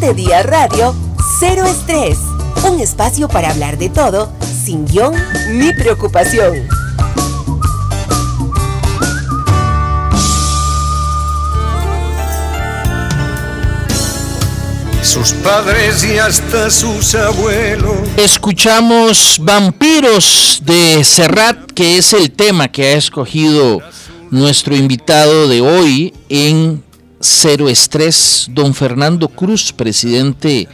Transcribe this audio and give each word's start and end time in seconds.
7 0.00 0.14
Días 0.14 0.44
Radio, 0.44 0.92
Cero 1.38 1.64
Estrés. 1.66 2.18
Un 2.68 2.80
espacio 2.80 3.28
para 3.28 3.50
hablar 3.50 3.78
de 3.78 3.88
todo, 3.88 4.28
sin 4.64 4.84
guion 4.86 5.14
ni 5.52 5.72
preocupación. 5.72 6.66
sus 15.02 15.32
padres 15.34 16.02
y 16.02 16.18
hasta 16.18 16.70
sus 16.70 17.14
abuelos. 17.14 17.96
Escuchamos 18.16 19.38
Vampiros 19.40 20.60
de 20.64 21.04
Serrat, 21.04 21.70
que 21.70 21.98
es 21.98 22.12
el 22.14 22.32
tema 22.32 22.66
que 22.66 22.86
ha 22.86 22.92
escogido 22.94 23.80
nuestro 24.32 24.74
invitado 24.74 25.46
de 25.46 25.60
hoy 25.60 26.12
en 26.28 26.82
Cero 27.24 27.70
Estrés, 27.70 28.48
don 28.50 28.74
Fernando 28.74 29.28
Cruz, 29.28 29.72
presidente 29.72 30.68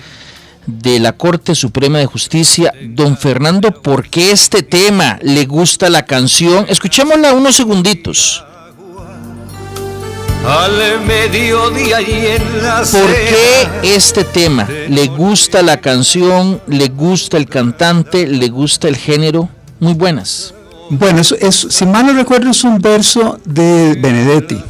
de 0.67 0.99
la 0.99 1.13
Corte 1.13 1.55
Suprema 1.55 1.99
de 1.99 2.07
Justicia. 2.07 2.73
Don 2.89 3.17
Fernando, 3.17 3.71
¿por 3.71 4.09
qué 4.09 4.33
este 4.33 4.65
tema 4.65 5.21
le 5.23 5.45
gusta 5.47 5.89
la 5.89 6.05
canción? 6.05 6.67
Escuchémosla 6.69 7.35
unos 7.35 7.55
segunditos. 7.55 8.45
Al 10.45 11.01
mediodía 11.07 12.01
y 12.01 12.27
en 12.27 12.63
la 12.65 12.83
¿Por 12.83 13.15
qué 13.15 13.95
este 13.95 14.25
tema? 14.25 14.69
¿Le 14.89 15.07
gusta 15.07 15.63
la 15.63 15.81
canción? 15.81 16.61
¿Le 16.67 16.89
gusta 16.89 17.37
el 17.37 17.47
cantante? 17.47 18.27
¿Le 18.27 18.49
gusta 18.49 18.89
el 18.89 18.97
género? 18.97 19.49
Muy 19.79 19.95
buenas. 19.95 20.53
Bueno, 20.89 21.21
es, 21.21 21.67
si 21.71 21.87
mal 21.87 22.07
no 22.07 22.13
recuerdo, 22.15 22.51
es 22.51 22.65
un 22.65 22.81
verso 22.81 23.39
de 23.45 23.95
Benedetti. 24.01 24.61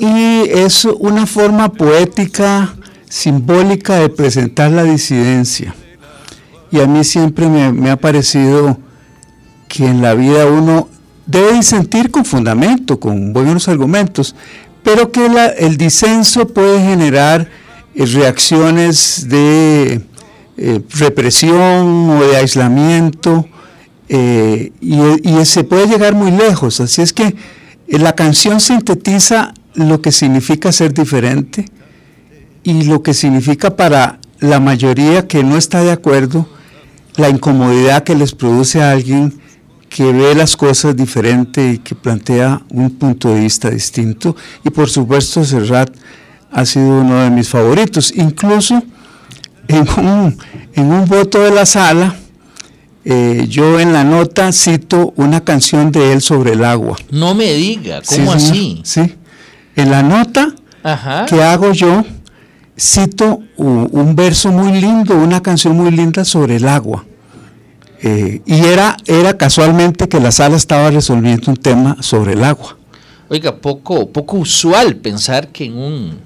Y 0.00 0.48
es 0.50 0.84
una 0.84 1.26
forma 1.26 1.72
poética, 1.72 2.72
simbólica 3.08 3.96
de 3.96 4.08
presentar 4.08 4.70
la 4.70 4.84
disidencia. 4.84 5.74
Y 6.70 6.80
a 6.80 6.86
mí 6.86 7.02
siempre 7.02 7.48
me, 7.48 7.90
ha 7.90 7.96
parecido 7.96 8.78
que 9.66 9.86
en 9.86 10.00
la 10.00 10.14
vida 10.14 10.46
uno 10.46 10.88
debe 11.26 11.54
disentir 11.54 12.12
con 12.12 12.24
fundamento, 12.24 13.00
con 13.00 13.32
buenos 13.32 13.66
argumentos, 13.66 14.36
pero 14.84 15.10
que 15.10 15.26
el 15.58 15.76
disenso 15.76 16.46
puede 16.46 16.80
generar 16.80 17.48
eh, 17.94 18.06
reacciones 18.06 19.26
de 19.28 20.00
eh, 20.56 20.80
represión 20.90 22.10
o 22.10 22.22
de 22.22 22.36
aislamiento 22.36 23.46
eh, 24.08 24.70
y, 24.80 25.44
se 25.44 25.64
puede 25.64 25.88
llegar 25.88 26.14
muy 26.14 26.30
lejos. 26.30 26.80
Así 26.80 27.02
es 27.02 27.12
que 27.12 27.34
la 27.88 28.14
canción 28.14 28.60
sintetiza 28.60 29.54
lo 29.78 30.02
que 30.02 30.12
significa 30.12 30.72
ser 30.72 30.92
diferente 30.92 31.64
y 32.64 32.84
lo 32.84 33.02
que 33.02 33.14
significa 33.14 33.76
para 33.76 34.18
la 34.40 34.60
mayoría 34.60 35.26
que 35.26 35.42
no 35.42 35.56
está 35.56 35.82
de 35.82 35.92
acuerdo 35.92 36.48
la 37.16 37.28
incomodidad 37.28 38.04
que 38.04 38.14
les 38.14 38.32
produce 38.32 38.82
a 38.82 38.92
alguien 38.92 39.40
que 39.88 40.12
ve 40.12 40.34
las 40.34 40.56
cosas 40.56 40.94
diferente 40.94 41.72
y 41.72 41.78
que 41.78 41.94
plantea 41.94 42.62
un 42.70 42.90
punto 42.90 43.32
de 43.32 43.40
vista 43.40 43.70
distinto. 43.70 44.36
Y 44.64 44.70
por 44.70 44.90
supuesto 44.90 45.44
Serrat 45.44 45.90
ha 46.52 46.64
sido 46.64 47.00
uno 47.00 47.22
de 47.22 47.30
mis 47.30 47.48
favoritos. 47.48 48.12
Incluso 48.14 48.82
en 49.66 49.88
un, 49.98 50.38
en 50.74 50.92
un 50.92 51.06
voto 51.06 51.40
de 51.40 51.50
la 51.50 51.66
sala, 51.66 52.14
eh, 53.04 53.46
yo 53.48 53.80
en 53.80 53.92
la 53.92 54.04
nota 54.04 54.52
cito 54.52 55.14
una 55.16 55.42
canción 55.42 55.90
de 55.90 56.12
él 56.12 56.20
sobre 56.20 56.52
el 56.52 56.64
agua. 56.64 56.96
No 57.10 57.34
me 57.34 57.54
diga, 57.54 58.02
¿cómo 58.06 58.32
así? 58.32 58.82
Sí, 58.84 59.14
en 59.78 59.90
la 59.90 60.02
nota 60.02 60.54
que 61.28 61.42
hago 61.42 61.72
yo 61.72 62.04
cito 62.78 63.42
un, 63.56 64.14
verso 64.14 64.50
muy 64.50 64.80
lindo, 64.80 65.16
una 65.16 65.42
canción 65.42 65.76
muy 65.76 65.90
linda 65.90 66.24
sobre 66.24 66.56
el 66.56 66.68
agua. 66.68 67.04
Eh, 68.00 68.42
y 68.46 68.64
era, 68.64 68.96
era 69.06 69.36
casualmente 69.36 70.08
que 70.08 70.20
la 70.20 70.30
sala 70.30 70.56
estaba 70.56 70.90
resolviendo 70.90 71.50
un 71.50 71.56
tema 71.56 71.96
sobre 72.00 72.34
el 72.34 72.44
agua. 72.44 72.76
Oiga, 73.28 73.56
poco, 73.56 74.08
poco 74.10 74.38
usual 74.38 74.96
pensar 74.96 75.48
que 75.48 75.64
en 75.64 75.76
un, 75.76 76.18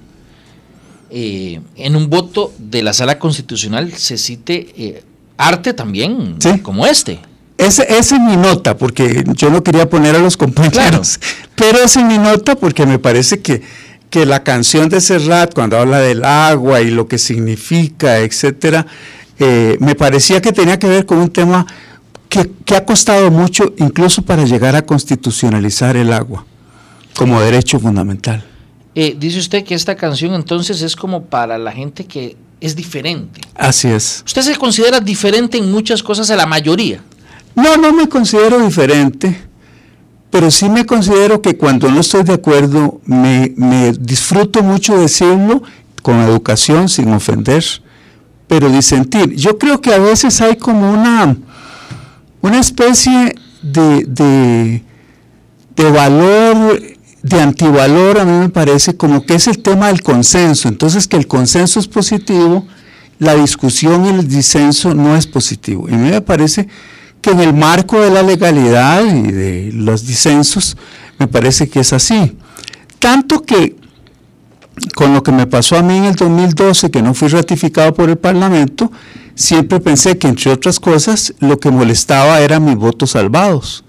eh, 1.09 1.59
en 1.75 1.95
un 1.95 2.09
voto 2.09 2.53
de 2.57 2.83
la 2.83 2.93
sala 2.93 3.17
constitucional 3.17 3.91
se 3.93 4.17
cite 4.17 5.03
arte 5.37 5.73
también, 5.73 6.37
como 6.61 6.85
este. 6.85 7.19
Esa 7.65 7.83
es 7.83 8.11
mi 8.11 8.35
nota, 8.35 8.77
porque 8.77 9.23
yo 9.35 9.49
no 9.49 9.63
quería 9.63 9.89
poner 9.89 10.15
a 10.15 10.19
los 10.19 10.37
compañeros, 10.37 11.19
pero 11.55 11.79
esa 11.79 12.01
es 12.01 12.05
mi 12.05 12.17
nota 12.17 12.55
porque 12.55 12.85
me 12.85 12.99
parece 12.99 13.41
que, 13.41 13.61
que 14.09 14.25
la 14.25 14.43
canción 14.43 14.89
de 14.89 14.99
Serrat, 14.99 15.53
cuando 15.53 15.77
habla 15.77 15.99
del 15.99 16.25
agua 16.25 16.81
y 16.81 16.91
lo 16.91 17.07
que 17.07 17.17
significa, 17.17 18.19
etcétera, 18.19 18.85
eh, 19.39 19.77
me 19.79 19.95
parecía 19.95 20.41
que 20.41 20.51
tenía 20.51 20.77
que 20.77 20.87
ver 20.87 21.05
con 21.05 21.19
un 21.19 21.29
tema 21.29 21.65
que, 22.29 22.51
que, 22.65 22.75
ha 22.75 22.85
costado 22.85 23.31
mucho, 23.31 23.73
incluso 23.77 24.21
para 24.21 24.43
llegar 24.43 24.75
a 24.75 24.83
constitucionalizar 24.83 25.95
el 25.95 26.11
agua 26.11 26.45
como 27.15 27.39
derecho 27.39 27.79
fundamental. 27.79 28.43
Eh, 28.95 29.15
dice 29.17 29.39
usted 29.39 29.63
que 29.63 29.73
esta 29.73 29.95
canción 29.95 30.33
entonces 30.33 30.81
es 30.81 30.95
como 30.95 31.25
para 31.25 31.57
la 31.57 31.71
gente 31.71 32.05
que 32.05 32.35
es 32.61 32.75
diferente. 32.75 33.41
Así 33.55 33.87
es. 33.87 34.23
¿Usted 34.25 34.41
se 34.41 34.55
considera 34.55 34.99
diferente 34.99 35.57
en 35.57 35.71
muchas 35.71 36.03
cosas 36.03 36.29
a 36.29 36.35
la 36.35 36.45
mayoría? 36.45 37.03
No, 37.55 37.77
no 37.77 37.93
me 37.93 38.09
considero 38.09 38.59
diferente, 38.59 39.35
pero 40.29 40.49
sí 40.49 40.69
me 40.69 40.85
considero 40.85 41.41
que 41.41 41.57
cuando 41.57 41.89
no 41.91 41.99
estoy 41.99 42.23
de 42.23 42.33
acuerdo 42.33 43.01
me, 43.05 43.53
disfruto 43.99 44.63
mucho 44.63 44.97
decirlo 44.97 45.61
con 46.01 46.19
educación, 46.21 46.89
sin 46.89 47.13
ofender, 47.13 47.63
pero 48.47 48.69
disentir. 48.69 49.35
Yo 49.35 49.57
creo 49.57 49.81
que 49.81 49.93
a 49.93 49.99
veces 49.99 50.41
hay 50.41 50.57
como 50.57 50.91
una, 50.91 51.37
una 52.41 52.59
especie 52.59 53.35
de, 53.61 54.03
de, 54.05 54.83
de 55.75 55.91
valor 55.91 56.81
de 57.23 57.39
antivalor 57.39 58.19
a 58.19 58.25
mí 58.25 58.37
me 58.37 58.49
parece 58.49 58.97
como 58.97 59.25
que 59.25 59.35
es 59.35 59.47
el 59.47 59.59
tema 59.59 59.87
del 59.87 60.03
consenso. 60.03 60.67
Entonces 60.67 61.07
que 61.07 61.17
el 61.17 61.25
consenso 61.25 61.79
es 61.79 61.87
positivo, 61.87 62.67
la 63.17 63.33
discusión 63.33 64.05
y 64.05 64.09
el 64.09 64.27
disenso 64.27 64.93
no 64.93 65.15
es 65.15 65.25
positivo. 65.25 65.87
Y 65.89 65.93
a 65.93 65.97
mí 65.97 66.09
me 66.09 66.21
parece 66.21 66.67
que 67.23 67.31
en 67.31 67.39
el 67.39 67.53
marco 67.53 68.01
de 68.01 68.11
la 68.11 68.21
legalidad 68.21 69.03
y 69.03 69.31
de 69.31 69.71
los 69.73 70.05
disensos, 70.05 70.77
me 71.17 71.27
parece 71.27 71.69
que 71.69 71.79
es 71.79 71.93
así. 71.93 72.37
Tanto 72.99 73.43
que 73.43 73.77
con 74.93 75.13
lo 75.13 75.23
que 75.23 75.31
me 75.31 75.47
pasó 75.47 75.77
a 75.77 75.81
mí 75.81 75.97
en 75.97 76.03
el 76.03 76.15
2012, 76.15 76.91
que 76.91 77.01
no 77.01 77.13
fui 77.13 77.29
ratificado 77.29 77.93
por 77.93 78.09
el 78.09 78.17
Parlamento, 78.17 78.91
siempre 79.35 79.79
pensé 79.79 80.17
que 80.17 80.27
entre 80.27 80.51
otras 80.51 80.79
cosas 80.79 81.33
lo 81.39 81.59
que 81.59 81.71
molestaba 81.71 82.41
eran 82.41 82.65
mis 82.65 82.75
votos 82.75 83.11
salvados. 83.11 83.85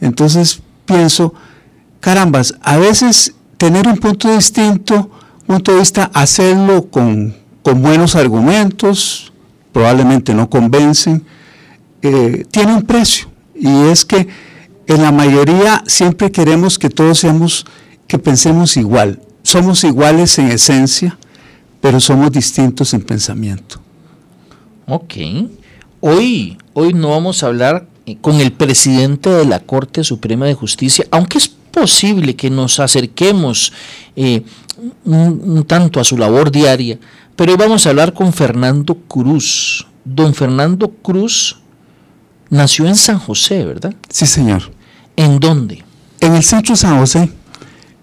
Entonces 0.00 0.60
pienso, 0.86 1.34
carambas, 2.00 2.54
a 2.62 2.76
veces 2.76 3.34
tener 3.56 3.88
un 3.88 3.96
punto 3.96 4.32
distinto, 4.32 5.10
un 5.40 5.56
punto 5.56 5.72
de 5.72 5.80
vista, 5.80 6.10
hacerlo 6.14 6.88
con, 6.90 7.36
buenos 7.64 8.16
argumentos, 8.16 9.30
probablemente 9.72 10.32
no 10.32 10.48
convencen, 10.48 11.26
eh, 12.02 12.44
tiene 12.50 12.74
un 12.74 12.82
precio. 12.82 13.28
Y 13.54 13.68
es 13.88 14.04
que 14.04 14.28
en 14.86 15.02
la 15.02 15.12
mayoría 15.12 15.82
siempre 15.86 16.30
queremos 16.30 16.78
que 16.78 16.90
todos 16.90 17.18
seamos, 17.18 17.66
que 18.06 18.18
pensemos 18.18 18.76
igual. 18.76 19.20
Somos 19.42 19.84
iguales 19.84 20.38
en 20.38 20.48
esencia, 20.50 21.18
pero 21.80 22.00
somos 22.00 22.32
distintos 22.32 22.94
en 22.94 23.02
pensamiento. 23.02 23.80
Ok. 24.86 25.14
Hoy, 26.00 26.56
hoy 26.72 26.94
no 26.94 27.10
vamos 27.10 27.42
a 27.42 27.48
hablar 27.48 27.86
eh, 28.06 28.16
con 28.20 28.40
el 28.40 28.52
presidente 28.52 29.28
de 29.28 29.44
la 29.44 29.60
Corte 29.60 30.04
Suprema 30.04 30.46
de 30.46 30.54
Justicia, 30.54 31.06
aunque 31.10 31.38
es 31.38 31.48
posible 31.48 32.34
que 32.36 32.50
nos 32.50 32.80
acerquemos 32.80 33.72
eh, 34.16 34.42
un, 35.04 35.64
tanto 35.66 36.00
a 36.00 36.04
su 36.04 36.16
labor 36.16 36.50
diaria, 36.50 36.98
pero 37.36 37.52
hoy 37.52 37.58
vamos 37.58 37.86
a 37.86 37.90
hablar 37.90 38.14
con 38.14 38.32
Fernando 38.32 38.94
Cruz. 38.94 39.86
Don 40.04 40.34
Fernando 40.34 40.90
Cruz 40.90 41.58
nació 42.50 42.86
en 42.86 42.96
San 42.96 43.18
José, 43.18 43.64
¿verdad? 43.64 43.94
Sí, 44.08 44.26
señor. 44.26 44.70
¿En 45.16 45.40
dónde? 45.40 45.84
En 46.20 46.34
el 46.34 46.42
centro 46.42 46.74
de 46.74 46.80
San 46.80 46.98
José. 46.98 47.30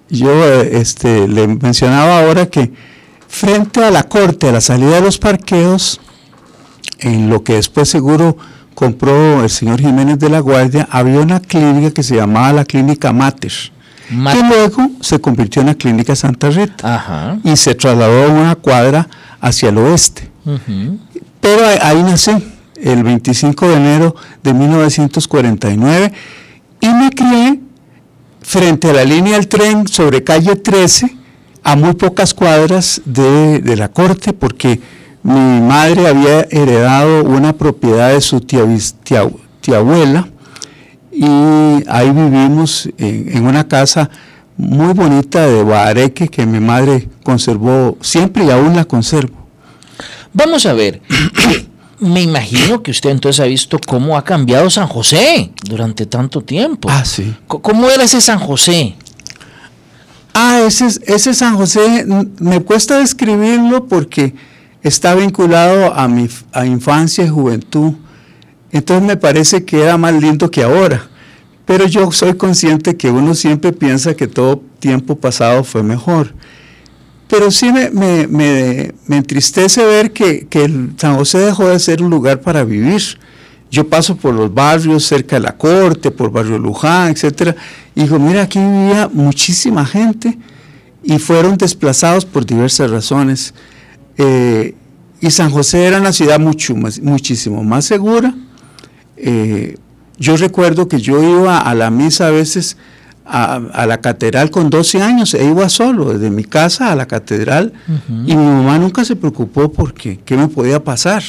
Yo 0.09 0.29
eh, 0.31 0.77
este, 0.79 1.27
le 1.27 1.47
mencionaba 1.47 2.19
ahora 2.19 2.45
que 2.47 2.71
frente 3.27 3.83
a 3.83 3.91
la 3.91 4.03
corte, 4.03 4.49
a 4.49 4.51
la 4.51 4.61
salida 4.61 4.95
de 4.95 5.01
los 5.01 5.17
parqueos, 5.17 5.99
en 6.99 7.29
lo 7.29 7.43
que 7.43 7.55
después 7.55 7.89
seguro 7.89 8.37
compró 8.73 9.43
el 9.43 9.49
señor 9.49 9.79
Jiménez 9.79 10.19
de 10.19 10.29
la 10.29 10.39
Guardia, 10.39 10.87
había 10.91 11.19
una 11.19 11.39
clínica 11.39 11.91
que 11.91 12.03
se 12.03 12.15
llamaba 12.15 12.53
la 12.53 12.65
Clínica 12.65 13.11
Mater, 13.13 13.51
que 14.09 14.43
luego 14.47 14.89
se 15.01 15.19
convirtió 15.19 15.61
en 15.61 15.67
la 15.67 15.75
Clínica 15.75 16.15
Santa 16.15 16.49
Rita 16.49 17.39
y 17.43 17.55
se 17.55 17.73
trasladó 17.73 18.25
a 18.25 18.27
una 18.27 18.55
cuadra 18.55 19.07
hacia 19.41 19.69
el 19.69 19.77
oeste. 19.79 20.29
Pero 21.41 21.63
ahí, 21.81 22.03
nací, 22.03 22.31
el 22.81 23.03
25 23.03 23.67
de 23.67 23.75
enero 23.75 24.15
de 24.43 24.53
1949, 24.53 26.13
y 26.81 26.87
me 26.89 27.09
crié 27.09 27.59
frente 28.41 28.89
a 28.89 28.93
la 28.93 29.03
línea 29.03 29.33
del 29.33 29.47
tren 29.47 29.87
sobre 29.87 30.23
calle 30.23 30.55
13, 30.55 31.15
a 31.63 31.75
muy 31.75 31.93
pocas 31.93 32.33
cuadras 32.33 33.01
de, 33.05 33.59
de 33.59 33.75
la 33.75 33.89
corte, 33.89 34.33
porque 34.33 34.79
mi 35.23 35.59
madre 35.59 36.07
había 36.07 36.41
heredado 36.51 37.23
una 37.23 37.53
propiedad 37.53 38.13
de 38.13 38.21
su 38.21 38.41
tía, 38.41 38.63
tía, 39.03 39.27
tía 39.59 39.77
abuela 39.77 40.27
y 41.11 41.25
ahí 41.87 42.11
vivimos 42.11 42.87
en, 42.99 43.35
en, 43.35 43.47
una 43.47 43.67
casa 43.67 44.11
muy 44.55 44.93
bonita 44.93 45.47
de 45.47 45.63
Bareque 45.63 46.27
que 46.27 46.45
mi 46.45 46.59
madre 46.59 47.09
conservó 47.23 47.97
siempre 48.01 48.45
y 48.45 48.51
aún 48.51 48.75
la 48.75 48.85
conservo. 48.85 49.47
Vamos 50.31 50.67
a 50.67 50.73
ver, 50.73 51.01
me 51.99 52.21
imagino 52.21 52.83
que 52.83 52.91
usted 52.91 53.09
entonces 53.09 53.39
ha 53.39 53.45
visto 53.45 53.79
cómo 53.85 54.17
ha 54.17 54.23
cambiado 54.23 54.69
San 54.69 54.87
José 54.87 55.51
durante 55.63 56.05
tanto 56.05 56.41
tiempo. 56.41 56.89
Ah, 56.91 57.05
sí. 57.05 57.35
¿Cómo 57.47 57.89
era 57.89 58.03
ese 58.03 58.21
San 58.21 58.39
José? 58.39 58.95
Ah, 60.33 60.61
ese, 60.67 60.87
ese 61.05 61.33
San 61.33 61.55
José 61.55 62.05
me 62.39 62.61
cuesta 62.61 62.99
describirlo 62.99 63.85
porque 63.85 64.35
está 64.83 65.15
vinculado 65.15 65.93
a 65.93 66.07
mi 66.07 66.27
a 66.51 66.65
infancia 66.65 67.23
y 67.23 67.29
juventud. 67.29 67.93
Entonces 68.71 69.07
me 69.07 69.15
parece 69.15 69.63
que 69.63 69.81
era 69.81 69.97
más 69.97 70.13
lindo 70.13 70.51
que 70.51 70.63
ahora. 70.63 71.07
Pero 71.65 71.87
yo 71.87 72.11
soy 72.11 72.35
consciente 72.35 72.95
que 72.95 73.09
uno 73.09 73.33
siempre 73.33 73.71
piensa 73.71 74.13
que 74.13 74.27
todo 74.27 74.61
tiempo 74.79 75.15
pasado 75.15 75.63
fue 75.63 75.81
mejor. 75.81 76.33
Pero 77.27 77.49
sí 77.49 77.71
me, 77.71 77.89
me, 77.89 78.27
me, 78.27 78.93
me 79.07 79.17
entristece 79.17 79.83
ver 79.83 80.11
que, 80.11 80.47
que, 80.47 80.69
San 80.97 81.15
José 81.15 81.39
dejó 81.39 81.67
de 81.67 81.79
ser 81.79 82.03
un 82.03 82.09
lugar 82.09 82.41
para 82.41 82.63
vivir. 82.63 83.01
Yo 83.71 83.87
paso 83.87 84.15
por 84.15 84.33
los 84.33 84.53
barrios 84.53 85.05
cerca 85.05 85.37
de 85.37 85.41
la 85.41 85.57
corte, 85.57 86.11
por 86.11 86.31
Barrio 86.31 86.59
Luján, 86.59 87.11
etcétera, 87.11 87.55
y 87.95 88.03
digo, 88.03 88.19
mira, 88.19 88.43
aquí 88.43 88.59
vivía 88.59 89.09
muchísima 89.11 89.85
gente 89.85 90.37
y 91.03 91.19
fueron 91.19 91.57
desplazados 91.57 92.25
por 92.25 92.45
diversas 92.45 92.91
razones. 92.91 93.53
Eh, 94.17 94.75
y 95.19 95.31
San 95.31 95.49
José 95.49 95.85
era 95.85 95.99
una 95.99 96.13
ciudad 96.13 96.39
mucho 96.39 96.75
muchísimo 96.75 97.63
más 97.63 97.85
segura. 97.85 98.35
Eh, 99.17 99.77
yo 100.17 100.37
recuerdo 100.37 100.87
que 100.87 100.99
yo 100.99 101.21
iba 101.21 101.59
a 101.59 101.73
la 101.75 101.89
misa 101.89 102.27
a 102.27 102.31
veces 102.31 102.77
a, 103.25 103.55
a, 103.55 103.85
la 103.85 104.01
catedral 104.01 104.51
con 104.51 104.69
12 104.69 105.01
años, 105.01 105.33
e 105.33 105.43
iba 105.43 105.67
solo, 105.69 106.13
desde 106.13 106.29
mi 106.29 106.43
casa 106.43 106.91
a 106.91 106.95
la 106.95 107.07
catedral, 107.07 107.73
uh 107.87 107.91
-huh. 107.91 108.31
y 108.31 108.35
mi 108.35 108.45
mamá 108.45 108.77
nunca 108.77 109.03
se 109.03 109.15
preocupó 109.15 109.71
porque 109.71 110.19
qué 110.23 110.37
me 110.37 110.47
podía 110.47 110.83
pasar. 110.83 111.23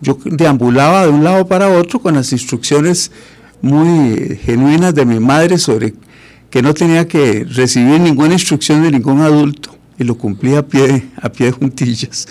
Yo 0.00 0.18
deambulaba 0.24 1.04
de 1.04 1.10
un 1.10 1.22
lado 1.22 1.46
para 1.46 1.68
otro 1.68 2.00
con 2.00 2.14
las 2.14 2.32
instrucciones 2.32 3.12
muy 3.62 4.38
genuinas 4.42 4.94
de 4.94 5.04
mi 5.04 5.20
madre 5.20 5.58
sobre 5.58 5.94
que 6.50 6.62
no 6.62 6.74
tenía 6.74 7.06
que 7.06 7.44
recibir 7.44 8.00
ninguna 8.00 8.32
instrucción 8.34 8.82
de 8.82 8.90
ningún 8.90 9.20
adulto, 9.20 9.70
y 9.98 10.04
lo 10.04 10.16
cumplía 10.16 10.60
a 10.60 10.62
pie, 10.66 11.06
a 11.20 11.28
pie 11.30 11.46
de 11.46 11.52
juntillas. 11.52 12.26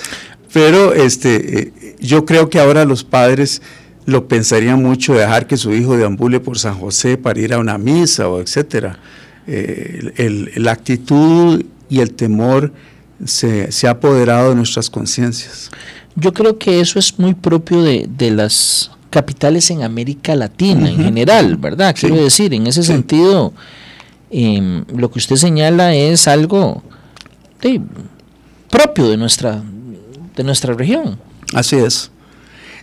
Pero 0.51 0.93
este, 0.93 1.59
eh, 1.59 1.95
yo 1.99 2.25
creo 2.25 2.49
que 2.49 2.59
ahora 2.59 2.83
los 2.83 3.03
padres 3.03 3.61
lo 4.09 4.27
pensarían 4.27 4.81
mucho 4.81 5.13
dejar 5.13 5.47
que 5.47 5.57
su 5.57 5.73
hijo 5.73 5.97
deambule 5.97 6.39
por 6.39 6.57
San 6.57 6.77
José 6.77 7.17
para 7.17 7.39
ir 7.39 7.53
a 7.53 7.59
una 7.59 7.77
misa 7.77 8.27
o 8.27 8.41
etcétera. 8.41 8.99
Eh, 9.47 10.13
el, 10.17 10.51
la 10.57 10.71
actitud 10.71 11.63
y 11.89 11.99
el 11.99 12.13
temor 12.13 12.71
se, 13.25 13.71
se, 13.71 13.87
ha 13.87 13.91
apoderado 13.91 14.49
de 14.49 14.55
nuestras 14.55 14.89
conciencias. 14.89 15.71
Yo 16.15 16.33
creo 16.33 16.57
que 16.57 16.79
eso 16.79 16.99
es 16.99 17.17
muy 17.17 17.33
propio 17.33 17.81
de, 17.81 18.07
de 18.09 18.31
las 18.31 18.91
capitales 19.09 19.71
en 19.71 19.83
América 19.83 20.35
Latina 20.35 20.81
uh 20.81 20.85
-huh. 20.85 20.89
en 20.89 21.03
general, 21.03 21.57
¿verdad? 21.57 21.95
Quiero 21.99 22.15
sí. 22.15 22.21
decir, 22.21 22.53
en 22.53 22.67
ese 22.67 22.83
sí. 22.83 22.87
sentido, 22.87 23.53
eh, 24.31 24.83
lo 24.95 25.09
que 25.09 25.19
usted 25.19 25.35
señala 25.35 25.95
es 25.95 26.27
algo 26.27 26.83
de, 27.61 27.81
propio 28.69 29.09
de 29.09 29.17
nuestra, 29.17 29.63
de 30.35 30.43
nuestra 30.43 30.73
región. 30.73 31.17
Así 31.53 31.75
es. 31.75 32.11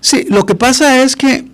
Sí, 0.00 0.26
lo 0.28 0.46
que 0.46 0.54
pasa 0.54 1.02
es 1.02 1.16
que, 1.16 1.46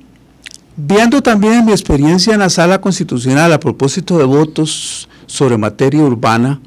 viendo 0.76 1.22
también 1.22 1.64
mi 1.64 1.72
experiencia 1.72 2.34
en 2.34 2.40
la 2.40 2.50
sala 2.50 2.80
constitucional 2.80 3.52
a 3.52 3.60
propósito 3.60 4.18
de 4.18 4.24
votos 4.24 5.08
sobre 5.26 5.56
materia 5.56 6.02
urbana, 6.02 6.60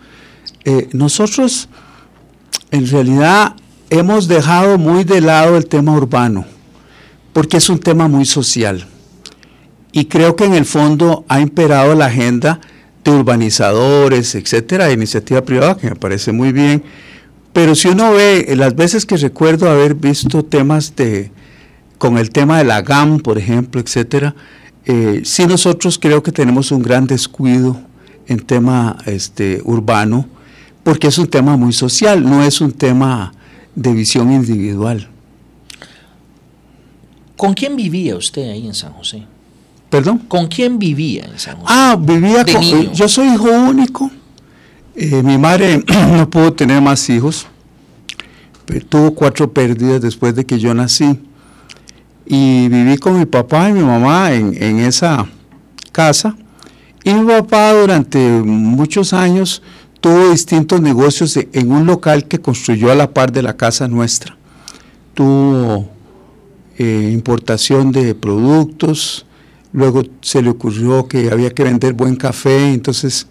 eh, 0.64 0.90
nosotros 0.94 1.70
en 2.72 2.88
realidad 2.88 3.56
hemos 3.90 4.28
dejado 4.28 4.78
muy 4.78 5.04
de 5.04 5.22
lado 5.22 5.58
el 5.58 5.68
tema 5.68 5.94
urbano, 5.94 6.46
porque 7.34 7.58
es 7.58 7.70
un 7.70 7.80
tema 7.80 8.08
muy 8.08 8.26
social. 8.26 8.86
Y 9.92 10.06
creo 10.06 10.36
que 10.36 10.46
en 10.46 10.54
el 10.54 10.66
fondo 10.66 11.24
ha 11.30 11.40
imperado 11.40 11.96
la 11.96 12.08
agenda 12.08 12.60
de 13.04 13.12
urbanizadores, 13.12 14.36
etcétera, 14.36 14.88
de 14.88 14.94
iniciativa 14.94 15.42
privada, 15.44 15.78
que 15.78 15.90
me 15.90 15.96
parece 15.96 16.32
muy 16.32 16.52
bien. 16.52 16.84
Pero 17.54 17.76
si 17.76 17.88
uno 17.88 18.12
ve, 18.12 18.54
las 18.58 18.76
veces 18.76 19.06
que 19.06 19.16
recuerdo 19.16 19.70
haber 19.70 19.94
visto 19.96 20.44
temas 20.44 20.96
de, 20.96 21.32
con 21.98 22.18
el 22.18 22.30
tema 22.30 22.58
de 22.58 22.64
la 22.66 22.82
GAM, 22.82 23.20
por 23.20 23.38
ejemplo, 23.38 23.82
etcétera, 23.82 24.36
eh, 24.86 25.22
sí 25.24 25.48
nosotros 25.48 25.98
creo 25.98 26.22
que 26.22 26.32
tenemos 26.32 26.72
un 26.72 26.82
gran 26.82 27.08
descuido 27.08 27.80
en 28.28 28.40
tema 28.40 28.98
este, 29.06 29.62
urbano, 29.64 30.28
porque 30.84 31.08
es 31.08 31.18
un 31.18 31.28
tema 31.28 31.58
muy 31.58 31.74
social, 31.74 32.24
no 32.24 32.44
es 32.44 32.62
un 32.62 32.72
tema 32.72 33.34
de 33.76 33.94
visión 33.94 34.32
individual. 34.32 35.10
¿Con 37.36 37.54
quién 37.54 37.76
vivía 37.76 38.16
usted 38.16 38.50
ahí 38.50 38.66
en 38.66 38.74
San 38.74 38.94
José? 38.94 39.24
¿Perdón? 39.90 40.20
¿Con 40.20 40.48
quién 40.48 40.80
vivía 40.80 41.26
en 41.26 41.38
San 41.40 41.58
José? 41.58 41.68
Ah, 41.68 41.98
vivía 42.00 42.44
de 42.44 42.54
con... 42.54 42.62
Niño. 42.62 42.94
Yo 42.94 43.08
soy 43.08 43.28
hijo 43.28 43.50
único. 43.50 44.10
Eh, 44.96 45.22
mi 45.24 45.38
madre 45.38 45.84
no 46.12 46.30
pudo 46.30 46.54
tener 46.54 46.82
más 46.82 47.10
hijos. 47.10 47.48
Tuvo 48.90 49.14
cuatro 49.14 49.52
pérdidas 49.52 50.02
después 50.02 50.36
de 50.36 50.46
que 50.46 50.58
yo 50.58 50.74
nací. 50.74 51.20
Y 52.26 52.68
viví 52.70 52.98
con 52.98 53.20
mi 53.20 53.26
papá 53.26 53.70
y 53.70 53.74
mi 53.74 53.84
mamá 53.84 54.34
en, 54.34 54.62
en 54.62 54.80
esa 54.80 55.28
casa. 55.92 56.36
Y 57.04 57.14
mi 57.14 57.26
papá 57.26 57.74
durante 57.74 58.18
muchos 58.18 59.14
años 59.14 59.62
tuvo 60.02 60.32
distintos 60.32 60.82
negocios 60.82 61.36
en 61.38 61.72
un 61.72 61.86
local 61.86 62.28
que 62.28 62.40
construyó 62.40 62.92
a 62.92 62.96
la 62.96 63.12
par 63.12 63.32
de 63.32 63.42
la 63.42 63.56
casa 63.56 63.88
nuestra. 63.88 64.38
Tuvo 65.14 65.90
eh, 66.78 67.10
importación 67.14 67.92
de 67.92 68.14
productos, 68.14 69.26
luego 69.72 70.04
se 70.22 70.42
le 70.42 70.50
ocurrió 70.50 71.08
que 71.08 71.32
había 71.32 71.50
que 71.52 71.64
vender 71.64 71.94
buen 71.94 72.16
café, 72.18 72.74
entonces 72.74 73.28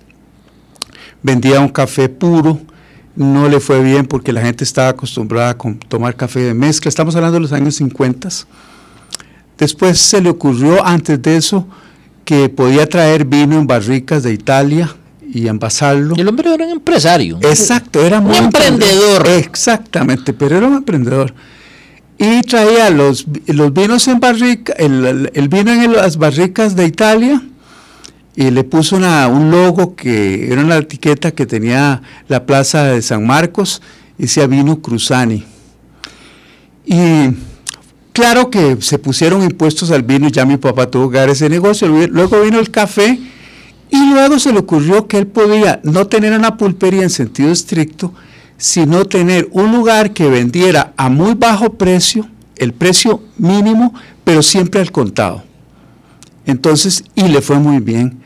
vendía 1.23 1.61
un 1.61 1.69
café 1.69 2.09
puro, 2.09 2.59
no 3.15 3.49
le 3.49 3.61
fue 3.61 3.83
bien 3.83 4.07
porque 4.07 4.33
la 4.33 4.41
gente 4.41 4.65
estaba 4.65 4.89
acostumbrada 4.89 5.51
a 5.51 5.59
tomar 5.89 6.17
café 6.17 6.41
de 6.41 6.55
mezcla, 6.55 6.89
estamos 6.89 7.15
hablando 7.17 7.35
de 7.35 7.43
los 7.43 7.53
años 7.53 7.75
50. 7.75 8.29
Después 9.59 9.99
se 9.99 10.21
le 10.21 10.31
ocurrió, 10.31 10.85
antes 10.85 11.21
de 11.23 11.37
eso, 11.37 11.67
que 12.25 12.49
podía 12.49 12.89
traer 12.89 13.25
vino 13.25 13.59
en 13.59 13.67
barricas 13.67 14.23
de 14.23 14.33
Italia 14.33 14.95
y 15.33 15.49
envasarlo. 15.49 16.15
Y 16.17 16.21
el 16.21 16.29
hombre 16.29 16.53
era 16.53 16.65
un 16.65 16.73
empresario. 16.73 17.39
Exacto, 17.43 18.05
era 18.05 18.21
un 18.21 18.35
emprendedor. 18.35 19.27
Exactamente, 19.29 20.33
pero 20.33 20.57
era 20.57 20.67
un 20.67 20.77
emprendedor. 20.77 21.35
Y 22.19 22.43
traía 22.43 22.91
los, 22.91 23.27
los 23.47 23.73
vinos 23.73 24.07
en 24.09 24.21
barrica, 24.21 24.73
el, 24.75 25.31
el, 25.35 25.49
vino 25.49 25.73
en 25.73 25.93
las 25.93 26.17
barricas 26.17 26.77
de 26.77 26.87
Italia 26.87 27.43
y 28.37 28.51
le 28.51 28.65
puso 28.65 28.97
una, 28.97 29.27
un 29.27 29.51
logo 29.51 29.97
que 29.97 30.53
era 30.53 30.63
una 30.63 30.77
etiqueta 30.77 31.33
que 31.33 31.47
tenía 31.47 32.03
la 32.29 32.47
plaza 32.47 32.85
de 32.85 33.03
San 33.03 33.27
Marcos 33.27 33.83
y 34.17 34.23
decía 34.23 34.47
vino 34.47 34.81
Cruzani. 34.81 35.45
Y 36.87 37.31
claro 38.15 38.49
que 38.49 38.79
se 38.81 38.99
pusieron 38.99 39.43
impuestos 39.43 39.91
al 39.91 40.03
vino 40.03 40.29
y 40.29 40.31
ya 40.31 40.47
mi 40.47 40.57
papá 40.57 40.91
tuvo 40.91 41.11
que 41.11 41.19
dar 41.19 41.29
ese 41.29 41.51
negocio. 41.51 41.89
Luego 41.89 42.41
vino 42.41 42.59
el 42.59 42.71
café 42.71 43.19
y 43.91 44.11
luego 44.11 44.39
se 44.39 44.53
le 44.53 44.61
ocurrió 44.61 45.07
que 45.07 45.19
él 45.19 45.27
podía 45.27 45.81
no 45.83 46.07
tener 46.07 46.33
una 46.33 46.57
pulpería 46.57 47.03
en 47.03 47.11
sentido 47.11 47.51
estricto, 47.51 48.15
sino 48.57 49.05
tener 49.05 49.49
un 49.53 49.73
lugar 49.73 50.13
que 50.13 50.31
vendiera 50.31 50.95
a 50.97 51.11
muy 51.11 51.35
bajo 51.35 51.75
precio, 51.75 52.27
el 52.57 52.73
precio 52.73 53.21
mínimo, 53.37 53.93
pero 54.23 54.43
siempre 54.43 54.81
al 54.81 54.91
contado. 54.93 55.43
Entonces, 56.47 57.05
y 57.15 57.29
le 57.29 57.43
fue 57.43 57.59
muy 57.59 57.81
bien. 57.81 58.21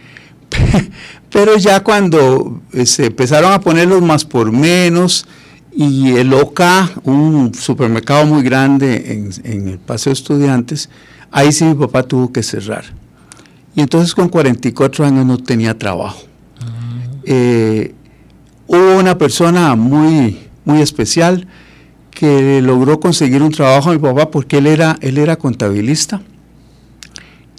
Pero 1.30 1.56
ya 1.56 1.84
cuando 1.84 2.60
eh, 2.72 2.86
se 2.86 3.06
empezaron 3.06 3.52
a 3.52 3.60
poner 3.60 3.88
los 3.88 4.02
más 4.02 4.24
por 4.24 4.50
menos, 4.50 5.26
y 5.72 6.12
el 6.12 6.32
OCA, 6.32 6.90
un 7.04 7.54
supermercado 7.54 8.26
muy 8.26 8.42
grande 8.42 9.12
en, 9.12 9.30
en 9.44 9.68
el 9.68 9.78
Paseo 9.78 10.12
Estudiantes, 10.12 10.88
ahí 11.30 11.52
sí 11.52 11.64
mi 11.64 11.74
papá 11.74 12.02
tuvo 12.02 12.32
que 12.32 12.42
cerrar. 12.42 12.84
Y 13.74 13.80
entonces 13.80 14.14
con 14.14 14.28
44 14.28 15.04
años 15.04 15.24
no 15.24 15.38
tenía 15.38 15.78
trabajo. 15.78 16.22
Uh 16.60 16.64
-huh. 16.64 17.20
eh, 17.24 17.94
hubo 18.66 18.98
una 18.98 19.16
persona 19.16 19.76
muy, 19.76 20.38
muy 20.64 20.80
especial 20.80 21.46
que 22.10 22.60
logró 22.60 22.98
conseguir 22.98 23.42
un 23.42 23.52
trabajo 23.52 23.90
a 23.90 23.92
mi 23.92 23.98
papá 23.98 24.30
porque 24.30 24.58
él 24.58 24.66
era, 24.66 24.98
él 25.00 25.18
era 25.18 25.36
contabilista 25.36 26.20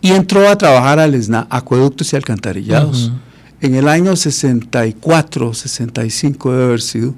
y 0.02 0.12
entró 0.12 0.48
a 0.50 0.58
trabajar 0.58 1.00
al 1.00 1.22
SNA, 1.22 1.48
Acueductos 1.50 2.12
y 2.14 2.16
Alcantarillados. 2.16 3.08
Uh 3.08 3.12
-huh. 3.12 3.66
en 3.68 3.76
el 3.76 3.88
año 3.88 4.16
64, 4.16 5.54
65 5.54 6.52
debe 6.52 6.64
haber 6.64 6.82
sido. 6.82 7.14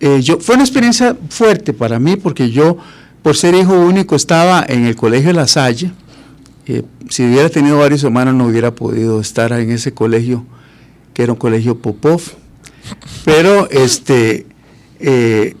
Eh, 0.00 0.20
yo, 0.22 0.38
fue 0.38 0.54
una 0.54 0.64
experiencia 0.64 1.16
fuerte 1.28 1.72
para 1.72 1.98
mí 1.98 2.16
porque 2.16 2.50
yo, 2.50 2.76
por 3.22 3.36
ser 3.36 3.54
hijo 3.54 3.74
único, 3.74 4.16
estaba 4.16 4.64
en 4.66 4.86
el 4.86 4.96
colegio 4.96 5.32
La 5.32 5.48
Salle. 5.48 5.90
Eh, 6.66 6.84
si 7.08 7.24
hubiera 7.24 7.48
tenido 7.48 7.78
varios 7.78 8.04
hermanos 8.04 8.34
no 8.34 8.46
hubiera 8.46 8.74
podido 8.74 9.20
estar 9.20 9.52
en 9.52 9.70
ese 9.70 9.92
colegio, 9.92 10.44
que 11.14 11.22
era 11.22 11.32
un 11.32 11.38
colegio 11.38 11.78
Popov. 11.78 12.20
Pero 13.24 13.68
este, 13.70 14.46
eh, 15.00 15.56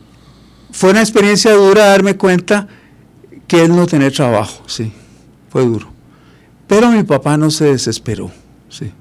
fue 0.70 0.90
una 0.90 1.00
experiencia 1.00 1.52
dura 1.52 1.86
darme 1.86 2.16
cuenta 2.16 2.68
que 3.46 3.64
es 3.64 3.68
no 3.68 3.86
tener 3.86 4.12
trabajo, 4.12 4.62
sí, 4.66 4.92
fue 5.50 5.64
duro. 5.64 5.88
Pero 6.66 6.90
mi 6.90 7.02
papá 7.02 7.36
no 7.36 7.50
se 7.50 7.64
desesperó, 7.64 8.30
sí. 8.68 8.92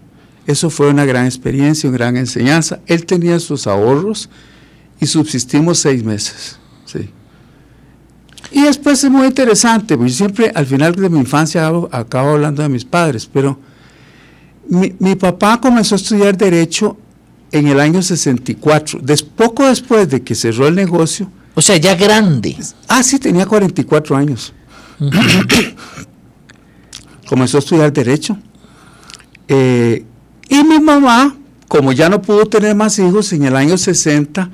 Eso 0.46 0.70
fue 0.70 0.88
una 0.88 1.04
gran 1.04 1.26
experiencia, 1.26 1.90
una 1.90 1.98
gran 1.98 2.16
enseñanza. 2.16 2.80
Él 2.88 3.06
tenía 3.06 3.38
sus 3.40 3.68
ahorros 3.68 4.30
y 5.00 5.06
subsistimos 5.06 5.80
seis 5.80 6.04
meses, 6.04 6.58
sí. 6.86 7.10
Y 8.52 8.62
después 8.62 9.04
es 9.04 9.10
muy 9.10 9.28
interesante, 9.28 9.98
porque 9.98 10.12
siempre 10.12 10.52
al 10.56 10.66
final 10.66 10.96
de 10.96 11.10
mi 11.10 11.20
infancia 11.20 11.68
acabo 11.92 12.32
hablando 12.32 12.64
de 12.64 12.70
mis 12.70 12.86
padres, 12.86 13.30
pero 13.32 13.60
mi, 14.70 14.96
mi 15.00 15.16
papá 15.16 15.60
comenzó 15.60 15.96
a 15.96 15.98
estudiar 15.98 16.38
Derecho 16.38 16.98
en 17.52 17.68
el 17.68 17.80
año 17.80 18.02
64, 18.02 19.00
des, 19.02 19.24
poco 19.24 19.68
después 19.68 20.10
de 20.10 20.22
que 20.22 20.36
cerró 20.36 20.68
el 20.68 20.76
negocio. 20.76 21.30
O 21.56 21.62
sea, 21.62 21.78
ya 21.78 21.96
grande. 21.96 22.56
Ah, 22.88 23.02
sí, 23.04 23.20
tenía 23.20 23.46
44 23.46 24.16
años. 24.16 24.54
Comenzó 27.28 27.58
a 27.58 27.60
estudiar 27.60 27.92
Derecho. 27.92 28.38
Eh, 29.48 30.06
y 30.50 30.64
mi 30.64 30.80
mamá, 30.80 31.36
como 31.68 31.92
ya 31.94 32.10
no 32.10 32.22
pudo 32.22 32.46
tener 32.46 32.76
más 32.76 33.00
hijos, 33.00 33.34
en 33.34 33.46
el 33.46 33.56
año 33.56 33.78
60 33.78 34.50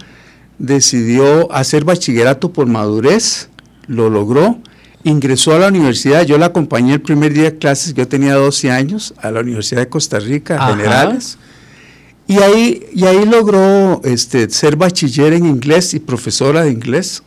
decidió 0.59 1.51
hacer 1.51 1.83
bachillerato 1.83 2.51
por 2.51 2.67
madurez, 2.67 3.49
lo 3.87 4.09
logró, 4.09 4.59
ingresó 5.03 5.53
a 5.53 5.59
la 5.59 5.67
universidad, 5.67 6.23
yo 6.25 6.37
la 6.37 6.47
acompañé 6.47 6.93
el 6.93 7.01
primer 7.01 7.33
día 7.33 7.43
de 7.43 7.57
clases, 7.57 7.93
yo 7.93 8.07
tenía 8.07 8.35
12 8.35 8.71
años, 8.71 9.13
a 9.21 9.31
la 9.31 9.41
Universidad 9.41 9.81
de 9.81 9.89
Costa 9.89 10.19
Rica, 10.19 10.55
Ajá. 10.55 10.71
Generales, 10.71 11.37
y 12.27 12.37
ahí, 12.39 12.85
y 12.93 13.05
ahí 13.05 13.25
logró 13.25 14.01
este, 14.03 14.49
ser 14.49 14.75
bachiller 14.77 15.33
en 15.33 15.45
inglés 15.45 15.93
y 15.93 15.99
profesora 15.99 16.63
de 16.63 16.71
inglés. 16.71 17.21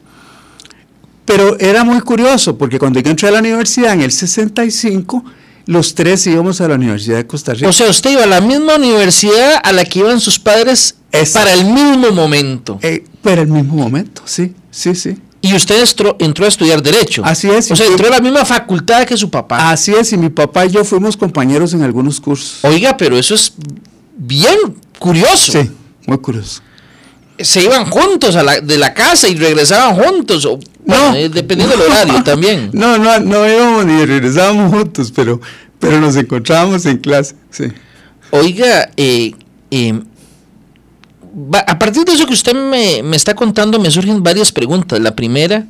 Pero 1.26 1.58
era 1.58 1.84
muy 1.84 2.00
curioso, 2.00 2.56
porque 2.56 2.78
cuando 2.78 3.00
yo 3.00 3.10
entré 3.10 3.28
a 3.28 3.32
la 3.32 3.40
universidad 3.40 3.92
en 3.92 4.02
el 4.02 4.12
65, 4.12 5.24
los 5.66 5.94
tres 5.94 6.26
íbamos 6.26 6.60
a 6.60 6.68
la 6.68 6.76
Universidad 6.76 7.16
de 7.16 7.26
Costa 7.26 7.52
Rica. 7.52 7.68
O 7.68 7.72
sea, 7.72 7.90
usted 7.90 8.12
iba 8.12 8.22
a 8.22 8.26
la 8.26 8.40
misma 8.40 8.76
universidad 8.76 9.60
a 9.62 9.72
la 9.72 9.84
que 9.84 9.98
iban 9.98 10.20
sus 10.20 10.38
padres 10.38 10.96
Exacto. 11.10 11.50
para 11.50 11.60
el 11.60 11.66
mismo 11.66 12.12
momento. 12.12 12.78
Eh, 12.82 13.04
pero 13.20 13.42
el 13.42 13.48
mismo 13.48 13.74
momento, 13.74 14.22
sí, 14.24 14.54
sí, 14.70 14.94
sí. 14.94 15.16
Y 15.42 15.54
usted 15.54 15.80
entró, 15.80 16.16
entró 16.18 16.44
a 16.44 16.48
estudiar 16.48 16.82
Derecho. 16.82 17.22
Así 17.24 17.48
es. 17.48 17.70
O 17.70 17.76
sea, 17.76 17.86
entró 17.86 18.06
a 18.08 18.10
la 18.10 18.20
misma 18.20 18.44
facultad 18.44 19.04
que 19.04 19.16
su 19.16 19.30
papá. 19.30 19.70
Así 19.70 19.92
es, 19.92 20.12
y 20.12 20.16
mi 20.16 20.28
papá 20.28 20.66
y 20.66 20.70
yo 20.70 20.84
fuimos 20.84 21.16
compañeros 21.16 21.72
en 21.74 21.82
algunos 21.82 22.20
cursos. 22.20 22.58
Oiga, 22.62 22.96
pero 22.96 23.18
eso 23.18 23.34
es 23.34 23.52
bien 24.16 24.56
curioso. 24.98 25.52
Sí, 25.52 25.70
muy 26.06 26.18
curioso. 26.18 26.62
Se 27.38 27.62
iban 27.62 27.84
juntos 27.84 28.34
a 28.34 28.42
la, 28.42 28.60
de 28.60 28.78
la 28.78 28.94
casa 28.94 29.28
y 29.28 29.36
regresaban 29.36 29.94
juntos. 29.94 30.44
O, 30.46 30.58
bueno, 30.86 31.14
eh, 31.14 31.28
dependiendo 31.28 31.76
del 31.76 31.90
horario 31.90 32.22
también. 32.22 32.70
No, 32.72 32.96
no, 32.98 33.18
no 33.20 33.48
íbamos 33.48 33.84
ni 33.86 34.04
regresábamos 34.04 34.72
juntos, 34.72 35.12
pero, 35.14 35.40
pero 35.78 36.00
nos 36.00 36.16
encontrábamos 36.16 36.86
en 36.86 36.98
clase, 36.98 37.34
sí. 37.50 37.64
Oiga, 38.30 38.90
eh, 38.96 39.32
eh, 39.70 40.00
va- 41.34 41.64
a 41.66 41.78
partir 41.78 42.04
de 42.04 42.12
eso 42.12 42.26
que 42.26 42.32
usted 42.34 42.54
me, 42.54 43.02
me 43.02 43.16
está 43.16 43.34
contando, 43.34 43.78
me 43.78 43.90
surgen 43.90 44.22
varias 44.22 44.52
preguntas. 44.52 45.00
La 45.00 45.14
primera, 45.14 45.66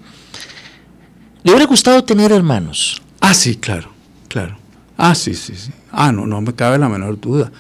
¿le 1.43 1.51
hubiera 1.51 1.67
gustado 1.67 2.03
tener 2.05 2.33
hermanos? 2.33 3.03
Ah, 3.21 3.35
sí, 3.35 3.57
claro, 3.57 3.91
claro. 4.29 4.57
Ah, 4.97 5.15
sí, 5.15 5.35
sí, 5.35 5.55
sí. 5.57 5.71
Ah, 5.93 6.13
no, 6.13 6.27
no 6.27 6.41
me 6.41 6.55
cabe 6.55 6.79
la 6.79 6.89
menor 6.89 7.21
duda. 7.21 7.51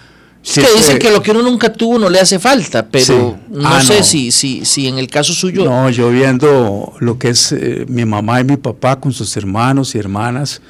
Sí, 0.48 0.60
que 0.60 0.68
dicen 0.76 0.98
que 1.00 1.10
lo 1.10 1.20
que 1.20 1.32
uno 1.32 1.42
nunca 1.42 1.72
tuvo 1.72 1.98
no 1.98 2.08
le 2.08 2.20
hace 2.20 2.38
falta, 2.38 2.86
pero 2.86 3.04
Sí. 3.04 3.14
no 3.50 3.68
Ah, 3.68 3.82
sé 3.82 3.98
no. 3.98 4.04
Si, 4.04 4.30
si, 4.30 4.64
si 4.64 4.86
en 4.86 4.96
el 4.98 5.08
caso 5.08 5.32
suyo... 5.32 5.64
No, 5.64 5.90
yo 5.90 6.08
viendo 6.10 6.92
lo 7.00 7.18
que 7.18 7.30
es 7.30 7.50
eh, 7.50 7.84
mi 7.88 8.04
mamá 8.04 8.40
y 8.40 8.44
mi 8.44 8.56
papá 8.56 9.00
con 9.00 9.12
sus 9.12 9.36
hermanos 9.36 9.96
y 9.96 9.98
hermanas, 9.98 10.62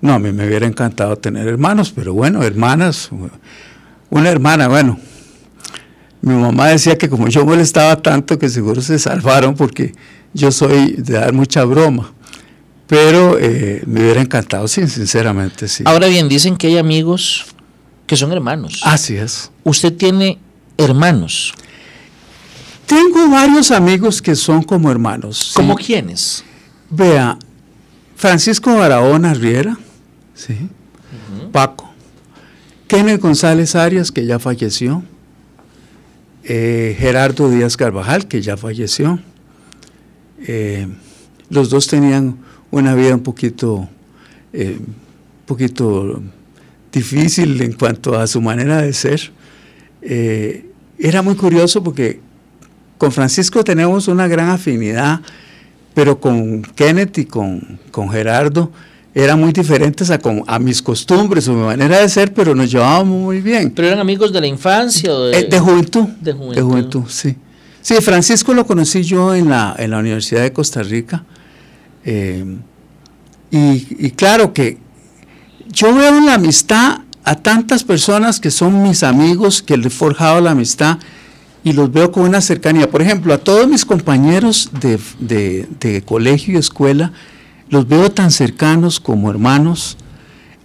no, 0.00 0.14
a 0.14 0.18
mí 0.18 0.32
me 0.32 0.46
hubiera 0.46 0.66
encantado 0.66 1.14
tener 1.16 1.46
hermanos, 1.46 1.92
pero 1.94 2.14
bueno, 2.14 2.42
hermanas, 2.42 3.10
una 4.08 4.30
hermana, 4.30 4.66
bueno, 4.68 4.98
mi 6.22 6.32
mamá 6.34 6.68
decía 6.68 6.96
que 6.96 7.10
como 7.10 7.28
yo 7.28 7.44
molestaba 7.44 8.00
tanto 8.00 8.38
que 8.38 8.48
seguro 8.48 8.80
se 8.80 8.98
salvaron 8.98 9.54
porque 9.54 9.92
yo 10.32 10.50
soy 10.50 10.92
de 10.92 11.12
dar 11.14 11.34
mucha 11.34 11.64
broma, 11.64 12.14
pero 12.86 13.36
eh, 13.38 13.82
me 13.84 14.00
hubiera 14.00 14.22
encantado, 14.22 14.66
sí, 14.68 14.88
sinceramente, 14.88 15.68
sí. 15.68 15.82
Ahora 15.86 16.06
bien, 16.06 16.30
dicen 16.30 16.56
que 16.56 16.68
hay 16.68 16.78
amigos 16.78 17.44
que 18.08 18.16
son 18.16 18.32
hermanos. 18.32 18.80
Así 18.82 19.16
es. 19.16 19.52
Usted 19.62 19.92
tiene 19.92 20.38
hermanos. 20.76 21.52
Tengo 22.86 23.28
varios 23.28 23.70
amigos 23.70 24.22
que 24.22 24.34
son 24.34 24.62
como 24.62 24.90
hermanos. 24.90 25.50
sí. 25.50 25.54
¿Como 25.54 25.76
quiénes? 25.76 26.42
Vea, 26.90 27.38
Francisco 28.16 28.74
Barahona 28.74 29.34
Riera, 29.34 29.76
sí, 30.34 30.56
Paco, 31.52 31.90
Kenneth 32.86 33.20
González 33.20 33.74
Arias, 33.74 34.10
que 34.10 34.24
ya 34.24 34.38
falleció, 34.38 35.02
eh, 36.44 36.96
Gerardo 36.98 37.50
Díaz 37.50 37.76
Carvajal, 37.76 38.26
que 38.26 38.40
ya 38.40 38.56
falleció. 38.56 39.20
Eh, 40.46 40.88
los 41.50 41.68
dos 41.68 41.88
tenían 41.88 42.38
una 42.70 42.94
vida 42.94 43.14
un 43.14 43.22
poquito, 43.22 43.86
eh, 44.54 44.78
un 44.80 44.96
poquito 45.44 46.22
difícil 46.92 47.60
en 47.60 47.72
cuanto 47.72 48.18
a 48.18 48.26
su 48.26 48.40
manera 48.40 48.82
de 48.82 48.92
ser. 48.92 49.30
Eh, 50.02 50.64
era 50.98 51.22
muy 51.22 51.34
curioso 51.34 51.82
porque 51.82 52.20
con 52.96 53.12
Francisco 53.12 53.62
tenemos 53.64 54.08
una 54.08 54.26
gran 54.26 54.48
afinidad, 54.50 55.20
pero 55.94 56.18
con 56.20 56.62
Kenneth 56.62 57.18
y 57.18 57.24
con, 57.26 57.78
con 57.90 58.08
Gerardo 58.10 58.70
eran 59.14 59.40
muy 59.40 59.52
diferentes 59.52 60.10
a, 60.10 60.18
con- 60.18 60.44
a 60.46 60.58
mis 60.58 60.80
costumbres 60.82 61.48
o 61.48 61.52
mi 61.54 61.64
manera 61.64 61.98
de 62.00 62.08
ser, 62.08 62.32
pero 62.32 62.54
nos 62.54 62.70
llevábamos 62.70 63.20
muy 63.20 63.40
bien. 63.40 63.70
¿Pero 63.74 63.88
eran 63.88 63.98
amigos 64.00 64.32
de 64.32 64.40
la 64.40 64.46
infancia? 64.46 65.12
O 65.12 65.24
de... 65.26 65.38
Eh, 65.40 65.44
de 65.50 65.58
juventud. 65.58 66.04
de 66.20 66.32
juventud. 66.62 67.02
sí. 67.08 67.34
Sí, 67.80 67.94
Francisco 68.02 68.52
lo 68.52 68.66
conocí 68.66 69.02
yo 69.02 69.34
en 69.34 69.48
la, 69.48 69.74
en 69.78 69.92
la 69.92 69.98
Universidad 69.98 70.42
de 70.42 70.52
Costa 70.52 70.82
Rica. 70.82 71.24
eh, 72.04 72.44
y, 73.50 74.06
y 74.06 74.10
claro 74.10 74.52
que 74.52 74.76
yo 75.72 75.94
veo 75.94 76.16
en 76.18 76.26
la 76.26 76.34
amistad 76.34 77.00
a 77.24 77.34
tantas 77.36 77.84
personas 77.84 78.40
que 78.40 78.50
son 78.50 78.82
mis 78.82 79.02
amigos, 79.02 79.62
que 79.62 79.76
le 79.76 79.88
he 79.88 79.90
forjado 79.90 80.40
la 80.40 80.52
amistad 80.52 80.98
y 81.64 81.72
los 81.72 81.92
veo 81.92 82.10
con 82.12 82.22
una 82.24 82.40
cercanía. 82.40 82.90
Por 82.90 83.02
ejemplo, 83.02 83.34
a 83.34 83.38
todos 83.38 83.68
mis 83.68 83.84
compañeros 83.84 84.70
de, 84.80 84.98
de- 85.18 85.68
de 85.80 86.02
colegio 86.02 86.54
y 86.54 86.56
escuela, 86.56 87.12
los 87.68 87.86
veo 87.86 88.10
tan 88.10 88.30
cercanos 88.30 88.98
como 89.00 89.30
hermanos. 89.30 89.96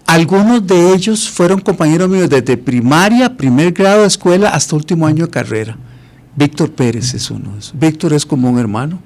Algunos 0.05 0.65
de 0.67 0.93
ellos 0.93 1.29
fueron 1.29 1.59
compañeros 1.59 2.09
míos 2.09 2.29
desde 2.29 2.55
primaria, 2.57 3.35
primer 3.35 3.71
grado 3.73 4.01
de 4.01 4.07
escuela 4.07 4.49
hasta 4.49 4.75
último 4.75 5.07
año 5.07 5.25
de 5.25 5.31
carrera. 5.31 5.77
Víctor 6.35 6.71
Pérez 6.71 7.13
es 7.13 7.29
uno 7.29 7.51
de 7.53 7.59
esos. 7.59 7.77
Víctor 7.79 8.13
es 8.13 8.25
como 8.25 8.49
un 8.49 8.57
hermano. 8.59 8.99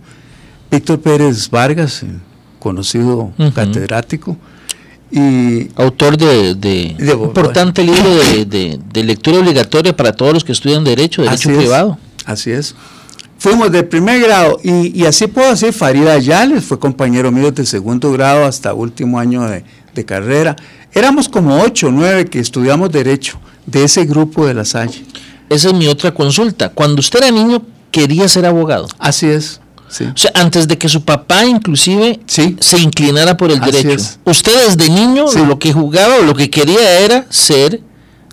Víctor 0.72 1.00
Pérez 1.00 1.50
Vargas, 1.50 2.04
conocido 2.60 3.32
catedrático. 3.54 4.38
Y 5.12 5.70
Autor 5.76 6.18
de, 6.18 6.54
de 6.56 6.96
De- 6.98 7.14
un 7.16 7.24
importante 7.30 7.84
libro 7.84 8.10
de, 8.46 8.80
de- 8.92 9.04
lectura 9.04 9.40
obligatoria 9.40 9.96
para 9.96 10.12
todos 10.14 10.34
los 10.34 10.44
que 10.44 10.52
estudian 10.52 10.84
Derecho, 10.84 11.22
Derecho 11.22 11.50
Así 11.50 11.50
es, 11.52 11.58
Privado. 11.58 11.98
Así 12.26 12.52
es. 12.52 12.76
Fuimos 13.40 13.72
de 13.72 13.84
primer 13.84 14.20
grado 14.22 14.60
y, 14.64 15.00
y 15.00 15.06
así 15.06 15.28
puedo 15.28 15.50
decir, 15.52 15.72
Farida 15.72 16.14
Ayales 16.14 16.66
fue 16.66 16.80
compañero 16.80 17.32
mío 17.32 17.52
de 17.52 17.66
segundo 17.66 18.12
grado 18.12 18.46
hasta 18.46 18.74
último 18.74 19.20
año 19.20 19.44
de, 19.48 19.64
de 19.94 20.06
carrera. 20.06 20.56
Éramos 20.92 21.30
como 21.30 21.62
ocho 21.62 21.88
o 21.88 21.92
nueve 21.92 22.26
que 22.26 22.40
estudiamos 22.40 22.92
Derecho 22.92 23.40
de 23.68 23.84
ese 23.84 24.06
grupo 24.06 24.46
de 24.48 24.56
la 24.56 24.66
Salle. 24.66 25.06
Esa 25.50 25.68
es 25.70 25.74
mi 25.76 25.88
otra 25.88 26.14
consulta. 26.14 26.70
Cuando 26.70 27.00
usted 27.00 27.20
era 27.20 27.32
niño, 27.32 27.62
quería 27.92 28.28
ser 28.28 28.46
abogado. 28.46 28.88
Así 28.98 29.28
es, 29.28 29.62
sí. 29.90 30.06
O 30.06 30.18
sea, 30.18 30.32
antes 30.36 30.68
de 30.68 30.78
que 30.78 30.88
su 30.90 31.04
papá 31.04 31.46
inclusive 31.46 32.20
Sí. 32.26 32.56
se 32.60 32.78
inclinara 32.80 33.36
por 33.38 33.52
el 33.52 33.62
Así 33.62 33.72
derecho. 33.72 33.90
es. 33.96 34.20
Usted 34.26 34.54
desde 34.68 34.90
niño 34.92 35.28
Sí. 35.28 35.40
lo 35.46 35.58
que 35.60 35.74
jugaba 35.74 36.16
o 36.18 36.24
lo 36.24 36.34
que 36.36 36.50
quería 36.50 37.00
era 37.00 37.26
ser 37.30 37.82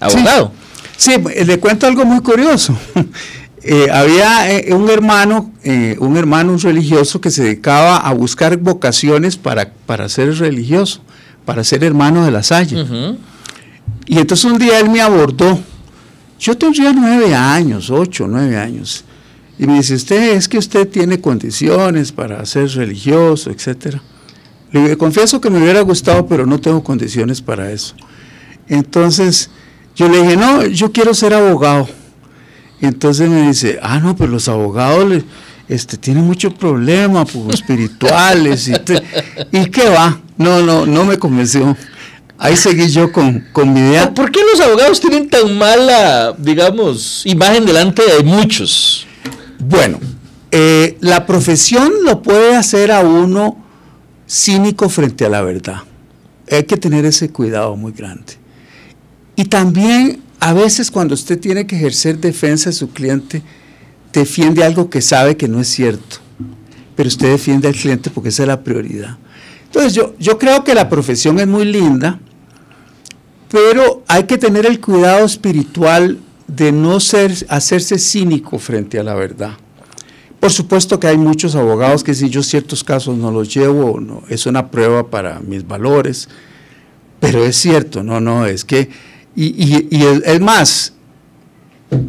abogado. 0.00 0.52
Sí, 0.96 1.12
eh, 1.34 1.44
le 1.44 1.58
cuento 1.58 1.86
algo 1.86 2.04
muy 2.04 2.20
curioso. 2.20 2.76
Eh, 3.66 3.86
había 3.90 4.52
eh, 4.52 4.74
un 4.74 4.90
hermano, 4.90 5.50
eh, 5.62 5.96
un 5.98 6.18
hermano 6.18 6.52
un 6.52 6.60
religioso 6.60 7.18
que 7.22 7.30
se 7.30 7.44
dedicaba 7.44 7.96
a 7.96 8.12
buscar 8.12 8.58
vocaciones 8.58 9.38
para, 9.38 9.72
para 9.86 10.06
ser 10.10 10.36
religioso, 10.36 11.00
para 11.46 11.64
ser 11.64 11.82
hermano 11.82 12.26
de 12.26 12.30
la 12.30 12.42
Salle. 12.42 12.84
Y 14.04 14.18
entonces 14.18 14.44
un 14.44 14.58
día 14.58 14.78
él 14.80 14.90
me 14.90 15.00
abordó. 15.00 15.58
yo 16.38 16.58
tendría 16.58 16.92
nueve 16.92 17.34
años, 17.34 17.88
ocho, 17.88 18.26
nueve 18.28 18.58
años. 18.58 19.02
Y 19.58 19.66
me 19.66 19.74
dice, 19.74 19.94
usted 19.94 20.34
es 20.34 20.48
que 20.48 20.58
usted 20.58 20.88
tiene 20.88 21.20
condiciones 21.20 22.10
para 22.12 22.44
ser 22.44 22.68
religioso, 22.70 23.50
etcétera. 23.50 24.02
Le 24.72 24.96
confieso 24.96 25.40
que 25.40 25.50
me 25.50 25.62
hubiera 25.62 25.80
gustado, 25.82 26.26
pero 26.26 26.46
no 26.46 26.60
tengo 26.60 26.82
condiciones 26.82 27.40
para 27.40 27.70
eso. 27.70 27.94
Entonces, 28.68 29.50
yo 29.94 30.08
le 30.08 30.22
dije, 30.22 30.36
no, 30.36 30.66
yo 30.66 30.90
quiero 30.90 31.14
ser 31.14 31.34
abogado. 31.34 31.88
Entonces 32.80 33.30
me 33.30 33.46
dice, 33.46 33.78
ah, 33.80 34.00
no, 34.00 34.16
pero 34.16 34.32
los 34.32 34.48
abogados 34.48 35.22
este, 35.68 35.96
tienen 35.96 36.24
muchos 36.24 36.54
problemas 36.54 37.30
pues, 37.30 37.60
espirituales. 37.60 38.68
y, 38.68 38.74
¿Y 39.52 39.66
qué 39.66 39.88
va? 39.88 40.20
No, 40.36 40.60
no, 40.62 40.84
no 40.84 41.04
me 41.04 41.18
convenció. 41.18 41.76
Ahí 42.36 42.56
seguí 42.56 42.88
yo 42.88 43.12
con, 43.12 43.46
con 43.52 43.72
mi 43.72 43.78
idea. 43.78 44.12
¿Por 44.12 44.32
qué 44.32 44.40
los 44.52 44.60
abogados 44.60 45.00
tienen 45.00 45.30
tan 45.30 45.56
mala, 45.56 46.34
digamos, 46.36 47.22
imagen 47.24 47.64
delante 47.64 48.02
de 48.02 48.24
muchos? 48.24 49.06
Bueno, 49.58 49.98
eh, 50.50 50.96
la 51.00 51.26
profesión 51.26 51.92
lo 52.04 52.22
puede 52.22 52.54
hacer 52.56 52.92
a 52.92 53.00
uno 53.00 53.56
cínico 54.28 54.88
frente 54.88 55.24
a 55.24 55.28
la 55.28 55.42
verdad. 55.42 55.78
Hay 56.50 56.64
que 56.64 56.76
tener 56.76 57.04
ese 57.04 57.30
cuidado 57.30 57.76
muy 57.76 57.92
grande. 57.92 58.34
Y 59.36 59.46
también 59.46 60.22
a 60.40 60.52
veces 60.52 60.90
cuando 60.90 61.14
usted 61.14 61.40
tiene 61.40 61.66
que 61.66 61.76
ejercer 61.76 62.18
defensa 62.18 62.70
de 62.70 62.76
su 62.76 62.90
cliente, 62.90 63.42
defiende 64.12 64.62
algo 64.62 64.90
que 64.90 65.00
sabe 65.00 65.36
que 65.36 65.48
no 65.48 65.60
es 65.60 65.68
cierto, 65.68 66.18
pero 66.94 67.08
usted 67.08 67.30
defiende 67.30 67.66
al 67.66 67.74
cliente 67.74 68.10
porque 68.10 68.28
esa 68.28 68.42
es 68.44 68.48
la 68.48 68.62
prioridad. 68.62 69.18
Entonces 69.64 69.94
yo, 69.94 70.14
yo 70.20 70.38
creo 70.38 70.62
que 70.62 70.74
la 70.74 70.88
profesión 70.88 71.40
es 71.40 71.46
muy 71.46 71.64
linda, 71.64 72.20
pero 73.50 74.04
hay 74.06 74.24
que 74.24 74.38
tener 74.38 74.66
el 74.66 74.80
cuidado 74.80 75.24
espiritual 75.24 76.18
de 76.46 76.72
no 76.72 77.00
ser, 77.00 77.32
hacerse 77.48 77.98
cínico 77.98 78.58
frente 78.58 78.98
a 78.98 79.02
la 79.02 79.14
verdad. 79.14 79.52
Por 80.40 80.52
supuesto 80.52 81.00
que 81.00 81.06
hay 81.06 81.16
muchos 81.16 81.54
abogados 81.54 82.04
que 82.04 82.14
si 82.14 82.28
yo 82.28 82.42
ciertos 82.42 82.84
casos 82.84 83.16
no 83.16 83.30
los 83.30 83.54
llevo, 83.54 83.98
no, 83.98 84.22
es 84.28 84.44
una 84.44 84.70
prueba 84.70 85.08
para 85.08 85.40
mis 85.40 85.66
valores, 85.66 86.28
pero 87.18 87.44
es 87.44 87.56
cierto, 87.56 88.02
no, 88.02 88.20
no, 88.20 88.44
es 88.44 88.64
que, 88.64 88.90
y, 89.34 90.04
es, 90.24 90.40
más, 90.40 90.92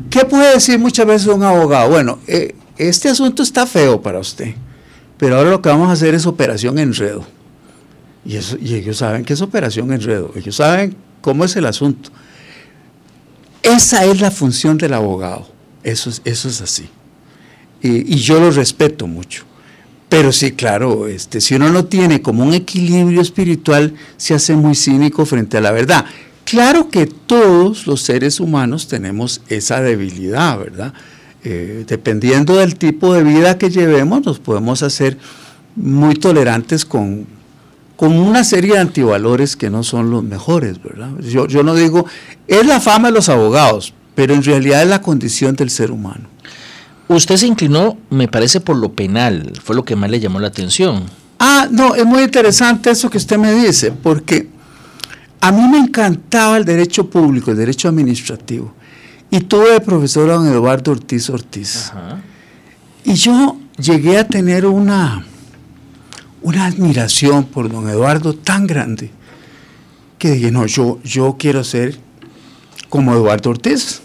¿qué 0.09 0.25
puede 0.25 0.53
decir 0.53 0.77
muchas 0.77 1.05
veces 1.05 1.27
un 1.27 1.43
abogado? 1.43 1.89
Bueno, 1.89 2.19
eh, 2.27 2.53
este 2.77 3.07
asunto 3.07 3.41
está 3.41 3.65
feo 3.65 4.01
para 4.01 4.19
usted, 4.19 4.53
pero 5.17 5.37
ahora 5.37 5.51
lo 5.51 5.61
que 5.61 5.69
vamos 5.69 5.87
a 5.87 5.93
hacer 5.93 6.13
es 6.13 6.25
operación 6.25 6.77
enredo. 6.77 7.25
Y, 8.25 8.35
eso, 8.35 8.57
y 8.59 8.75
ellos 8.75 8.97
saben 8.97 9.23
que 9.23 9.31
es 9.31 9.41
operación 9.41 9.93
enredo, 9.93 10.33
ellos 10.35 10.57
saben 10.57 10.93
cómo 11.21 11.45
es 11.45 11.55
el 11.55 11.65
asunto. 11.65 12.09
Esa 13.65 14.05
es 14.05 14.21
la 14.21 14.29
función 14.29 14.77
del 14.77 14.93
abogado. 14.93 15.47
Eso 15.83 16.11
es, 16.11 16.21
eso 16.23 16.47
es 16.47 16.61
así. 16.61 16.87
Y, 17.81 18.15
yo 18.17 18.39
lo 18.39 18.51
respeto 18.51 19.07
mucho. 19.07 19.43
Pero 20.07 20.31
sí, 20.31 20.51
claro, 20.51 21.07
este, 21.07 21.41
si 21.41 21.55
uno 21.55 21.71
no 21.71 21.85
tiene 21.85 22.21
como 22.21 22.43
un 22.43 22.53
equilibrio 22.53 23.21
espiritual, 23.21 23.95
se 24.17 24.35
hace 24.35 24.55
muy 24.55 24.75
cínico 24.75 25.25
frente 25.25 25.57
a 25.57 25.61
la 25.61 25.71
verdad. 25.71 26.05
Claro 26.43 26.89
que 26.89 27.07
todos 27.07 27.87
los 27.87 28.01
seres 28.01 28.39
humanos 28.39 28.87
tenemos 28.87 29.41
esa 29.49 29.81
debilidad, 29.81 30.59
¿verdad? 30.59 30.93
Eh, 31.43 31.85
dependiendo 31.87 32.57
del 32.57 32.75
tipo 32.75 33.15
de 33.15 33.23
vida 33.23 33.57
que 33.57 33.71
llevemos, 33.71 34.23
nos 34.23 34.39
podemos 34.39 34.83
hacer 34.83 35.17
muy 35.75 36.13
tolerantes 36.13 36.85
con, 36.85 37.25
con 37.95 38.13
una 38.13 38.43
serie 38.43 38.73
de 38.73 38.79
antivalores 38.79 39.55
que 39.55 39.69
no 39.69 39.83
son 39.83 40.11
los 40.11 40.23
mejores, 40.23 40.81
¿verdad? 40.83 41.11
Yo, 41.19 41.47
yo 41.47 41.63
no 41.63 41.75
digo, 41.75 42.05
es 42.47 42.65
la 42.65 42.79
fama 42.79 43.07
de 43.07 43.13
los 43.13 43.29
abogados, 43.29 43.93
pero 44.15 44.33
en 44.33 44.43
realidad 44.43 44.83
es 44.83 44.89
la 44.89 45.01
condición 45.01 45.55
del 45.55 45.69
ser 45.69 45.91
humano. 45.91 46.29
Usted 47.07 47.37
se 47.37 47.47
inclinó, 47.47 47.97
me 48.09 48.27
parece, 48.27 48.59
por 48.59 48.77
lo 48.77 48.93
penal, 48.93 49.53
fue 49.63 49.75
lo 49.75 49.85
que 49.85 49.95
más 49.95 50.09
le 50.09 50.19
llamó 50.19 50.39
la 50.39 50.47
atención. 50.47 51.03
Ah, 51.39 51.67
no, 51.69 51.95
es 51.95 52.05
muy 52.05 52.23
interesante 52.23 52.89
eso 52.89 53.09
que 53.09 53.17
usted 53.17 53.37
me 53.37 53.53
dice, 53.53 53.91
porque 53.91 54.47
a 55.39 55.51
mí 55.51 55.61
me 55.69 55.77
encantaba 55.77 56.57
el 56.57 56.65
derecho 56.65 57.09
público, 57.09 57.51
el 57.51 57.57
derecho 57.57 57.87
administrativo, 57.87 58.73
y 59.29 59.41
tuve 59.41 59.73
de 59.73 59.81
profesor 59.81 60.29
a 60.31 60.35
don 60.35 60.47
Eduardo 60.47 60.91
Ortiz 60.91 61.29
Ortiz. 61.29 61.91
Y 63.03 63.13
yo 63.13 63.57
llegué 63.77 64.17
a 64.17 64.27
tener 64.27 64.65
una 64.65 65.23
una 66.45 66.67
admiración 66.67 67.45
por 67.45 67.71
don 67.71 67.89
Eduardo 67.89 68.35
tan 68.35 68.67
grande 68.67 69.09
que 70.19 70.29
dije, 70.29 70.51
no, 70.51 70.67
yo, 70.67 70.99
yo 71.03 71.37
quiero 71.39 71.63
ser 71.63 71.97
como 72.87 73.13
Eduardo 73.15 73.49
Ortiz. 73.49 74.01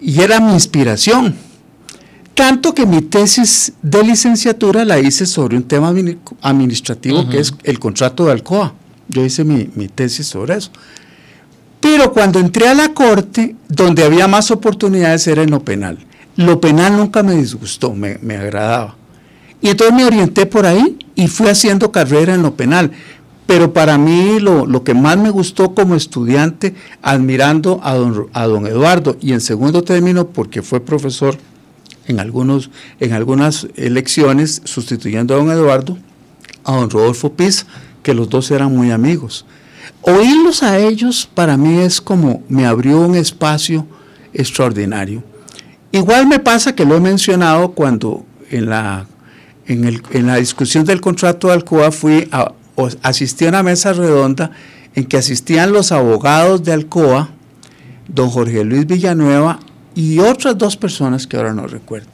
Y 0.00 0.20
era 0.20 0.38
mi 0.38 0.52
inspiración. 0.52 1.34
Tanto 2.34 2.72
que 2.72 2.86
mi 2.86 3.02
tesis 3.02 3.72
de 3.82 4.04
licenciatura 4.04 4.84
la 4.84 5.00
hice 5.00 5.26
sobre 5.26 5.56
un 5.56 5.64
tema 5.64 5.92
administrativo 6.40 7.28
que 7.28 7.40
es 7.40 7.52
el 7.64 7.80
contrato 7.80 8.26
de 8.26 8.32
Alcoa. 8.32 8.74
Yo 9.08 9.24
hice 9.24 9.42
mi, 9.42 9.66
tesis 9.88 10.28
sobre 10.28 10.54
eso. 10.54 10.70
Pero 11.80 12.12
cuando 12.12 12.38
entré 12.38 12.68
a 12.68 12.74
la 12.74 12.94
corte, 12.94 13.56
donde 13.68 14.04
había 14.04 14.28
más 14.28 14.52
oportunidades 14.52 15.26
era 15.26 15.42
en 15.42 15.50
lo 15.50 15.64
penal. 15.64 15.98
Lo 16.36 16.60
penal 16.60 16.96
nunca 16.96 17.24
me 17.24 17.34
disgustó, 17.34 17.92
me, 17.92 18.18
me 18.22 18.36
agradaba. 18.36 18.94
Y 19.60 19.70
entonces 19.70 19.96
me 19.96 20.04
orienté 20.04 20.46
por 20.46 20.64
ahí 20.64 20.96
y 21.18 21.26
fui 21.26 21.48
haciendo 21.48 21.90
carrera 21.90 22.32
en 22.34 22.42
lo 22.42 22.54
penal. 22.54 22.92
Pero 23.44 23.72
para 23.72 23.98
mí 23.98 24.38
lo, 24.38 24.84
que 24.84 24.94
más 24.94 25.18
me 25.18 25.30
gustó 25.30 25.74
como 25.74 25.96
estudiante, 25.96 26.76
admirando 27.02 27.80
a 27.82 27.94
don, 27.94 28.28
a 28.32 28.46
don 28.46 28.68
Eduardo, 28.68 29.16
y 29.20 29.32
en 29.32 29.40
segundo 29.40 29.82
término 29.82 30.28
porque 30.28 30.62
fue 30.62 30.78
profesor 30.78 31.36
en, 32.06 32.20
algunos, 32.20 32.70
en 33.00 33.14
algunas 33.14 33.66
elecciones, 33.74 34.62
sustituyendo 34.64 35.34
a 35.34 35.38
don 35.38 35.50
Eduardo, 35.50 35.98
a 36.62 36.76
don 36.76 36.88
Rodolfo 36.88 37.32
Piz, 37.32 37.66
que 38.04 38.14
los 38.14 38.28
dos 38.28 38.52
eran 38.52 38.76
muy 38.76 38.92
amigos. 38.92 39.44
Oírlos 40.02 40.62
a 40.62 40.78
ellos 40.78 41.28
para 41.34 41.56
mí 41.56 41.80
es 41.80 42.00
como 42.00 42.44
me 42.48 42.64
abrió 42.64 43.00
un 43.00 43.16
espacio 43.16 43.88
extraordinario. 44.32 45.24
Igual 45.90 46.28
me 46.28 46.38
pasa 46.38 46.76
que 46.76 46.84
lo 46.84 46.94
he 46.94 47.00
mencionado 47.00 47.72
cuando 47.72 48.24
en 48.50 48.66
la 48.66 49.08
en, 49.68 50.26
la 50.26 50.36
discusión 50.36 50.84
del 50.84 51.00
contrato 51.00 51.48
de 51.48 51.54
Alcoa 51.54 51.92
fui 51.92 52.28
a, 52.32 52.52
asistí 53.02 53.44
a 53.44 53.50
una 53.50 53.62
mesa 53.62 53.92
redonda 53.92 54.50
en 54.94 55.04
que 55.04 55.18
asistían 55.18 55.72
los 55.72 55.92
abogados 55.92 56.64
de 56.64 56.72
Alcoa, 56.72 57.30
don 58.08 58.30
Jorge 58.30 58.64
Luis 58.64 58.86
Villanueva 58.86 59.60
y 59.94 60.18
otras 60.18 60.56
dos 60.56 60.76
personas 60.76 61.26
que 61.26 61.36
ahora 61.36 61.52
no 61.52 61.66
recuerdo. 61.66 62.08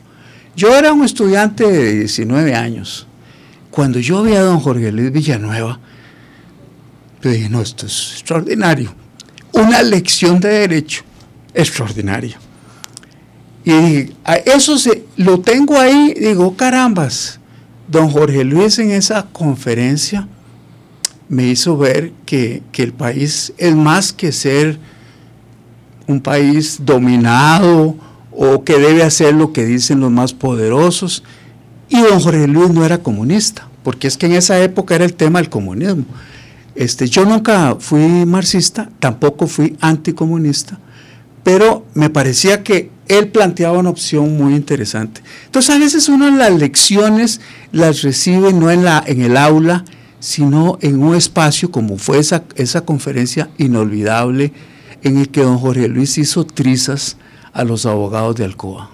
Yo 0.56 0.74
era 0.74 0.92
un 0.92 1.04
estudiante 1.04 1.70
de 1.70 2.00
19 2.00 2.54
años. 2.54 3.06
Cuando 3.70 3.98
yo 3.98 4.22
vi 4.22 4.34
a 4.34 4.42
don 4.42 4.60
Jorge 4.60 4.92
Luis 4.92 5.12
Villanueva, 5.12 5.80
yo 7.22 7.30
dije, 7.30 7.48
no, 7.48 7.60
esto 7.60 7.86
es 7.86 8.12
extraordinario. 8.14 8.94
Una 9.52 9.82
lección 9.82 10.40
de 10.40 10.48
derecho 10.48 11.02
extraordinaria. 11.54 12.38
Y 13.64 13.72
dije, 13.72 14.12
eso 14.44 14.76
se, 14.78 15.04
lo 15.16 15.40
tengo 15.40 15.78
ahí, 15.78 16.14
digo, 16.14 16.54
carambas, 16.56 17.40
Don 17.88 18.08
Jorge 18.10 18.44
Luis 18.44 18.78
en 18.78 18.90
esa 18.90 19.26
conferencia 19.32 20.26
me 21.28 21.46
hizo 21.46 21.76
ver 21.76 22.12
que, 22.26 22.62
el 22.76 22.92
país 22.92 23.52
es 23.58 23.74
más 23.74 24.12
que 24.12 24.32
ser 24.32 24.78
un 26.06 26.20
país 26.20 26.78
dominado 26.82 27.96
o 28.30 28.64
que 28.64 28.78
debe 28.78 29.02
hacer 29.02 29.34
lo 29.34 29.52
que 29.52 29.64
dicen 29.64 30.00
los 30.00 30.10
más 30.10 30.32
poderosos. 30.32 31.24
Y 31.88 32.00
don 32.00 32.20
Jorge 32.20 32.46
Luis 32.46 32.70
no 32.70 32.84
era 32.84 32.98
comunista, 32.98 33.68
porque 33.82 34.08
es 34.08 34.16
que 34.16 34.26
en 34.26 34.32
esa 34.32 34.58
época 34.60 34.94
era 34.94 35.04
el 35.04 35.14
tema 35.14 35.38
del 35.38 35.50
comunismo. 35.50 36.04
Este, 36.74 37.06
yo 37.06 37.24
nunca 37.24 37.76
fui 37.78 38.26
marxista, 38.26 38.90
tampoco 38.98 39.46
fui 39.46 39.76
anticomunista, 39.80 40.78
pero 41.44 41.84
me 41.94 42.10
parecía 42.10 42.64
que 42.64 42.90
él 43.06 43.28
planteaba 43.28 43.78
una 43.78 43.90
opción 43.90 44.36
muy 44.36 44.54
interesante. 44.54 45.22
Entonces 45.44 45.74
a 45.74 45.78
veces 45.78 46.08
uno 46.08 46.28
las 46.30 46.52
lecciones 46.52 47.40
las 47.70 48.02
recibe 48.02 48.52
no 48.52 48.70
en, 48.70 48.84
la, 48.84 49.04
en 49.06 49.20
el 49.20 49.36
aula, 49.36 49.84
sino 50.18 50.78
en 50.80 51.02
un 51.02 51.14
espacio 51.14 51.70
como 51.70 51.98
fue 51.98 52.18
esa, 52.18 52.44
esa 52.56 52.84
conferencia 52.84 53.50
inolvidable 53.58 54.52
en 55.02 55.18
el 55.18 55.28
que 55.28 55.42
don 55.42 55.58
Jorge 55.58 55.86
Luis 55.86 56.16
hizo 56.16 56.44
trizas 56.46 57.18
a 57.52 57.62
los 57.62 57.84
abogados 57.84 58.36
de 58.36 58.44
Alcoa. 58.44 58.90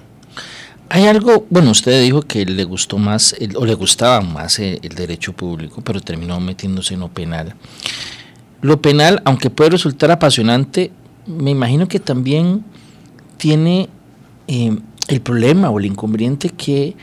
Hay 0.89 1.07
algo, 1.07 1.47
bueno, 1.51 1.71
usted 1.71 2.03
dijo 2.03 2.23
que 2.23 2.45
le 2.45 2.65
gustó 2.65 2.99
más, 2.99 3.37
o 3.55 3.65
le 3.65 3.75
gustaba 3.75 4.21
más 4.23 4.59
el, 4.59 4.81
el 4.83 4.97
derecho 4.97 5.33
público, 5.33 5.83
pero 5.83 6.01
terminó 6.01 6.41
metiéndose 6.41 6.95
en 6.95 7.01
lo 7.01 7.09
penal. 7.09 7.55
Lo 8.61 8.83
penal, 8.83 9.23
aunque 9.25 9.51
puede 9.51 9.71
resultar 9.71 10.11
apasionante, 10.11 10.91
me 11.27 11.51
imagino 11.51 11.89
que 11.89 12.01
también 12.01 12.65
tiene 13.37 13.89
eh, 14.49 14.77
el 15.09 15.21
problema 15.21 15.71
o 15.71 15.79
el 15.79 15.87
inconveniente 15.87 16.51
que, 16.51 16.97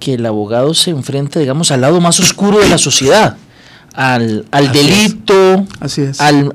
que 0.00 0.14
el 0.14 0.26
abogado 0.26 0.74
se 0.74 0.90
enfrenta, 0.90 1.40
digamos, 1.40 1.70
al 1.70 1.80
lado 1.82 2.00
más 2.00 2.20
oscuro 2.20 2.58
de 2.58 2.68
la 2.68 2.78
sociedad, 2.78 3.36
al, 3.94 4.46
delito, 4.72 5.64
Así 5.80 6.02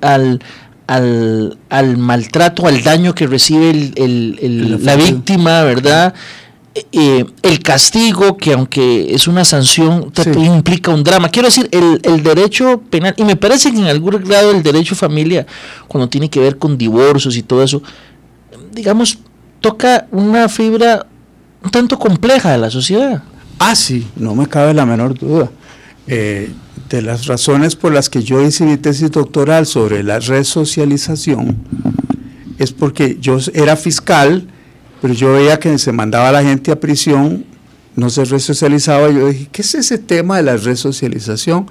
Al, 0.01 0.39
al, 0.87 1.57
al 1.69 1.97
maltrato, 1.97 2.67
al 2.67 2.83
daño 2.83 3.13
que 3.15 3.27
recibe 3.27 3.69
el- 3.71 3.93
el- 3.95 4.39
el- 4.41 4.85
la 4.85 4.95
víctima, 4.95 5.63
¿verdad? 5.63 6.13
Eh, 6.75 7.23
el 7.43 7.59
castigo, 7.59 8.35
que 8.35 8.53
aunque 8.53 9.13
es 9.13 9.27
una 9.27 9.45
sanción, 9.45 10.11
Sí. 10.15 10.29
implica 10.39 10.91
un 10.91 11.03
drama. 11.03 11.29
Quiero 11.29 11.47
decir, 11.47 11.69
el, 11.71 11.99
el 12.01 12.23
derecho 12.23 12.81
penal, 12.89 13.13
y 13.15 13.23
me 13.23 13.35
parece 13.35 13.71
que 13.71 13.77
en 13.77 13.85
algún 13.85 14.15
grado 14.23 14.49
el 14.49 14.63
derecho 14.63 14.95
familia, 14.95 15.45
cuando 15.87 16.09
tiene 16.09 16.29
que 16.31 16.39
ver 16.39 16.57
con 16.57 16.75
divorcios 16.77 17.37
y 17.37 17.43
todo 17.43 17.61
eso, 17.63 17.83
digamos, 18.71 19.19
toca 19.61 20.07
una 20.11 20.49
fibra 20.49 21.05
un 21.63 21.69
tanto 21.69 21.97
compleja 21.99 22.51
de 22.51 22.57
la 22.57 22.69
sociedad. 22.71 23.23
Ah, 23.59 23.75
sí, 23.75 24.07
no 24.15 24.33
me 24.33 24.47
cabe 24.47 24.73
la 24.73 24.85
menor 24.85 25.17
duda. 25.17 25.51
Eh, 26.07 26.51
de 26.89 27.01
las 27.01 27.27
razones 27.27 27.75
por 27.75 27.93
las 27.93 28.09
que 28.09 28.23
yo 28.23 28.41
hice 28.41 28.65
mi 28.65 28.77
tesis 28.77 29.09
doctoral 29.11 29.65
sobre 29.65 30.03
la 30.03 30.19
resocialización 30.19 31.55
es 32.57 32.71
porque 32.73 33.17
yo 33.21 33.37
era 33.53 33.75
fiscal, 33.77 34.47
pero 35.03 35.13
yo 35.13 35.33
veía 35.33 35.59
que 35.59 35.77
se 35.79 35.91
mandaba 35.91 36.29
a 36.29 36.31
la 36.31 36.43
gente 36.43 36.71
a 36.71 36.79
prisión, 36.79 37.43
no 37.93 38.09
se 38.09 38.23
resocializaba. 38.23 39.09
Yo 39.09 39.27
dije, 39.27 39.49
¿qué 39.51 39.61
es 39.61 39.75
ese 39.75 39.97
tema 39.97 40.37
de 40.37 40.43
la 40.43 40.55
resocialización? 40.55 41.69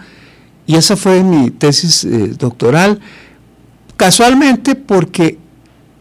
Y 0.66 0.75
esa 0.75 0.99
fue 0.99 1.23
mi 1.23 1.51
tesis 1.51 2.05
eh, 2.05 2.35
doctoral. 2.38 3.01
Casualmente 3.97 4.75
porque 4.75 5.38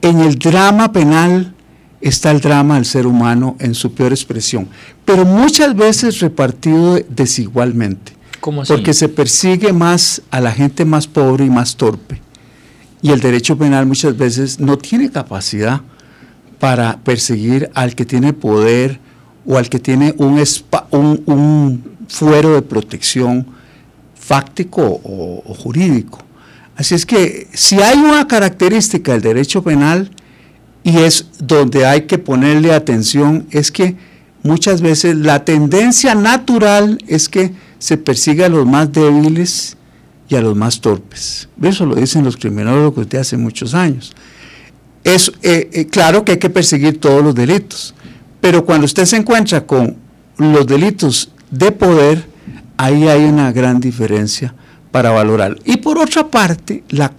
en 0.02 0.20
el 0.20 0.38
drama 0.38 0.92
penal 0.92 1.56
está 2.02 2.32
el 2.32 2.42
drama 2.42 2.76
del 2.76 2.84
ser 2.84 3.08
humano 3.08 3.56
en 3.60 3.76
su 3.76 3.94
peor 3.94 4.12
expresión, 4.12 4.68
pero 5.06 5.24
muchas 5.24 5.74
veces 5.74 6.20
repartido 6.20 7.00
desigualmente, 7.08 8.12
¿Cómo 8.42 8.64
así? 8.64 8.74
porque 8.74 8.94
se 8.94 9.08
persigue 9.08 9.72
más 9.72 10.22
a 10.32 10.42
la 10.42 10.52
gente 10.52 10.84
más 10.84 11.08
pobre 11.08 11.46
y 11.46 11.50
más 11.50 11.78
torpe. 11.78 12.22
Y 13.02 13.12
el 13.12 13.22
derecho 13.22 13.58
penal 13.58 13.86
muchas 13.86 14.18
veces 14.18 14.60
no 14.60 14.78
tiene 14.78 15.10
capacidad 15.10 15.82
para 16.62 17.00
perseguir 17.00 17.72
al 17.74 17.96
que 17.96 18.06
tiene 18.06 18.34
poder 18.34 19.00
o 19.48 19.58
al 19.58 19.68
que 19.68 19.80
tiene 19.80 20.14
un, 20.20 20.42
un, 20.92 21.24
un 21.26 21.84
fuero 22.08 22.54
de 22.54 22.62
protección 22.62 23.48
fáctico 24.14 25.02
o, 25.04 25.56
jurídico. 25.56 26.20
Así 26.76 26.94
es 26.94 27.08
que 27.08 27.48
si 27.52 27.82
hay 27.82 27.98
una 27.98 28.28
característica 28.28 29.12
del 29.12 29.22
derecho 29.22 29.64
penal 29.64 30.12
y 30.84 30.98
es 31.00 31.26
donde 31.40 31.88
hay 31.88 32.04
que 32.04 32.20
ponerle 32.20 32.72
atención, 32.74 33.48
es 33.50 33.72
que 33.72 33.96
muchas 34.44 34.82
veces 34.82 35.16
la 35.16 35.44
tendencia 35.44 36.14
natural 36.14 37.00
es 37.08 37.28
que 37.28 37.54
se 37.80 37.98
persiga 37.98 38.46
a 38.46 38.50
los 38.50 38.68
más 38.68 38.94
débiles 38.94 39.78
y 40.30 40.36
a 40.36 40.42
los 40.42 40.56
más 40.56 40.80
torpes. 40.80 41.50
Eso 41.60 41.88
lo 41.88 41.96
dicen 41.96 42.24
los 42.24 42.38
criminólogos 42.38 43.10
de 43.10 43.18
hace 43.18 43.36
muchos 43.36 43.74
años. 43.74 44.14
Es 45.04 45.32
eh, 45.42 45.70
eh, 45.74 45.88
claro 45.88 46.24
que 46.24 46.34
hay 46.34 46.38
que 46.38 46.50
perseguir 46.50 47.00
todos 47.00 47.24
los 47.24 47.34
delitos, 47.34 47.94
pero 48.40 48.66
cuando 48.66 48.86
usted 48.86 49.06
se 49.06 49.18
encuentra 49.18 49.66
con 49.66 49.98
los 50.38 50.68
delitos 50.68 51.32
de 51.50 51.72
poder, 51.72 52.26
ahí 52.78 53.08
hay 53.08 53.24
una 53.24 53.52
gran 53.52 53.80
diferencia 53.80 54.54
para 54.92 55.12
valorar. 55.12 55.58
Y 55.66 55.78
por 55.78 55.98
otra 55.98 56.28
parte, 56.28 56.84
la, 56.90 57.14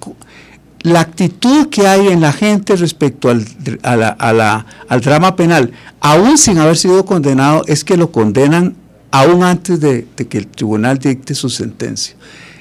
la 0.83 1.01
actitud 1.01 1.68
que 1.68 1.87
hay 1.87 2.09
en 2.09 2.21
la 2.21 2.33
gente 2.33 2.77
respecto 2.77 3.31
al, 3.31 3.47
a 3.83 4.66
al 4.88 5.01
drama 5.01 5.35
penal, 5.37 5.73
aún 6.01 6.38
sin 6.38 6.59
haber 6.59 6.77
sido 6.77 7.05
condenado, 7.05 7.64
es 7.66 7.85
que 7.85 7.97
lo 7.97 8.12
condenan 8.12 8.77
aún 9.11 9.42
antes 9.42 9.81
de 9.81 10.07
que 10.29 10.38
el 10.38 10.47
tribunal 10.47 10.99
dicte 10.99 11.35
su 11.35 11.51
sentencia. 11.51 12.14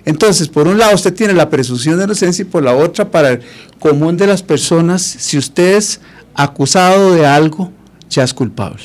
Entonces, 0.06 0.48
por 0.48 0.68
un 0.68 0.78
lado, 0.78 0.96
usted 0.96 1.14
tiene 1.14 1.34
la 1.34 1.50
presunción 1.50 1.98
de 1.98 2.06
inocencia 2.06 2.42
y 2.42 2.46
por 2.46 2.64
la 2.64 2.76
otra, 2.76 3.10
para 3.12 3.30
el 3.32 3.42
común 3.80 4.18
de 4.18 4.28
las 4.28 4.42
personas, 4.42 5.02
si 5.02 5.38
usted 5.38 5.76
es 5.78 6.02
acusado 6.34 7.14
de 7.14 7.26
algo, 7.26 7.72
ya 8.10 8.24
es 8.24 8.34
culpable. 8.34 8.84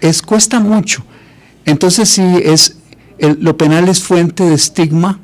Es, 0.00 0.20
cuesta 0.22 0.60
mucho. 0.60 1.02
Entonces, 1.64 2.08
sí, 2.08 2.22
es, 2.42 2.76
lo 3.18 3.56
penal 3.56 3.88
es 3.88 4.00
fuente 4.02 4.44
de 4.44 4.54
estigma 4.54 5.18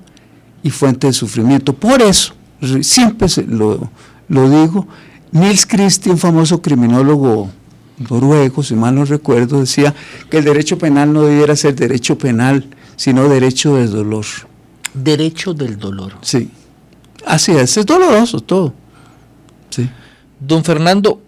y 0.63 0.71
fuente 0.71 1.07
de 1.07 1.13
sufrimiento. 1.13 1.75
Por 1.75 2.01
eso, 2.01 2.35
re- 2.61 2.83
siempre 2.83 3.29
lo, 3.47 3.91
lo 4.29 4.49
digo, 4.49 4.89
Nils 5.33 5.67
Christie, 5.67 6.11
un 6.13 6.19
famoso 6.19 6.63
criminólogo 6.63 7.51
noruego, 8.09 8.63
si 8.63 8.75
mal 8.75 8.95
no 8.95 9.05
recuerdo, 9.05 9.61
decía 9.61 9.95
que 10.31 10.39
el 10.39 10.45
derecho 10.45 10.79
penal 10.79 11.13
no 11.13 11.23
debiera 11.23 11.55
ser 11.57 11.75
derecho 11.75 12.17
penal, 12.19 12.67
sino 12.97 13.29
derecho 13.29 13.77
de 13.77 13.87
dolor. 13.87 14.25
Derecho 14.95 15.53
del 15.53 15.79
dolor. 15.79 16.15
Sí, 16.23 16.51
así 17.27 17.53
es, 17.53 17.77
es 17.77 17.85
doloroso 17.85 18.41
todo. 18.41 18.73
Sí. 19.71 19.89
Don 20.41 20.65
Fernando, 20.65 21.21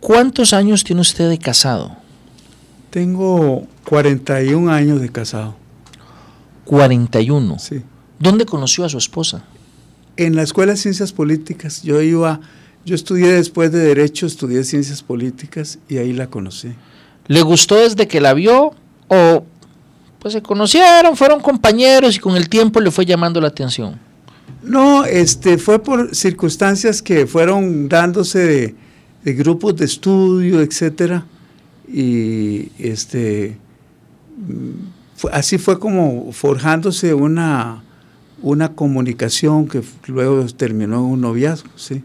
¿cuántos 0.00 0.52
años 0.52 0.84
tiene 0.84 1.00
usted 1.00 1.28
de 1.28 1.38
casado? 1.38 1.96
Tengo 2.90 3.66
41 3.84 4.70
años 4.70 5.00
de 5.00 5.08
casado. 5.10 5.56
41. 6.64 7.58
Sí. 7.58 7.82
¿Dónde 8.18 8.46
conoció 8.46 8.84
a 8.84 8.88
su 8.88 8.98
esposa? 8.98 9.44
En 10.16 10.34
la 10.34 10.42
Escuela 10.42 10.72
de 10.72 10.78
Ciencias 10.78 11.12
Políticas, 11.12 11.82
yo 11.82 12.00
iba, 12.00 12.40
yo 12.84 12.94
estudié 12.94 13.32
después 13.32 13.70
de 13.72 13.80
Derecho, 13.80 14.26
estudié 14.26 14.64
Ciencias 14.64 15.02
Políticas 15.02 15.78
y 15.88 15.98
ahí 15.98 16.12
la 16.12 16.28
conocí. 16.28 16.72
¿Le 17.26 17.42
gustó 17.42 17.76
desde 17.76 18.08
que 18.08 18.20
la 18.20 18.32
vio 18.34 18.74
o 19.08 19.44
pues 20.18 20.32
se 20.34 20.42
conocieron, 20.42 21.16
fueron 21.16 21.40
compañeros 21.40 22.16
y 22.16 22.18
con 22.18 22.36
el 22.36 22.48
tiempo 22.48 22.80
le 22.80 22.90
fue 22.90 23.04
llamando 23.06 23.40
la 23.40 23.48
atención? 23.48 23.98
No, 24.62 25.04
este, 25.04 25.58
fue 25.58 25.80
por 25.82 26.14
circunstancias 26.14 27.00
que 27.02 27.26
fueron 27.26 27.88
dándose 27.88 28.38
de, 28.40 28.74
de 29.24 29.32
grupos 29.34 29.76
de 29.76 29.84
estudio, 29.84 30.60
etcétera, 30.60 31.24
y 31.88 32.70
este, 32.78 33.56
fue- 35.16 35.30
así 35.32 35.58
fue 35.58 35.78
como 35.78 36.32
forjándose 36.32 37.14
una, 37.14 37.82
una 38.42 38.72
comunicación 38.72 39.68
que 39.68 39.82
luego 40.08 40.44
terminó 40.46 40.96
en 40.96 41.02
un 41.02 41.20
noviazgo, 41.20 41.70
sí. 41.76 42.02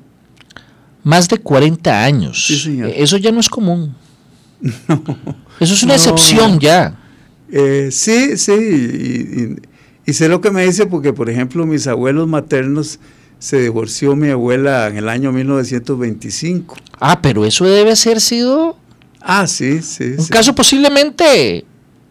Más 1.03 1.27
de 1.27 1.39
40 1.39 2.03
años. 2.03 2.45
Sí, 2.45 2.59
señor. 2.59 2.91
Eso 2.95 3.17
ya 3.17 3.31
no 3.31 3.39
es 3.39 3.49
común. 3.49 3.95
Eso 5.59 5.73
es 5.73 5.81
una 5.81 5.93
No. 5.93 5.97
excepción 5.97 6.59
ya. 6.59 6.95
Eh, 7.51 7.89
sí, 7.91 8.37
sí, 8.37 8.51
y, 8.53 9.41
y- 9.43 9.55
y 10.05 10.13
sé 10.13 10.27
lo 10.29 10.41
que 10.41 10.51
me 10.51 10.65
dice 10.65 10.85
porque, 10.87 11.13
por 11.13 11.29
ejemplo, 11.29 11.65
mis 11.65 11.85
abuelos 11.87 12.27
maternos 12.27 12.99
se 13.39 13.59
divorció 13.61 14.15
mi 14.15 14.29
abuela 14.29 14.87
en 14.87 14.97
el 14.97 15.09
año 15.09 15.31
1925. 15.31 16.75
Ah, 16.99 17.21
pero 17.21 17.45
eso 17.45 17.65
debe 17.65 17.95
ser 17.95 18.21
sido 18.21 18.77
Ah, 19.21 19.45
sí, 19.47 19.81
sí. 19.81 20.15
un 20.17 20.23
sí. 20.23 20.29
caso 20.31 20.55
posiblemente 20.55 21.65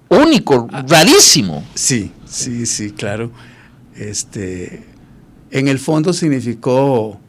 único, 0.09 0.69
rarísimo. 0.89 1.65
Sí, 1.75 2.13
sí, 2.27 2.67
sí, 2.67 2.91
claro. 2.93 3.31
Este, 3.97 4.85
en 5.51 5.69
el 5.69 5.79
fondo 5.79 6.13
significó 6.13 7.21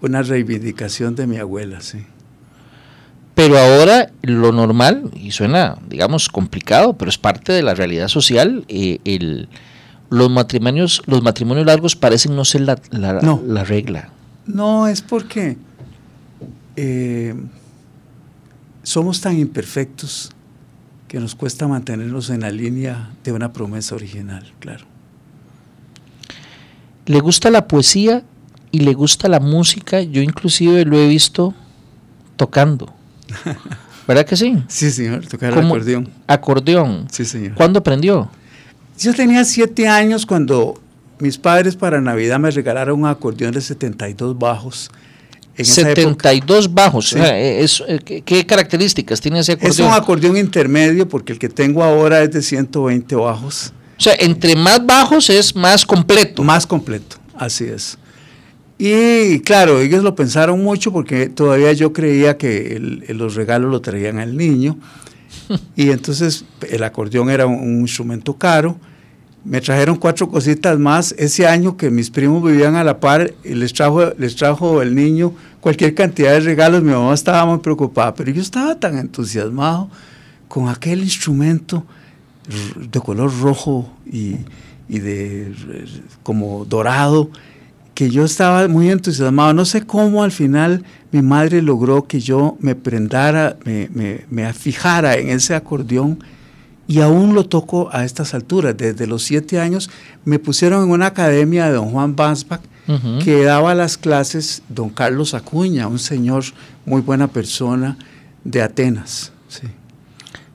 una 0.00 0.22
reivindicación 0.22 1.14
de 1.14 1.26
mi 1.26 1.36
abuela, 1.38 1.80
sí. 1.80 1.98
Pero 3.38 3.56
ahora 3.56 4.10
lo 4.22 4.50
normal, 4.50 5.12
y 5.14 5.30
suena, 5.30 5.78
digamos, 5.88 6.28
complicado, 6.28 6.94
pero 6.98 7.08
es 7.08 7.18
parte 7.18 7.52
de 7.52 7.62
la 7.62 7.72
realidad 7.74 8.08
social, 8.08 8.64
eh, 8.66 8.98
el, 9.04 9.48
los 10.10 10.28
matrimonios, 10.28 11.02
los 11.06 11.22
matrimonios 11.22 11.64
largos 11.64 11.94
parecen 11.94 12.34
no 12.34 12.44
ser 12.44 12.62
la, 12.62 12.80
la- 12.90 13.20
No. 13.20 13.40
la 13.46 13.62
regla. 13.62 14.10
No, 14.44 14.88
es 14.88 15.02
porque 15.02 15.56
eh, 16.74 17.32
somos 18.82 19.20
tan 19.20 19.38
imperfectos 19.38 20.32
que 21.06 21.20
nos 21.20 21.36
cuesta 21.36 21.68
mantenernos 21.68 22.30
en 22.30 22.40
la 22.40 22.50
línea 22.50 23.10
de 23.22 23.30
una 23.30 23.52
promesa 23.52 23.94
original, 23.94 24.52
claro. 24.58 24.84
Le 27.06 27.20
gusta 27.20 27.50
la 27.50 27.68
poesía 27.68 28.24
y 28.72 28.80
le 28.80 28.94
gusta 28.94 29.28
la 29.28 29.38
música. 29.38 30.02
Yo 30.02 30.22
inclusive 30.22 30.84
lo 30.84 30.98
he 30.98 31.06
visto 31.06 31.54
tocando. 32.36 32.92
¿Verdad 34.08 34.24
que 34.24 34.36
sí? 34.36 34.56
Sí, 34.68 34.90
señor, 34.90 35.26
tocar 35.26 35.52
el 35.52 35.58
acordeón. 35.58 36.08
Acordeón. 36.26 37.06
Sí, 37.10 37.24
señor. 37.24 37.54
¿Cuándo 37.54 37.80
aprendió? 37.80 38.30
Yo 38.98 39.12
tenía 39.14 39.44
siete 39.44 39.86
años 39.86 40.24
cuando 40.24 40.80
mis 41.18 41.36
padres 41.36 41.76
para 41.76 42.00
Navidad 42.00 42.38
me 42.38 42.50
regalaron 42.50 43.00
un 43.00 43.06
acordeón 43.06 43.52
de 43.52 43.60
72 43.60 44.38
bajos. 44.38 44.90
En 45.56 45.62
esa 45.62 45.80
época 45.90 46.30
72 46.30 46.72
bajos. 46.72 47.08
Sí. 47.10 47.18
Eh, 47.18 47.62
es- 47.64 47.82
¿qué, 48.24 48.46
características 48.46 49.20
tiene 49.20 49.40
ese 49.40 49.52
es 49.52 49.58
acordeón? 49.58 49.88
un 49.88 49.94
acordeón 49.94 50.36
intermedio 50.36 51.08
porque 51.08 51.32
el 51.32 51.38
que 51.38 51.48
tengo 51.48 51.82
ahora 51.82 52.22
es 52.22 52.30
de 52.30 52.40
120 52.42 53.14
bajos. 53.16 53.72
o 53.98 54.00
sea, 54.00 54.14
entre 54.20 54.54
más 54.56 54.84
bajos 54.86 55.28
es 55.28 55.54
más 55.54 55.84
completo. 55.84 56.42
Más 56.44 56.66
completo, 56.66 57.16
así 57.36 57.64
es. 57.64 57.98
Y 58.78 59.40
claro, 59.40 59.80
ellos 59.80 60.04
lo 60.04 60.14
pensaron 60.14 60.62
mucho 60.62 60.92
porque 60.92 61.28
todavía 61.28 61.72
yo 61.72 61.92
creía 61.92 62.38
que 62.38 62.78
los 63.08 63.34
regalos 63.34 63.72
lo 63.72 63.80
traían 63.80 64.20
al 64.20 64.36
niño. 64.36 64.78
Y 65.74 65.90
entonces 65.90 66.44
el 66.70 66.84
acordeón 66.84 67.28
era 67.28 67.46
un, 67.46 67.80
instrumento 67.80 68.34
caro. 68.34 68.78
me 69.44 69.60
trajeron 69.60 69.96
cuatro 69.96 70.28
cositas 70.28 70.78
más. 70.78 71.12
Ese 71.18 71.46
año 71.46 71.76
que 71.76 71.90
mis 71.90 72.08
primos 72.08 72.42
vivían 72.44 72.76
a 72.76 72.84
la 72.84 73.00
par, 73.00 73.34
les 73.42 73.72
trajo, 73.72 74.12
les 74.16 74.36
trajo 74.36 74.80
el 74.80 74.94
niño 74.94 75.32
cualquier 75.60 75.94
cantidad 75.94 76.32
de 76.32 76.40
regalos. 76.40 76.82
Mi 76.82 76.92
mamá 76.92 77.14
estaba 77.14 77.44
muy 77.46 77.58
preocupada, 77.58 78.14
pero 78.14 78.30
yo 78.30 78.40
estaba 78.40 78.78
tan 78.78 78.96
entusiasmado 78.96 79.90
con 80.46 80.68
aquel 80.68 81.02
instrumento 81.02 81.84
de 82.76 83.00
color 83.00 83.32
rojo 83.40 83.90
y, 84.06 84.36
y 84.88 85.00
de 85.00 85.52
como 86.22 86.64
dorado 86.64 87.30
que 87.98 88.10
yo 88.10 88.24
estaba 88.24 88.68
muy 88.68 88.92
entusiasmado. 88.92 89.52
No 89.54 89.64
sé 89.64 89.84
cómo 89.84 90.22
al 90.22 90.30
final 90.30 90.84
mi 91.10 91.20
madre 91.20 91.62
logró 91.62 92.06
que 92.06 92.20
yo 92.20 92.56
me 92.60 92.76
prendara, 92.76 93.56
me, 93.64 93.88
me, 93.92 94.24
me 94.30 94.52
fijara 94.52 95.16
en 95.16 95.30
ese 95.30 95.56
acordeón 95.56 96.22
y 96.86 97.00
aún 97.00 97.34
lo 97.34 97.46
toco 97.46 97.88
a 97.90 98.04
estas 98.04 98.34
alturas. 98.34 98.76
Desde 98.76 99.08
los 99.08 99.24
siete 99.24 99.58
años 99.58 99.90
me 100.24 100.38
pusieron 100.38 100.84
en 100.84 100.90
una 100.90 101.06
academia 101.06 101.66
de 101.66 101.72
don 101.72 101.90
Juan 101.90 102.14
Bansbach 102.14 102.60
que 103.24 103.42
daba 103.42 103.74
las 103.74 103.98
clases 103.98 104.62
don 104.68 104.90
Carlos 104.90 105.34
Acuña, 105.34 105.88
un 105.88 105.98
señor 105.98 106.44
muy 106.86 107.00
buena 107.00 107.26
persona 107.26 107.98
de 108.44 108.62
Atenas. 108.62 109.32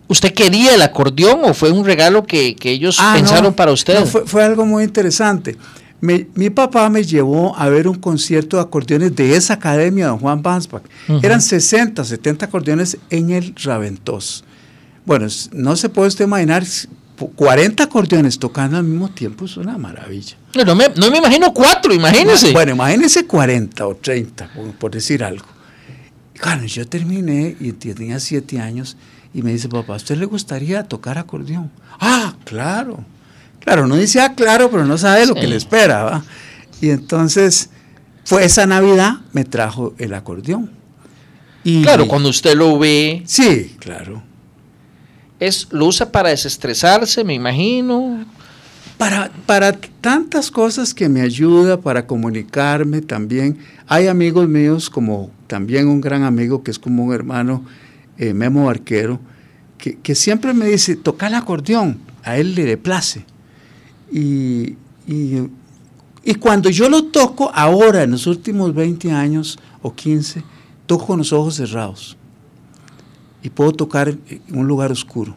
¿Usted 0.08 0.34
quería 0.34 0.76
el 0.76 0.82
acordeón 0.82 1.42
o 1.44 1.54
fue 1.54 1.72
un 1.72 1.84
regalo 1.84 2.26
que, 2.26 2.56
ellos 2.64 3.00
ah, 3.02 3.16
pensaron 3.18 3.54
para 3.54 3.74
usted? 3.74 4.06
fue, 4.06 4.26
fue 4.26 4.46
algo 4.46 4.66
muy 4.66 4.86
interesante 4.86 5.58
mi 6.04 6.50
papá 6.50 6.90
me 6.90 7.04
llevó 7.04 7.56
a 7.58 7.70
ver 7.70 7.88
un 7.88 7.96
concierto 7.96 8.58
de 8.58 8.64
acordeones 8.64 9.16
de 9.16 9.38
esa 9.38 9.54
academia, 9.54 10.08
don 10.08 10.20
Juan 10.20 10.42
Bansbach. 10.42 10.84
Eran 11.22 11.42
60, 11.42 12.04
70 12.04 12.46
acordeones 12.46 12.98
en 13.10 13.30
el 13.30 13.56
Raventós. 13.56 14.44
Bueno, 15.06 15.28
no 15.54 15.76
se 15.78 15.88
puede 15.88 16.10
usted 16.10 16.26
imaginar 16.26 16.66
40 17.36 17.84
acordeones 17.84 18.38
tocando 18.38 18.78
al 18.78 18.84
mismo 18.84 19.10
tiempo, 19.10 19.46
es 19.46 19.56
una 19.56 19.78
maravilla. 19.78 20.36
No, 20.66 20.76
me, 20.76 20.90
no 20.90 21.10
me 21.10 21.20
imagino 21.20 21.54
cuatro, 21.54 21.94
imagínese. 21.94 22.52
Bueno, 22.52 22.74
imagínese 22.74 23.26
40 23.26 23.88
o 23.88 23.96
30, 23.96 24.50
por, 24.78 24.92
decir 24.92 25.24
algo. 25.24 25.46
Claro, 26.34 26.66
yo 26.66 26.86
terminé 26.86 27.56
y 27.62 27.72
tenía 27.72 28.20
7 28.20 28.60
años 28.60 28.98
y 29.34 29.42
me 29.42 29.54
dice, 29.54 29.70
papá, 29.70 29.94
¿a 29.94 29.98
usted 29.98 30.18
le 30.18 30.26
gustaría 30.26 30.84
tocar 30.84 31.18
acordeón? 31.18 31.72
Ah, 32.00 32.36
claro. 32.44 33.06
Claro, 33.64 33.88
no 33.88 33.96
dice, 33.96 34.20
ah, 34.20 34.34
claro, 34.36 34.70
pero 34.70 34.86
no 34.86 34.98
sabe 34.98 35.26
lo 35.26 35.36
que 35.36 35.48
le 35.48 35.56
espera. 35.56 36.04
¿va? 36.04 36.24
Y 36.82 36.90
entonces, 36.90 37.70
fue 38.26 38.46
esa 38.46 38.66
Navidad, 38.66 39.18
me 39.32 39.46
trajo 39.46 39.94
el 39.98 40.14
acordeón. 40.14 40.70
Y, 41.64 41.82
claro, 41.84 42.08
cuando 42.08 42.30
usted 42.30 42.56
lo 42.56 42.78
ve. 42.78 43.24
Sí, 43.26 43.76
claro. 43.80 44.22
Es, 45.40 45.68
lo 45.72 45.88
usa 45.88 46.12
para 46.12 46.30
desestresarse, 46.30 47.24
me 47.24 47.34
imagino. 47.34 48.26
Para, 48.98 49.32
para 49.46 49.72
tantas 50.02 50.52
cosas 50.52 50.94
que 50.94 51.10
me 51.10 51.22
ayuda, 51.22 51.80
para 51.80 52.06
comunicarme 52.06 53.02
también. 53.02 53.58
Hay 53.88 54.08
amigos 54.08 54.48
míos, 54.48 54.90
como 54.90 55.32
también 55.48 55.88
un 55.88 56.02
gran 56.02 56.24
amigo 56.24 56.64
que 56.64 56.72
es 56.72 56.80
como 56.80 57.06
un 57.06 57.14
hermano, 57.14 57.66
eh, 58.18 58.34
Memo 58.34 58.70
Arquero, 58.70 59.20
que, 59.78 59.98
que, 59.98 60.16
siempre 60.16 60.54
me 60.54 60.68
dice, 60.68 60.96
toca 60.96 61.28
el 61.28 61.34
acordeón, 61.34 62.00
a 62.24 62.38
él 62.38 62.56
le 62.56 62.78
place. 62.78 63.26
Y, 64.12 64.76
y, 65.08 66.36
cuando 66.40 66.70
yo 66.70 66.90
lo 66.90 67.06
toco 67.06 67.52
ahora, 67.54 68.04
en 68.04 68.12
los 68.12 68.28
últimos 68.28 68.74
20 68.74 69.12
años 69.12 69.60
o 69.82 69.94
15, 69.94 70.44
toco 70.86 71.08
con 71.08 71.18
los 71.20 71.34
ojos 71.34 71.56
cerrados. 71.56 72.18
Y 73.42 73.50
puedo 73.50 73.74
tocar 73.74 74.10
en 74.10 74.42
un 74.54 74.68
lugar 74.68 74.92
oscuro. 74.92 75.36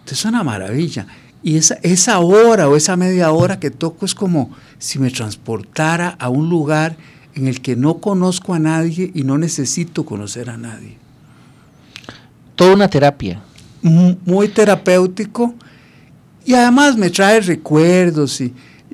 Entonces 0.00 0.18
es 0.18 0.24
una 0.24 0.42
maravilla. 0.42 1.06
Y 1.42 1.56
esa, 1.56 1.78
esa 1.82 2.18
hora 2.18 2.68
o 2.68 2.76
esa 2.76 2.96
media 2.96 3.32
hora 3.32 3.58
que 3.58 3.70
toco 3.70 4.04
es 4.04 4.14
como 4.14 4.50
si 4.78 4.98
me 4.98 5.10
transportara 5.10 6.10
a 6.18 6.28
un 6.28 6.50
lugar 6.50 6.96
en 7.34 7.46
el 7.46 7.60
que 7.60 7.76
no 7.76 7.98
conozco 7.98 8.54
a 8.54 8.58
nadie 8.58 9.10
y 9.14 9.22
no 9.22 9.38
necesito 9.38 10.04
conocer 10.04 10.50
a 10.50 10.56
nadie. 10.56 10.96
Toda 12.56 12.74
una 12.74 12.88
terapia. 12.88 13.42
Muy 13.82 14.48
terapéutico 14.48 15.54
y 16.44 16.54
además 16.54 16.96
me 16.96 17.10
trae 17.10 17.40
recuerdos 17.40 18.40
y 18.40 18.52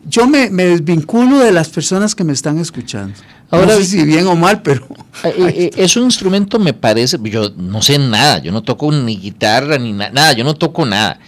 yo 0.09 0.27
me, 0.27 0.49
desvinculo 0.49 1.39
de 1.39 1.53
las 1.53 1.69
personas 1.69 2.15
que 2.15 2.25
me 2.25 2.33
están 2.33 2.59
escuchando. 2.59 3.15
Ahora, 3.51 3.67
no 3.67 3.73
sé 3.79 3.85
si 3.85 4.05
bien 4.05 4.27
o 4.27 4.37
mal, 4.37 4.63
pero... 4.63 4.87
Eh, 5.25 5.35
eh, 5.39 5.55
eh, 5.57 5.71
es 5.77 5.97
un 5.97 6.05
instrumento, 6.05 6.59
me 6.59 6.75
parece, 6.75 7.17
yo 7.23 7.51
no 7.57 7.81
sé 7.81 7.99
nada, 7.99 8.39
yo 8.39 8.53
no 8.53 8.63
toco 8.63 8.93
ni 8.93 9.17
guitarra 9.17 9.79
ni 9.79 9.95
nada, 9.95 10.35
yo 10.35 10.45
no 10.45 10.53
toco 10.53 10.85
nada. 10.85 11.19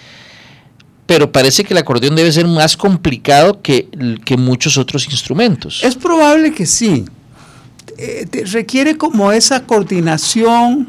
Pero 1.07 1.33
parece 1.33 1.64
que 1.64 1.72
el 1.72 1.78
acordeón 1.78 2.14
debe 2.14 2.31
ser 2.31 2.46
más 2.46 2.76
complicado 2.76 3.62
que, 3.62 3.88
que 4.26 4.37
muchos 4.37 4.76
otros 4.76 5.07
instrumentos. 5.07 5.81
Es 5.83 5.94
probable 5.94 6.52
que 6.52 6.66
sí. 6.66 7.07
requiere 8.52 8.98
como 8.98 9.33
esa 9.33 9.64
coordinación, 9.64 10.88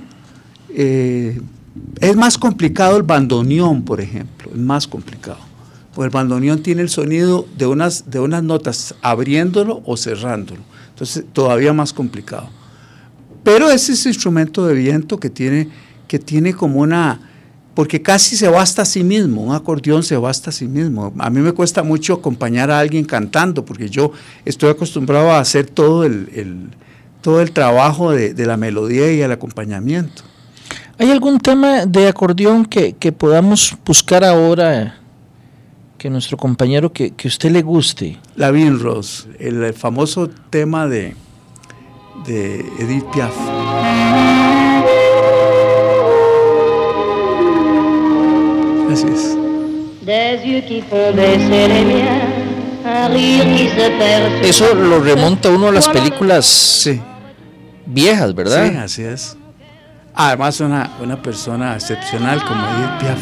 es 0.67 2.15
más 2.17 2.37
complicado 2.37 2.97
el 2.97 3.03
bandoneón, 3.03 3.83
por 3.83 4.01
ejemplo, 4.01 4.38
es 4.53 4.59
más 4.59 4.87
complicado. 4.87 5.39
Porque 5.93 6.05
el 6.05 6.11
bandoneón 6.11 6.61
tiene 6.61 6.81
el 6.81 6.89
sonido 6.89 7.47
de 7.57 7.65
unas, 7.65 8.09
de 8.09 8.19
unas 8.19 8.43
notas 8.43 8.95
abriéndolo 9.01 9.81
o 9.85 9.97
cerrándolo. 9.97 10.61
Entonces, 10.89 11.25
todavía 11.33 11.73
más 11.73 11.93
complicado. 11.93 12.49
Pero 13.43 13.71
es 13.71 13.89
ese 13.89 14.09
instrumento 14.09 14.67
de 14.67 14.73
viento 14.73 15.19
que 15.19 15.29
tiene, 15.29 15.69
que 16.07 16.19
tiene 16.19 16.53
como 16.53 16.81
una... 16.81 17.21
Porque 17.73 18.01
casi 18.01 18.35
se 18.35 18.49
basta 18.49 18.81
a 18.81 18.85
sí 18.85 19.03
mismo, 19.03 19.41
un 19.41 19.55
acordeón 19.55 20.03
se 20.03 20.17
basta 20.17 20.49
a 20.49 20.53
sí 20.53 20.67
mismo. 20.67 21.13
A 21.17 21.29
mí 21.29 21.39
me 21.39 21.53
cuesta 21.53 21.81
mucho 21.81 22.13
acompañar 22.13 22.69
a 22.71 22.79
alguien 22.79 23.05
cantando, 23.05 23.63
porque 23.63 23.89
yo 23.89 24.11
estoy 24.43 24.69
acostumbrado 24.69 25.31
a 25.31 25.39
hacer 25.39 25.67
todo 25.67 26.03
el, 26.03 26.71
todo 27.21 27.39
el 27.41 27.51
trabajo 27.51 28.11
de 28.11 28.45
la 28.45 28.57
melodía 28.57 29.13
y 29.13 29.21
el 29.21 29.31
acompañamiento. 29.31 30.23
¿Hay 31.01 31.09
algún 31.11 31.39
tema 31.39 31.85
de 31.85 32.09
acordeón 32.09 32.65
que, 32.65 32.93
podamos 33.13 33.73
buscar 33.85 34.25
ahora 34.25 34.97
que 35.97 36.09
nuestro 36.09 36.35
compañero 36.35 36.91
que, 36.91 37.11
que 37.11 37.29
usted 37.29 37.51
le 37.51 37.61
guste? 37.61 38.17
La 38.35 38.51
Rose, 38.51 39.29
el, 39.39 39.73
famoso 39.73 40.29
tema 40.49 40.87
de, 40.87 41.15
de 42.25 42.59
Edith 42.79 43.05
Piaf. 43.13 43.33
Así 48.91 49.07
es. 49.07 49.37
Eso 54.43 54.75
lo 54.75 54.99
remonta 54.99 55.49
uno 55.49 55.69
a 55.69 55.71
las 55.71 55.87
películas 55.87 56.89
viejas, 57.85 58.35
¿verdad? 58.35 58.69
Sí, 58.69 58.75
así 58.75 59.03
es. 59.03 59.38
Además, 60.21 60.59
una, 60.59 60.97
una 61.01 61.21
persona 61.21 61.75
excepcional 61.75 62.43
como 62.43 62.61
Edith 62.61 62.99
Piaf. 62.99 63.19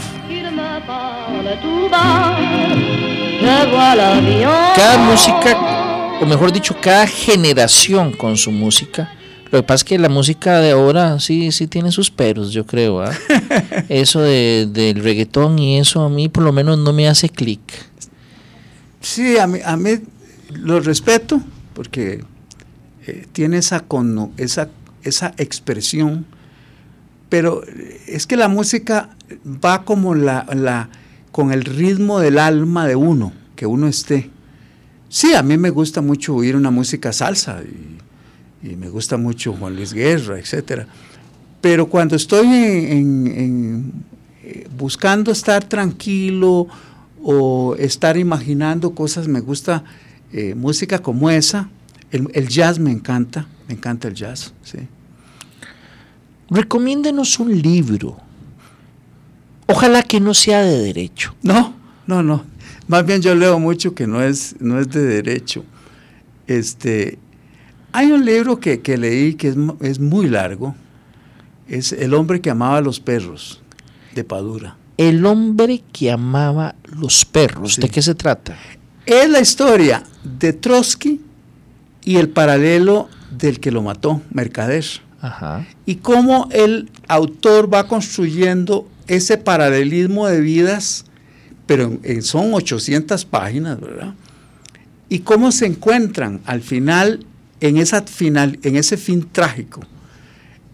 Cada 4.76 4.98
música, 4.98 6.18
o 6.20 6.26
mejor 6.26 6.52
dicho, 6.52 6.76
cada 6.82 7.06
generación 7.06 8.14
con 8.14 8.36
su 8.36 8.52
música. 8.52 9.12
Lo 9.52 9.60
que 9.60 9.64
pasa 9.64 9.76
es 9.76 9.84
que 9.84 10.00
la 10.00 10.10
música 10.10 10.60
de 10.60 10.72
ahora 10.72 11.20
sí, 11.20 11.52
sí 11.52 11.68
tiene 11.68 11.92
sus 11.92 12.10
peros, 12.10 12.52
yo 12.52 12.66
creo. 12.66 13.00
¿ah? 13.04 13.12
eso 13.90 14.22
de, 14.22 14.68
del 14.68 15.04
reggaetón 15.04 15.60
y 15.60 15.78
eso 15.78 16.02
a 16.02 16.10
mí 16.10 16.30
por 16.30 16.42
lo 16.42 16.52
menos 16.52 16.80
no 16.80 16.94
me 16.94 17.08
hace 17.08 17.30
clic. 17.30 17.62
Sí, 19.02 19.38
a 19.38 19.46
mí, 19.46 19.60
a 19.64 19.78
mí 19.78 20.00
lo 20.50 20.80
respeto 20.80 21.40
porque 21.76 22.24
eh, 23.06 23.28
tiene 23.34 23.60
esa, 23.60 23.86
esa, 24.38 24.70
esa 25.04 25.36
expresión 25.38 26.26
pero 27.30 27.62
es 28.08 28.26
que 28.28 28.38
la 28.38 28.48
música 28.48 29.10
va 29.46 29.84
como 29.84 30.16
la, 30.16 30.90
con 31.32 31.52
el 31.52 31.64
ritmo 31.64 32.20
del 32.20 32.40
alma 32.40 32.88
de 32.88 32.96
uno, 32.96 33.34
que 33.56 33.66
uno 33.66 33.88
esté. 33.88 34.30
Sí, 35.10 35.34
a 35.34 35.44
mí 35.44 35.58
me 35.58 35.70
gusta 35.70 36.02
mucho 36.02 36.36
oír 36.36 36.56
una 36.56 36.72
música 36.72 37.14
salsa 37.14 37.62
y, 37.62 37.96
me 38.76 38.90
gusta 38.90 39.16
mucho 39.18 39.54
Juan 39.54 39.76
Luis 39.76 39.94
Guerra, 39.94 40.40
etc. 40.40 40.88
Pero 41.62 41.88
cuando 41.88 42.16
estoy 42.18 42.48
en, 42.48 43.94
eh, 44.44 44.68
buscando 44.78 45.32
estar 45.32 45.64
tranquilo 45.64 46.68
o 47.24 47.76
estar 47.78 48.18
imaginando 48.18 48.94
cosas, 48.94 49.28
me 49.28 49.40
gusta 49.40 49.86
eh, 50.34 50.54
música 50.54 51.00
como 51.00 51.30
esa. 51.30 51.70
El, 52.12 52.48
jazz 52.50 52.80
me 52.80 52.92
encanta, 52.92 53.48
me 53.68 53.76
encanta 53.76 54.08
el 54.08 54.16
jazz, 54.16 54.54
sí. 54.64 54.80
Recomiéndenos 56.50 57.40
un 57.40 57.62
libro. 57.62 58.18
Ojalá 59.68 60.02
que 60.04 60.20
no 60.20 60.34
sea 60.34 60.62
de 60.62 60.80
derecho. 60.80 61.36
No, 61.44 61.74
no, 62.06 62.24
no. 62.24 62.46
Más 62.88 63.06
bien 63.06 63.22
yo 63.22 63.36
leo 63.36 63.60
mucho 63.60 63.94
que 63.94 64.08
no 64.08 64.24
es, 64.24 64.56
no 64.60 64.80
es 64.80 64.90
de 64.90 65.04
derecho. 65.04 65.66
Este, 66.48 67.20
hay 67.92 68.12
un 68.12 68.26
libro 68.26 68.60
que, 68.60 68.80
leí 68.98 69.34
que 69.34 69.54
es, 69.82 70.00
muy 70.00 70.30
largo. 70.30 70.76
Es 71.68 71.92
El 71.92 72.14
hombre 72.14 72.40
que 72.40 72.50
amaba 72.50 72.78
a 72.78 72.82
los 72.82 73.02
perros, 73.02 73.62
de 74.16 74.24
Padura. 74.24 74.78
El 74.96 75.26
hombre 75.26 75.84
que 75.92 76.12
amaba 76.12 76.76
los 76.86 77.26
perros. 77.26 77.76
¿De 77.76 77.90
qué 77.90 78.02
se 78.02 78.16
trata? 78.16 78.58
Es 79.06 79.30
la 79.30 79.42
historia 79.42 80.04
de 80.24 80.54
Trotsky 80.54 81.22
y 82.04 82.16
el 82.16 82.30
paralelo 82.30 83.10
del 83.32 83.60
que 83.60 83.72
lo 83.72 83.82
mató, 83.82 84.22
Mercader. 84.32 84.86
Ajá. 85.28 85.66
Y 85.86 85.96
cómo 85.96 86.48
el 86.52 86.90
autor 87.08 87.74
va 87.74 87.88
construyendo 87.88 88.88
ese 89.08 89.38
paralelismo 89.38 90.28
de 90.28 90.42
vidas, 90.42 91.06
pero 91.66 91.98
en- 92.04 92.22
son 92.24 92.54
800 92.54 93.26
páginas, 93.26 93.80
¿verdad? 93.80 94.14
Y 95.10 95.20
cómo 95.20 95.52
se 95.52 95.66
encuentran 95.66 96.42
al 96.46 96.62
final 96.62 97.26
en, 97.62 97.78
esa 97.78 98.02
final, 98.04 98.60
en 98.64 98.76
ese 98.76 98.98
fin 98.98 99.28
trágico. 99.32 99.82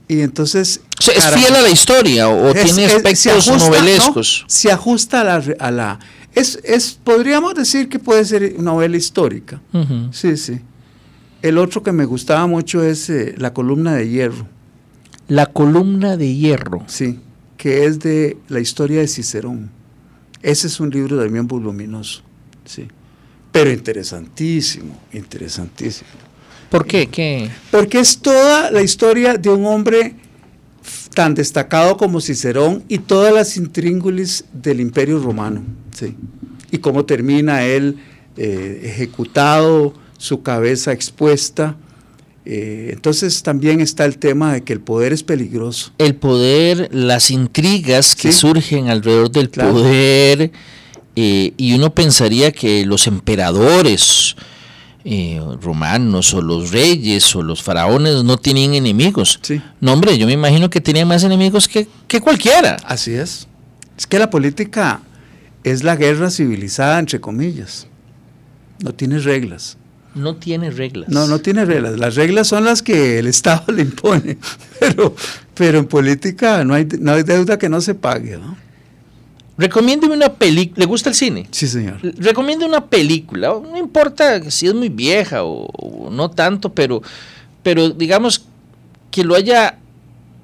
Y 0.07 0.21
entonces... 0.21 0.81
O 0.99 1.01
sea, 1.03 1.13
¿Es 1.15 1.27
fiel 1.35 1.55
a 1.55 1.61
la 1.61 1.69
historia 1.69 2.27
o, 2.29 2.49
es- 2.49 2.63
tiene 2.65 2.85
es- 2.85 2.93
aspectos 2.95 3.47
ajusta, 3.47 3.69
novelescos? 3.69 4.39
¿no? 4.43 4.49
Se 4.49 4.71
ajusta 4.71 5.21
a 5.21 5.23
la... 5.23 5.43
A 5.59 5.71
la 5.71 5.99
es, 6.35 6.59
es, 6.63 6.97
podríamos 7.03 7.53
decir 7.53 7.89
que 7.89 7.99
puede 7.99 8.25
ser 8.25 8.55
novela 8.59 8.97
histórica. 8.97 9.61
Sí, 10.11 10.35
sí. 10.35 10.59
El 11.43 11.57
otro 11.57 11.83
que 11.83 11.91
me 11.91 12.05
gustaba 12.05 12.47
mucho 12.47 12.81
es 12.83 13.09
eh, 13.09 13.35
La 13.37 13.53
columna 13.53 13.93
de 13.93 14.07
hierro, 14.09 14.47
La 15.27 15.45
columna 15.45 16.15
de 16.15 16.33
hierro. 16.33 16.83
sí, 16.87 17.19
que 17.57 17.85
es 17.85 17.99
de 17.99 18.37
la 18.47 18.61
historia 18.61 19.01
de 19.01 19.07
Cicerón. 19.09 19.69
Ese 20.41 20.67
es 20.67 20.79
un 20.79 20.89
libro 20.89 21.21
también 21.21 21.45
voluminoso, 21.45 22.21
sí. 22.65 22.87
Pero 23.51 23.71
interesantísimo, 23.71 24.97
interesantísimo. 25.11 26.09
¿Por 26.69 26.85
qué? 26.87 27.07
¿Qué? 27.07 27.49
Porque 27.69 27.99
es 27.99 28.17
toda 28.19 28.71
la 28.71 28.81
historia 28.81 29.35
de 29.35 29.49
un 29.49 29.65
hombre 29.65 30.15
tan 31.13 31.35
destacado 31.35 31.97
como 31.97 32.21
Cicerón 32.21 32.83
y 32.87 32.99
todas 32.99 33.33
las 33.33 33.57
intríngulis 33.57 34.45
del 34.53 34.79
Imperio 34.79 35.19
Romano, 35.19 35.61
sí. 35.91 36.15
Y 36.71 36.77
cómo 36.77 37.03
termina 37.03 37.63
él 37.65 37.97
eh, 38.37 38.81
ejecutado, 38.85 39.93
su 40.23 40.41
cabeza 40.41 40.93
expuesta. 40.93 41.75
Eh, 42.45 42.91
entonces 42.93 43.43
también 43.43 43.81
está 43.81 44.05
el 44.05 44.17
tema 44.17 44.53
de 44.53 44.63
que 44.63 44.71
el 44.71 44.79
poder 44.79 45.11
es 45.11 45.21
peligroso. 45.21 45.91
El 45.97 46.15
poder, 46.15 46.87
las 46.93 47.29
intrigas 47.29 48.15
que 48.15 48.31
Sí. 48.31 48.39
surgen 48.39 48.89
alrededor 48.89 49.29
del 49.31 49.49
Claro. 49.49 49.73
poder, 49.73 50.51
eh, 51.17 51.53
y 51.57 51.73
uno 51.73 51.93
pensaría 51.93 52.53
que 52.53 52.85
los 52.85 53.05
emperadores 53.07 54.35
eh, 55.05 55.41
romanos 55.61 56.33
o 56.33 56.41
los 56.41 56.71
reyes 56.71 57.35
o 57.35 57.43
los 57.43 57.61
faraones 57.61 58.23
no 58.23 58.37
tienen 58.37 58.73
enemigos. 58.75 59.37
Sí. 59.41 59.61
No, 59.81 59.91
hombre, 59.91 60.17
yo 60.17 60.25
me 60.25 60.31
imagino 60.31 60.69
que 60.69 60.79
tenían 60.79 61.09
más 61.09 61.25
enemigos 61.25 61.67
que, 61.67 61.85
que 62.07 62.21
cualquiera. 62.21 62.77
Así 62.85 63.11
es. 63.13 63.45
Es 63.97 64.07
que 64.07 64.17
la 64.19 64.29
política 64.29 65.01
es 65.65 65.83
la 65.83 65.97
guerra 65.97 66.31
civilizada, 66.31 66.97
entre 66.99 67.19
comillas. 67.19 67.87
No 68.81 68.93
tiene 68.93 69.19
reglas. 69.19 69.75
No 70.15 70.35
tiene 70.35 70.69
reglas. 70.69 71.09
No, 71.09 71.27
no 71.27 71.39
tiene 71.39 71.65
reglas. 71.65 71.97
Las 71.97 72.15
reglas 72.15 72.47
son 72.47 72.65
las 72.65 72.81
que 72.81 73.19
el 73.19 73.27
Estado 73.27 73.71
le 73.73 73.81
impone. 73.81 74.37
Pero, 74.79 75.15
pero 75.53 75.79
en 75.79 75.85
política 75.85 76.63
no 76.65 76.73
hay, 76.73 76.85
no 76.99 77.13
hay 77.13 77.23
deuda 77.23 77.57
que 77.57 77.69
no 77.69 77.79
se 77.79 77.95
pague. 77.95 78.37
¿no? 78.37 78.57
Recomiéndeme 79.57 80.13
una 80.13 80.33
película. 80.33 80.79
¿Le 80.79 80.85
gusta 80.85 81.09
el 81.09 81.15
cine? 81.15 81.47
Sí, 81.51 81.67
señor. 81.67 81.99
Recomiende 82.01 82.65
una 82.65 82.85
película, 82.85 83.49
no 83.49 83.77
importa 83.77 84.49
si 84.51 84.67
es 84.67 84.73
muy 84.73 84.89
vieja 84.89 85.43
o, 85.43 85.67
o 85.67 86.09
no 86.09 86.29
tanto, 86.31 86.73
pero, 86.73 87.01
pero 87.61 87.91
digamos 87.91 88.45
que 89.09 89.23
lo 89.23 89.35
haya 89.35 89.77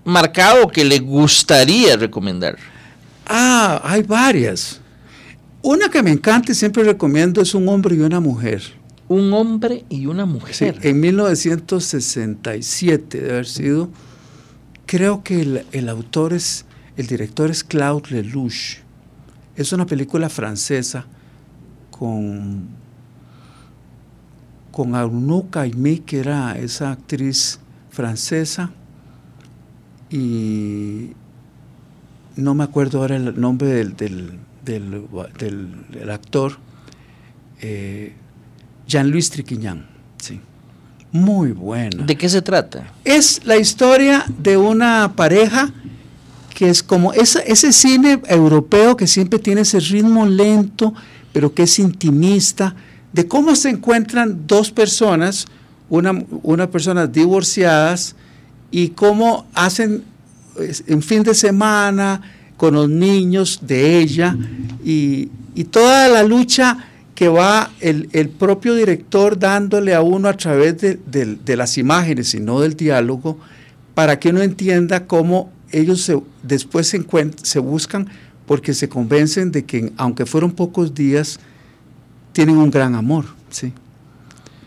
marcado 0.05 0.67
que 0.69 0.85
le 0.85 0.99
gustaría 0.99 1.97
recomendar. 1.97 2.57
Ah, 3.25 3.81
hay 3.83 4.03
varias. 4.03 4.79
Una 5.61 5.89
que 5.89 6.01
me 6.01 6.11
encanta 6.11 6.51
y 6.51 6.55
siempre 6.55 6.83
recomiendo 6.83 7.41
es 7.41 7.53
Un 7.53 7.67
hombre 7.67 7.95
y 7.95 7.99
una 7.99 8.19
mujer. 8.19 8.78
Un 9.09 9.33
hombre 9.33 9.85
y 9.89 10.05
una 10.05 10.25
Sí, 10.25 10.29
mujer. 10.31 10.79
en 10.83 10.99
1967 10.99 13.21
de 13.21 13.29
haber 13.31 13.45
sido. 13.47 13.89
Creo 14.85 15.23
que 15.23 15.41
el, 15.41 15.65
el 15.71 15.89
autor 15.89 16.33
es, 16.33 16.65
el 16.95 17.07
director 17.07 17.49
es 17.51 17.63
Claude 17.63 18.09
Lelouch. 18.11 18.77
Es 19.55 19.73
una 19.73 19.85
película 19.85 20.29
francesa 20.29 21.05
con, 21.91 22.67
con 24.71 24.95
Arnaud 24.95 25.45
Caimí, 25.49 25.99
que 25.99 26.19
era 26.19 26.57
esa 26.57 26.91
actriz 26.91 27.59
francesa, 27.89 28.71
y 30.09 31.11
no 32.35 32.53
me 32.55 32.63
acuerdo 32.63 32.99
ahora 33.01 33.17
el 33.17 33.39
nombre 33.39 33.67
del, 33.69 33.95
del, 33.97 34.39
del- 34.65 35.05
del- 35.37 35.85
del 35.91 36.09
actor, 36.09 36.57
eh, 37.61 38.13
Jean-Louis 38.89 39.29
Triquiñán, 39.29 39.85
sí. 40.17 40.39
Muy 41.11 41.51
buena. 41.51 42.03
¿De 42.05 42.15
qué 42.17 42.27
se 42.27 42.41
trata? 42.41 42.91
Es 43.05 43.41
la 43.45 43.57
historia 43.57 44.25
de 44.39 44.57
una 44.57 45.13
pareja 45.15 45.71
que 46.55 46.69
es 46.69 46.83
como 46.83 47.13
esa- 47.13 47.39
ese 47.41 47.71
cine 47.71 48.19
europeo 48.27 48.97
que 48.97 49.07
siempre 49.07 49.39
tiene 49.39 49.61
ese 49.61 49.79
ritmo 49.79 50.25
lento, 50.25 50.93
pero 51.31 51.53
que 51.53 51.63
es 51.63 51.79
intimista, 51.79 52.75
de 53.13 53.27
cómo 53.27 53.55
se 53.55 53.69
encuentran 53.69 54.45
dos 54.47 54.71
personas, 54.71 55.45
una, 55.89 56.11
una 56.43 56.69
personas 56.69 57.11
divorciadas, 57.11 58.15
y 58.71 58.89
cómo 58.89 59.45
hacen 59.53 60.03
en 60.87 61.01
fin 61.01 61.23
de 61.23 61.33
semana 61.33 62.21
con 62.57 62.73
los 62.73 62.89
niños 62.89 63.59
de 63.61 63.99
ella, 63.99 64.35
y, 64.83 65.29
y 65.55 65.63
toda 65.63 66.07
la 66.09 66.23
lucha 66.23 66.77
que 67.19 67.27
va 67.27 67.69
el, 67.81 68.07
el 68.13 68.29
propio 68.29 68.75
director 68.75 69.37
dándole 69.37 69.93
a 69.93 70.01
uno 70.01 70.29
a 70.29 70.37
través 70.37 70.77
de, 70.79 70.97
de- 71.05 71.35
de 71.35 71.57
las 71.57 71.77
imágenes 71.77 72.33
y 72.33 72.39
no 72.39 72.61
del 72.61 72.77
diálogo, 72.77 73.37
para 73.93 74.17
que 74.19 74.29
uno 74.29 74.41
entienda 74.41 75.05
cómo 75.05 75.51
ellos 75.73 76.01
se- 76.01 76.17
después 76.43 76.87
se, 76.87 77.01
encuent- 77.05 77.35
se 77.43 77.59
buscan 77.59 78.07
porque 78.45 78.73
se 78.73 78.87
convencen 78.87 79.51
de 79.51 79.65
que 79.65 79.91
aunque 79.97 80.25
fueron 80.25 80.51
pocos 80.53 80.93
días, 80.95 81.41
tienen 82.31 82.55
un 82.55 82.71
gran 82.71 82.95
amor, 82.95 83.25
¿sí? 83.49 83.73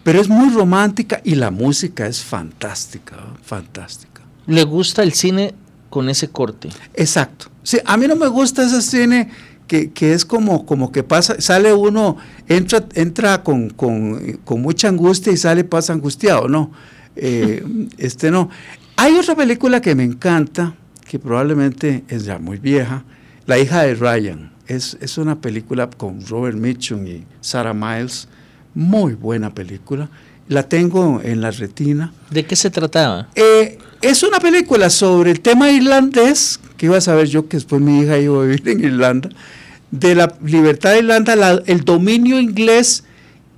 Pero 0.05 0.21
es 0.21 0.29
muy 0.29 0.51
romántica 0.53 1.23
y 1.25 1.37
la 1.37 1.51
música 1.51 2.07
es 2.07 2.23
fantástica, 2.23 3.17
¿no? 3.17 3.39
fantástica. 3.43 4.21
¿Le 4.47 4.65
gusta 4.65 5.03
el 5.03 5.15
cine 5.15 5.55
con 5.89 6.11
ese 6.11 6.29
corte? 6.29 6.69
Exacto. 6.93 7.47
Sí, 7.63 7.79
a 7.83 7.97
mí 7.97 8.07
no 8.07 8.17
me 8.17 8.27
gusta 8.29 8.63
ese 8.67 8.83
cine 8.83 9.31
que, 9.67 9.91
que 9.91 10.13
es 10.13 10.25
como, 10.25 10.67
como 10.67 10.93
que 10.93 11.03
pasa, 11.03 11.41
sale 11.41 11.73
uno, 11.73 12.17
entra, 12.49 12.85
entra 12.95 13.43
con, 13.43 13.71
con- 13.71 14.39
con 14.45 14.61
mucha 14.63 14.89
angustia 14.89 15.33
y 15.33 15.37
sale 15.37 15.65
pasa 15.65 15.93
angustiado, 15.93 16.49
no. 16.49 16.71
Eh, 17.17 17.63
este 17.99 18.31
no. 18.31 18.49
Hay 18.97 19.15
otra 19.17 19.35
película 19.35 19.81
que 19.81 19.95
me 19.95 20.05
encanta, 20.05 20.75
que 21.09 21.19
probablemente 21.19 22.05
es 22.09 22.25
ya 22.25 22.39
muy 22.39 22.59
vieja, 22.59 23.05
La 23.47 23.59
hija 23.59 23.83
de 23.83 23.95
Ryan. 23.95 24.53
Es, 24.69 24.97
es 25.01 25.19
una 25.19 25.41
película 25.41 25.91
con 25.91 26.25
Robert 26.27 26.57
Mitchum 26.57 27.07
y 27.07 27.25
Sarah 27.41 27.75
Miles, 27.75 28.29
muy 28.75 29.15
buena 29.15 29.53
película. 29.53 30.09
La 30.49 30.63
tengo 30.69 31.21
en 31.23 31.41
la 31.41 31.51
retina. 31.51 32.13
¿De 32.31 32.45
qué 32.45 32.57
se 32.57 32.71
trataba? 32.71 33.29
Eh, 33.35 33.79
es 34.03 34.23
una 34.23 34.39
película 34.41 34.91
sobre 34.91 35.31
el 35.31 35.41
tema 35.41 35.71
irlandés, 35.71 36.61
que 36.77 36.87
iba 36.87 36.97
a 36.99 37.01
saber 37.01 37.29
yo 37.29 37.49
que 37.49 37.57
después 37.57 37.81
mi 37.81 38.01
hija 38.01 38.19
iba 38.19 38.39
a 38.43 38.45
vivir 38.47 38.69
en 38.69 38.81
Irlanda, 38.85 39.31
de 39.91 40.15
la 40.15 40.35
libertad 40.45 40.91
de 40.93 40.99
Irlanda, 41.01 41.37
la- 41.37 41.63
el 41.67 41.85
dominio 41.85 42.41
inglés 42.41 43.05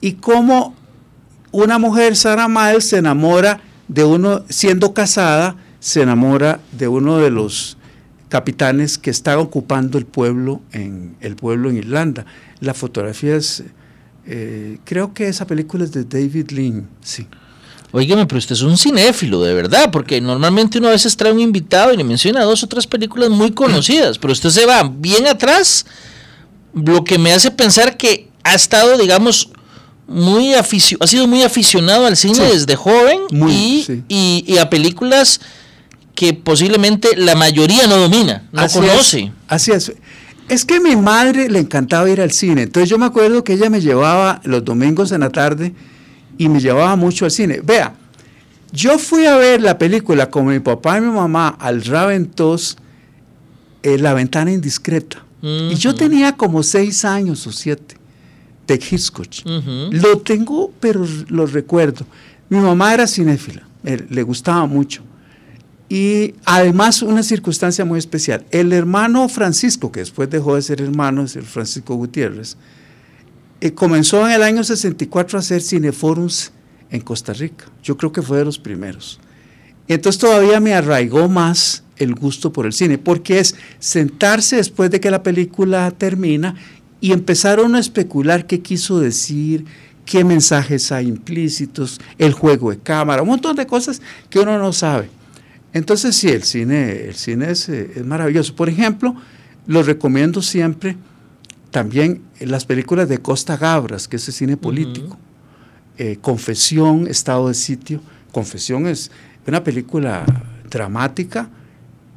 y 0.01 0.13
cómo 0.15 0.75
una 1.51 1.79
mujer, 1.79 2.17
Sarah 2.17 2.49
Miles, 2.49 2.85
se 2.85 2.99
enamora 2.99 3.61
de 3.89 4.05
uno, 4.05 4.45
siendo 4.49 4.93
casada, 4.93 5.57
se 5.81 6.03
enamora 6.03 6.61
de 6.73 6.89
uno 6.89 7.19
de 7.19 7.31
los 7.31 7.77
capitanes 8.29 8.99
que 8.99 9.11
está 9.11 9.39
ocupando 9.39 9.97
el 9.97 10.07
pueblo 10.07 10.61
en, 10.73 11.15
el 11.21 11.37
pueblo 11.37 11.71
en 11.71 11.77
Irlanda. 11.77 12.27
La 12.61 12.75
fotografía 12.75 13.37
es, 13.37 13.63
eh, 14.27 14.79
creo 14.85 15.15
que 15.15 15.29
esa 15.29 15.47
película 15.47 15.85
es 15.85 15.93
de 15.93 16.05
David 16.05 16.51
Lean, 16.51 16.89
sí. 17.01 17.27
Óigame, 17.97 18.27
pero 18.27 18.39
usted 18.41 18.55
es 18.57 18.63
un 18.63 18.77
cinéfilo, 18.77 19.41
de 19.43 19.55
verdad, 19.55 19.91
porque 19.93 20.21
normalmente 20.21 20.79
uno 20.79 20.89
a 20.89 20.91
veces 20.91 21.17
trae 21.17 21.33
un 21.33 21.39
invitado 21.39 21.93
y 21.95 21.97
le 21.97 22.03
menciona 22.03 22.43
dos 22.43 22.61
o 22.65 22.67
tres 22.67 22.89
películas 22.89 23.31
muy 23.31 23.53
conocidas, 23.53 24.19
pero 24.19 24.33
usted 24.33 24.51
se 24.51 24.67
va 24.67 24.83
bien 24.93 25.29
atrás, 25.29 25.87
lo 26.75 27.05
que 27.05 27.19
me 27.19 27.33
hace 27.33 27.53
pensar 27.53 27.97
que 27.97 28.29
ha 28.43 28.55
estado, 28.57 28.99
digamos, 28.99 29.51
muy 30.09 30.55
aficio 30.55 30.99
ha 31.01 31.07
sido 31.07 31.27
muy 31.29 31.43
aficionado 31.45 32.05
al 32.07 32.17
cine 32.17 32.35
Sí. 32.35 32.43
desde 32.53 32.75
joven 32.77 33.21
Muy, 33.31 33.53
y, 33.53 33.85
sí. 33.87 34.03
y- 34.09 34.45
y 34.47 34.59
a 34.59 34.69
películas 34.69 35.41
que 36.17 36.35
posiblemente 36.35 37.11
la 37.17 37.37
mayoría 37.37 37.87
no 37.87 37.97
domina, 37.97 38.43
no 38.53 38.63
Así 38.63 38.81
conoce. 38.81 39.21
Es, 39.21 39.31
así 39.49 39.71
es. 39.71 39.93
Es 40.49 40.65
que 40.65 40.75
a 40.75 40.81
mi 40.81 40.97
madre 40.97 41.49
le 41.49 41.61
encantaba 41.61 42.11
ir 42.11 42.21
al 42.21 42.33
cine. 42.33 42.63
Entonces 42.65 42.91
yo 42.91 42.99
me 42.99 43.07
acuerdo 43.07 43.45
que 43.45 43.53
ella 43.55 43.71
me 43.71 43.81
llevaba 43.81 44.41
los 44.45 44.65
domingos 44.65 45.11
en 45.13 45.21
la 45.21 45.31
tarde 45.31 45.75
y 46.39 46.49
me 46.49 46.61
llevaba 46.61 46.97
mucho 46.97 47.25
al 47.25 47.31
cine. 47.31 47.61
Vea, 47.63 47.95
yo 48.73 48.99
fui 48.99 49.27
a 49.27 49.37
ver 49.37 49.61
la 49.61 49.79
película 49.79 50.31
con 50.31 50.47
mi 50.47 50.59
papá 50.59 50.99
y 50.99 51.01
mi 51.01 51.11
mamá 51.11 51.49
al 51.61 51.85
Raventos, 51.85 52.77
eh, 53.83 53.99
La 53.99 54.15
ventana 54.15 54.53
indiscreta. 54.53 55.25
Y 55.43 55.75
yo 55.75 55.95
tenía 55.95 56.33
como 56.33 56.63
seis 56.63 57.05
años 57.05 57.47
o 57.47 57.53
siete 57.53 57.97
de 58.67 58.75
Hitchcock. 58.77 59.29
Lo 59.91 60.19
tengo, 60.19 60.73
pero 60.81 61.07
lo 61.29 61.45
recuerdo. 61.45 62.07
Mi 62.49 62.59
mamá 62.59 62.95
era 62.95 63.07
cinéfila, 63.07 63.63
eh, 63.85 64.07
le 64.09 64.23
gustaba 64.23 64.67
mucho. 64.67 65.03
Y 65.89 66.35
además 66.45 67.03
una 67.03 67.23
circunstancia 67.23 67.85
muy 67.85 67.99
especial. 67.99 68.45
El 68.51 68.73
hermano 68.73 69.29
Francisco, 69.29 69.93
que 69.93 70.01
después 70.01 70.31
dejó 70.31 70.55
de 70.55 70.63
ser 70.63 70.81
hermano, 70.81 71.23
es 71.25 71.37
el 71.37 71.45
Francisco 71.45 71.95
Gutiérrez, 71.95 72.57
eh, 73.65 73.73
comenzó 73.73 74.27
en 74.27 74.33
el 74.33 74.43
año 74.43 74.63
64 74.63 75.39
a 75.39 75.41
hacer 75.41 75.63
cineforums 75.63 76.53
en 76.91 77.01
Costa 77.01 77.33
Rica. 77.33 77.65
Yo 77.83 77.97
creo 77.97 78.13
que 78.13 78.21
fue 78.21 78.37
de 78.37 78.45
los 78.45 78.59
primeros. 78.59 79.19
Entonces 79.89 80.21
todavía 80.21 80.61
me 80.61 80.75
arraigó 80.75 81.31
más 81.31 81.83
el 81.97 82.15
gusto 82.15 82.53
por 82.53 82.67
el 82.67 82.75
cine, 82.75 82.99
porque 82.99 83.39
es 83.39 83.55
sentarse 83.79 84.57
después 84.57 84.91
de 84.91 85.01
que 85.01 85.11
la 85.11 85.23
película 85.23 85.91
termina 85.93 86.57
y 87.01 87.13
empezar 87.13 87.59
uno 87.59 87.79
a 87.79 87.81
especular 87.81 88.47
qué 88.47 88.61
quiso 88.61 89.01
decir, 89.01 89.65
qué 90.05 90.25
mensajes 90.25 90.93
hay 90.93 91.09
implícitos, 91.09 92.03
el 92.19 92.35
juego 92.35 92.71
de 92.71 92.81
cámara, 92.81 93.23
un 93.23 93.29
montón 93.29 93.57
de 93.57 93.67
cosas 93.67 94.03
que 94.29 94.41
uno 94.41 94.59
no 94.59 94.75
sabe. 94.75 95.09
Entonces 95.73 96.15
sí, 96.15 96.29
el 96.29 96.43
cine, 96.43 97.07
el 97.07 97.15
cine 97.15 97.51
es, 97.53 97.71
eh, 97.71 98.03
maravilloso. 98.05 98.55
Por 98.55 98.69
ejemplo, 98.69 99.15
lo 99.67 99.83
recomiendo 99.83 100.43
siempre 100.43 100.99
también 101.75 102.23
las 102.39 102.67
películas 102.67 103.09
de 103.09 103.19
Costa 103.19 103.57
Gabras, 103.57 104.07
que 104.07 104.15
es 104.15 104.29
el 104.29 104.35
cine 104.35 104.57
político. 104.57 105.19
Eh, 105.99 106.19
Confesión, 106.21 107.09
Estado 107.09 107.49
de 107.49 107.55
Sitio. 107.55 108.01
Confesión 108.31 108.87
es 108.87 109.11
una 109.45 109.65
película 109.65 110.25
dramática, 110.71 111.49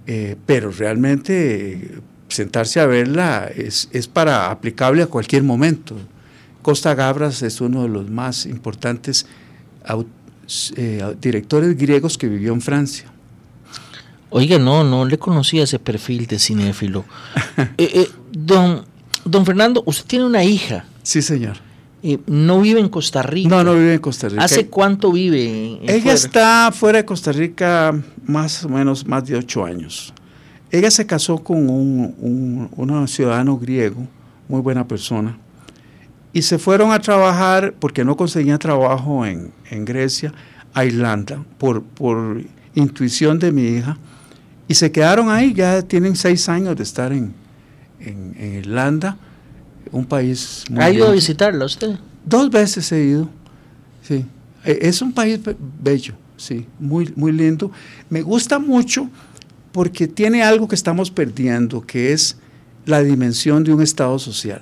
eh, 0.06 0.36
pero 0.46 0.70
realmente 0.70 1.90
sentarse 2.28 2.80
a 2.80 2.86
verla 2.86 3.50
es, 3.56 3.90
es, 3.94 4.08
para 4.08 4.52
aplicable 4.52 5.02
a 5.02 5.08
cualquier 5.08 5.42
momento. 5.42 5.96
Costa 6.62 6.94
Gabras 6.94 7.42
es 7.42 7.60
uno 7.60 7.82
de 7.82 7.90
los 7.90 8.12
más 8.12 8.46
importantes 8.46 9.26
directores 11.20 11.76
griegos 11.76 12.16
que 12.16 12.28
vivió 12.28 12.54
en 12.54 12.62
Francia. 12.62 13.12
Oiga, 14.30 14.60
no, 14.60 14.84
no 14.84 15.04
le 15.06 15.18
conocía 15.18 15.64
ese 15.64 15.80
perfil 15.80 16.28
de 16.28 16.38
cinéfilo. 16.38 17.06
Eh, 17.80 17.90
eh, 17.94 18.10
don, 18.32 18.86
don 19.28 19.46
Fernando, 19.46 19.84
usted 19.86 20.06
tiene 20.06 20.26
una 20.26 20.44
hija. 20.44 20.86
Sí, 21.04 21.22
señor. 21.22 21.58
Eh, 22.04 22.20
no 22.28 22.62
vive 22.62 22.80
en 22.80 22.90
Costa 22.90 23.24
Rica. 23.24 23.50
No, 23.50 23.64
no 23.64 23.74
vive 23.74 23.96
en 23.96 24.00
Costa 24.00 24.30
Rica. 24.30 24.44
¿Hace 24.44 24.68
cuánto 24.68 25.12
vive? 25.12 25.80
Ella 25.88 26.14
está 26.14 26.72
fuera 26.72 27.00
de 27.00 27.06
Costa 27.06 27.32
Rica 27.32 28.00
más 28.26 28.64
o 28.64 28.70
menos 28.70 29.06
más 29.06 29.26
de 29.26 29.36
ocho 29.36 29.66
años. 29.66 30.14
Ella 30.70 30.92
se 30.92 31.06
casó 31.06 31.38
con 31.40 31.70
un, 31.70 32.70
un, 32.76 33.08
ciudadano 33.08 33.58
griego, 33.58 34.06
muy 34.50 34.62
buena 34.62 34.86
persona, 34.86 35.38
y 36.34 36.42
se 36.42 36.60
fueron 36.60 36.92
a 36.92 37.00
trabajar, 37.00 37.74
porque 37.80 38.04
no 38.04 38.18
conseguían 38.18 38.60
trabajo 38.60 39.26
en, 39.26 39.52
en 39.72 39.86
Grecia, 39.86 40.34
a 40.74 40.84
Irlanda, 40.84 41.44
por, 41.58 41.82
por 41.82 42.42
intuición 42.76 43.40
de 43.40 43.52
mi 43.52 43.64
hija 43.64 43.98
y 44.68 44.76
se 44.76 44.92
quedaron 44.92 45.30
ahí, 45.30 45.54
ya 45.54 45.82
tienen 45.82 46.16
seis 46.16 46.50
años 46.50 46.76
de 46.76 46.84
estar 46.84 47.12
en, 47.14 47.34
Irlanda, 48.00 49.18
un 49.92 50.06
país 50.06 50.66
muy 50.70 50.84
¿Ha 50.84 50.92
ido 50.92 51.08
a 51.08 51.12
visitarla 51.12 51.66
usted? 51.66 51.96
Dos 52.26 52.50
veces 52.50 52.92
he 52.92 53.04
ido, 53.04 53.30
sí. 54.02 54.26
E, 54.64 54.80
es 54.82 55.02
un 55.02 55.14
país 55.14 55.40
bello, 55.82 56.14
sí, 56.36 56.66
muy, 56.80 57.12
muy 57.16 57.32
lindo. 57.32 57.72
Me 58.10 58.22
gusta 58.22 58.60
mucho 58.60 59.10
porque 59.72 60.08
tiene 60.08 60.44
algo 60.44 60.68
que 60.68 60.76
estamos 60.76 61.12
perdiendo, 61.12 61.82
que 61.82 62.12
es 62.12 62.38
la 62.86 63.02
dimensión 63.02 63.64
de 63.64 63.74
un 63.74 63.82
Estado 63.82 64.18
social. 64.20 64.62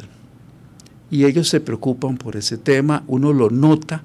Y 1.12 1.26
ellos 1.26 1.50
se 1.50 1.60
preocupan 1.60 2.18
por 2.18 2.36
ese 2.36 2.58
tema, 2.58 3.04
uno 3.08 3.32
lo 3.32 3.50
nota 3.50 4.04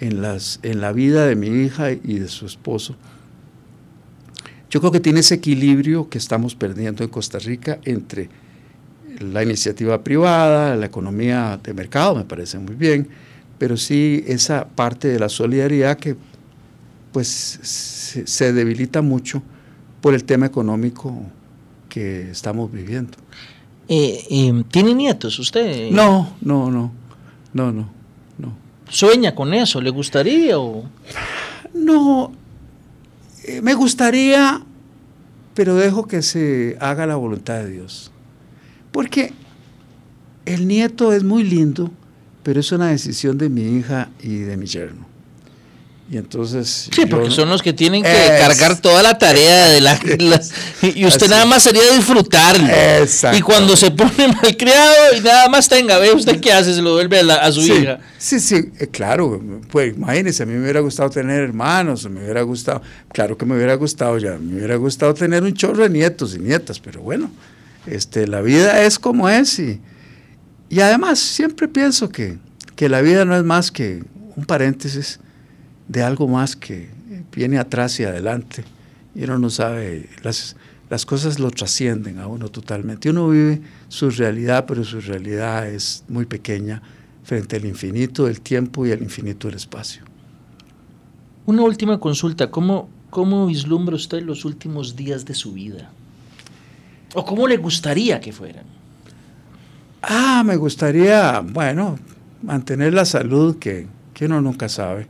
en, 0.00 0.22
las, 0.22 0.60
en 0.62 0.80
la 0.80 0.92
vida 0.92 1.26
de 1.26 1.36
mi 1.36 1.48
hija 1.48 1.92
y 1.92 2.18
de 2.18 2.28
su 2.28 2.46
esposo 2.46 2.96
yo 4.72 4.80
creo 4.80 4.90
que 4.90 5.00
tiene 5.00 5.20
ese 5.20 5.34
equilibrio 5.34 6.08
que 6.08 6.16
estamos 6.16 6.54
perdiendo 6.54 7.04
en 7.04 7.10
Costa 7.10 7.38
Rica 7.38 7.78
entre 7.84 8.30
la 9.22 9.42
iniciativa 9.42 10.02
privada, 10.02 10.76
la 10.76 10.86
economía 10.86 11.58
de 11.62 11.74
mercado, 11.74 12.14
me 12.14 12.24
parece 12.24 12.58
muy 12.58 12.74
bien, 12.74 13.08
pero 13.58 13.76
sí 13.76 14.24
esa 14.26 14.66
parte 14.66 15.08
de 15.08 15.18
la 15.18 15.28
solidaridad 15.28 15.96
que 15.96 16.16
pues 17.12 17.28
se, 18.24 18.52
debilita 18.52 19.02
mucho 19.02 19.42
por 20.00 20.14
el 20.14 20.24
tema 20.24 20.46
económico 20.46 21.14
que 21.88 22.30
estamos 22.30 22.72
viviendo. 22.72 23.18
Eh, 23.88 24.24
eh, 24.30 24.64
¿Tiene 24.70 24.94
nietos 24.94 25.38
usted? 25.38 25.90
No, 25.90 26.34
no, 26.40 26.70
no, 26.70 26.90
no, 27.52 27.72
no, 27.72 27.88
no. 28.38 28.52
¿Sueña 28.88 29.34
con 29.34 29.52
eso? 29.52 29.80
¿Le 29.80 29.90
gustaría 29.90 30.58
o...? 30.58 30.84
No, 31.74 32.32
eh, 33.44 33.60
me 33.60 33.74
gustaría, 33.74 34.62
pero 35.54 35.74
dejo 35.74 36.06
que 36.06 36.22
se 36.22 36.76
haga 36.80 37.06
la 37.06 37.16
voluntad 37.16 37.56
de 37.56 37.70
Dios. 37.70 38.11
Porque 38.92 39.32
el 40.46 40.68
nieto 40.68 41.12
es 41.12 41.24
muy 41.24 41.44
lindo, 41.44 41.90
pero 42.42 42.60
es 42.60 42.70
una 42.72 42.88
decisión 42.88 43.38
de 43.38 43.48
mi 43.48 43.78
hija 43.78 44.10
y 44.22 44.36
de 44.38 44.56
mi 44.56 44.66
yerno. 44.66 45.12
Y 46.12 46.18
entonces. 46.18 46.90
Sí, 46.92 47.06
porque 47.06 47.30
son 47.30 47.48
los 47.48 47.62
que 47.62 47.72
tienen 47.72 48.02
que 48.02 48.36
cargar 48.38 48.78
toda 48.82 49.02
la 49.02 49.16
tarea 49.16 49.68
de 49.68 49.80
la. 49.80 49.98
y 50.82 51.06
usted 51.06 51.26
nada 51.30 51.46
más 51.46 51.62
sería 51.62 51.82
disfrutarlo. 51.96 52.66
Y 53.32 53.40
cuando 53.40 53.74
se 53.78 53.92
pone 53.92 54.28
malcriado 54.42 55.16
y 55.16 55.20
nada 55.20 55.48
más 55.48 55.70
tenga, 55.70 55.96
ve 55.96 56.12
usted 56.12 56.38
qué 56.38 56.52
hace, 56.52 56.74
se 56.74 56.82
lo 56.82 56.92
vuelve 56.92 57.20
a, 57.20 57.50
su 57.50 57.62
hija. 57.62 57.98
Sí, 58.18 58.40
sí, 58.40 58.56
eh, 58.78 58.88
claro. 58.88 59.40
Pues 59.70 59.96
imagínese, 59.96 60.42
a 60.42 60.46
mí 60.46 60.52
me 60.52 60.60
hubiera 60.60 60.80
gustado 60.80 61.08
tener 61.08 61.44
hermanos, 61.44 62.06
me 62.10 62.22
hubiera 62.22 62.42
gustado. 62.42 62.82
Claro 63.10 63.38
que 63.38 63.46
me 63.46 63.56
hubiera 63.56 63.76
gustado 63.76 64.18
ya, 64.18 64.32
me 64.32 64.56
hubiera 64.56 64.76
gustado 64.76 65.14
tener 65.14 65.42
un 65.42 65.54
chorro 65.54 65.82
de 65.84 65.88
nietos 65.88 66.34
y 66.34 66.40
nietas, 66.40 66.78
pero 66.78 67.00
bueno, 67.00 67.30
este, 67.86 68.26
la 68.26 68.40
vida 68.40 68.82
es 68.82 68.98
como 68.98 69.28
es. 69.28 69.58
Y, 69.58 69.80
y 70.68 70.80
además, 70.80 71.18
siempre 71.18 71.68
pienso 71.68 72.08
que, 72.08 72.38
que 72.76 72.88
la 72.88 73.00
vida 73.00 73.24
no 73.24 73.36
es 73.36 73.44
más 73.44 73.70
que 73.70 74.04
un 74.36 74.44
paréntesis 74.44 75.20
de 75.88 76.02
algo 76.02 76.28
más 76.28 76.56
que 76.56 76.88
viene 77.34 77.58
atrás 77.58 77.98
y 78.00 78.04
adelante. 78.04 78.64
Y 79.14 79.24
uno 79.24 79.38
no 79.38 79.50
sabe, 79.50 80.08
las, 80.22 80.56
las 80.88 81.04
cosas 81.04 81.38
lo 81.38 81.50
trascienden 81.50 82.18
a 82.18 82.26
uno 82.26 82.48
totalmente. 82.48 83.10
Uno 83.10 83.28
vive 83.28 83.60
su 83.88 84.10
realidad, 84.10 84.64
pero 84.66 84.84
su 84.84 85.00
realidad 85.00 85.68
es 85.68 86.04
muy 86.08 86.26
pequeña 86.26 86.82
frente 87.24 87.56
al 87.56 87.64
infinito 87.64 88.26
del 88.26 88.40
tiempo 88.40 88.86
y 88.86 88.92
al 88.92 89.02
infinito 89.02 89.48
del 89.48 89.56
espacio. 89.56 90.02
Una 91.44 91.62
última 91.62 91.98
consulta, 91.98 92.50
¿cómo, 92.50 92.88
cómo 93.10 93.46
vislumbra 93.46 93.96
usted 93.96 94.22
los 94.22 94.44
últimos 94.44 94.96
días 94.96 95.24
de 95.24 95.34
su 95.34 95.52
vida? 95.52 95.90
¿O 97.14 97.24
cómo 97.24 97.46
le 97.46 97.56
gustaría 97.56 98.20
que 98.20 98.32
fueran? 98.32 98.64
Ah, 100.02 100.42
me 100.44 100.56
gustaría, 100.56 101.40
bueno, 101.40 101.98
mantener 102.42 102.94
la 102.94 103.04
salud 103.04 103.58
que, 103.58 103.86
que 104.14 104.26
uno 104.26 104.40
nunca 104.40 104.68
sabe 104.68 105.06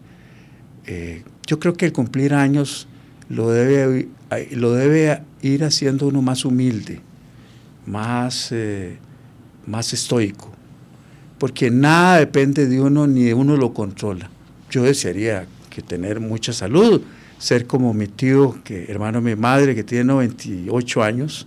eh, 0.86 1.22
yo 1.46 1.58
creo 1.58 1.74
que 1.74 1.86
el 1.86 1.92
cumplir 1.92 2.34
años 2.34 2.88
lo 3.28 3.50
debe, 3.50 4.08
lo 4.52 4.72
debe 4.72 5.22
ir 5.40 5.64
haciendo 5.64 6.08
uno 6.08 6.22
más 6.22 6.44
humilde, 6.44 7.00
más, 7.86 8.48
eh, 8.50 8.98
más 9.66 9.92
estoico, 9.92 10.50
porque 11.38 11.70
nada 11.70 12.18
depende 12.18 12.66
de 12.66 12.80
uno 12.80 13.06
ni 13.06 13.24
de 13.24 13.34
uno 13.34 13.56
lo 13.56 13.72
controla. 13.72 14.30
Yo 14.70 14.82
desearía 14.82 15.46
que 15.70 15.82
tener 15.82 16.20
mucha 16.20 16.52
salud, 16.52 17.02
ser 17.38 17.66
como 17.66 17.94
mi 17.94 18.06
tío, 18.06 18.58
que 18.64 18.84
hermano 18.84 19.20
de 19.20 19.34
mi 19.34 19.40
madre, 19.40 19.74
que 19.74 19.84
tiene 19.84 20.04
98 20.04 21.02
años 21.02 21.46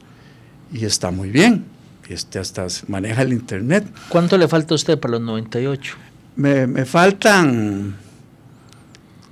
y 0.72 0.86
está 0.86 1.12
muy 1.12 1.30
bien. 1.30 1.66
Este 2.10 2.38
hasta 2.38 2.68
maneja 2.88 3.24
el 3.24 3.34
internet. 3.34 3.86
¿Cuánto 4.10 4.38
le 4.38 4.48
falta 4.48 4.74
a 4.74 4.76
usted 4.76 5.00
para 5.00 5.14
los 5.14 5.22
98? 5.22 5.96
Me, 6.36 6.68
me 6.68 6.86
faltan 6.86 7.96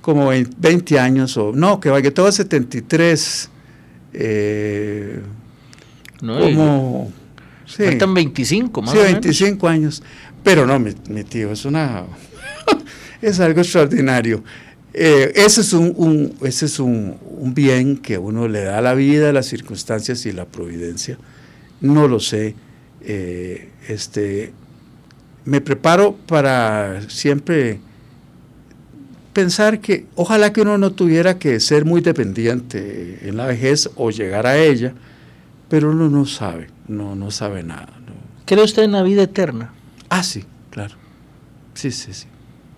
como 0.04 0.28
20 0.28 0.98
años, 0.98 1.34
o 1.38 1.52
no, 1.52 1.80
que 1.80 1.88
vaya 1.88 2.12
todo 2.12 2.30
73. 2.30 3.50
Eh, 4.12 5.22
no, 6.20 6.38
como. 6.38 7.12
Sí, 7.64 7.84
faltan 7.84 8.12
25 8.12 8.82
más. 8.82 8.92
Sí, 8.92 8.98
25 8.98 9.66
años. 9.66 10.02
Pero 10.42 10.66
no, 10.66 10.78
mi, 10.78 10.92
tío, 11.24 11.52
es 11.52 11.64
una. 11.64 12.04
es 13.22 13.40
algo 13.40 13.62
extraordinario. 13.62 14.44
Eh, 14.96 15.32
ese 15.34 15.62
es, 15.62 15.72
un, 15.72 16.36
ese 16.42 16.66
es 16.66 16.78
un, 16.78 17.18
bien 17.52 17.96
que 17.96 18.16
uno 18.16 18.46
le 18.46 18.62
da 18.62 18.78
a 18.78 18.80
la 18.80 18.94
vida, 18.94 19.32
las 19.32 19.46
circunstancias 19.46 20.24
y 20.24 20.32
la 20.32 20.44
providencia. 20.44 21.18
No 21.80 22.06
lo 22.06 22.20
sé. 22.20 22.54
Eh, 23.00 23.70
este, 23.88 24.52
me 25.44 25.60
preparo 25.60 26.14
para 26.14 27.02
siempre 27.10 27.80
pensar 29.32 29.80
que 29.80 30.06
ojalá 30.14 30.52
que 30.52 30.62
uno 30.62 30.78
no 30.78 30.92
tuviera 30.92 31.40
que 31.40 31.58
ser 31.58 31.84
muy 31.84 32.00
dependiente 32.00 33.28
en 33.28 33.36
la 33.36 33.46
vejez 33.46 33.90
o 33.96 34.10
llegar 34.10 34.46
a 34.46 34.56
ella, 34.56 34.94
pero 35.68 35.90
uno 35.90 36.08
no 36.08 36.24
sabe, 36.24 36.68
no, 36.86 37.16
no 37.16 37.32
sabe 37.32 37.64
nada. 37.64 37.88
¿Cree 38.46 38.62
usted 38.62 38.84
en 38.84 38.92
la 38.92 39.02
vida 39.02 39.24
eterna? 39.24 39.72
Ah, 40.08 40.22
sí, 40.22 40.44
claro. 40.70 40.94
Sí, 41.74 41.90
sí, 41.90 42.12
sí. 42.12 42.26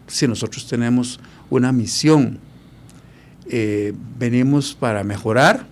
Si 0.07 0.27
nosotros 0.27 0.67
tenemos 0.67 1.21
una 1.51 1.73
misión, 1.73 2.39
eh, 3.49 3.93
venimos 4.19 4.75
para 4.75 5.05
mejorar, 5.05 5.67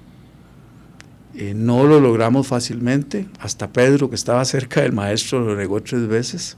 eh, 1.35 1.53
no 1.55 1.85
lo 1.85 1.99
logramos 1.99 2.47
fácilmente, 2.47 3.27
hasta 3.41 3.73
Pedro, 3.73 4.09
que 4.09 4.15
estaba 4.15 4.45
cerca 4.45 4.83
del 4.83 4.93
maestro, 4.93 5.41
lo 5.41 5.57
negó 5.57 5.83
tres 5.83 6.07
veces, 6.07 6.57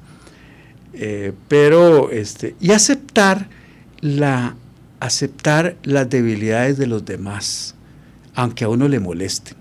eh, 0.92 1.32
pero, 1.48 2.10
este, 2.10 2.54
y 2.60 2.72
aceptar, 2.72 3.48
la, 4.00 4.56
aceptar 5.00 5.76
las 5.82 6.10
debilidades 6.10 6.76
de 6.76 6.86
los 6.86 7.06
demás, 7.06 7.74
aunque 8.34 8.64
a 8.64 8.68
uno 8.68 8.88
le 8.88 9.00
moleste, 9.00 9.52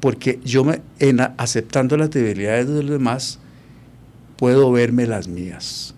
porque 0.00 0.40
yo 0.44 0.64
me, 0.64 0.80
en 0.98 1.20
aceptando 1.20 1.98
las 1.98 2.10
debilidades 2.10 2.68
de 2.68 2.82
los 2.82 2.92
demás, 2.92 3.38
puedo 4.38 4.72
verme 4.72 5.06
las 5.06 5.28
mías. 5.28 5.94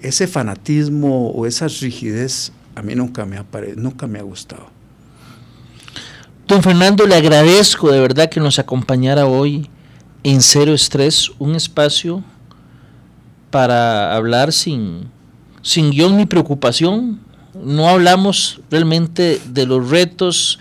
Ese 0.00 0.26
fanatismo 0.26 1.30
o 1.30 1.46
esa 1.46 1.68
rigidez 1.68 2.52
a 2.74 2.82
mí 2.82 2.94
nunca 2.94 3.24
me 3.26 3.36
ha, 3.36 3.44
nunca 3.76 4.06
me 4.06 4.20
ha 4.20 4.22
gustado. 4.22 4.68
Don 6.46 6.62
Fernando, 6.62 7.06
le 7.06 7.16
agradezco 7.16 7.90
de 7.90 8.00
verdad 8.00 8.30
que 8.30 8.40
nos 8.40 8.58
acompañara 8.58 9.26
hoy 9.26 9.68
en 10.22 10.40
Cero 10.40 10.72
Estrés, 10.72 11.30
un 11.38 11.56
espacio 11.56 12.22
para 13.50 14.14
hablar 14.14 14.52
sin, 14.52 15.08
sin 15.62 15.90
guion 15.90 16.16
ni 16.16 16.26
preocupación. 16.26 17.20
No 17.54 17.88
hablamos 17.88 18.60
realmente 18.70 19.40
de 19.50 19.66
los 19.66 19.90
retos 19.90 20.58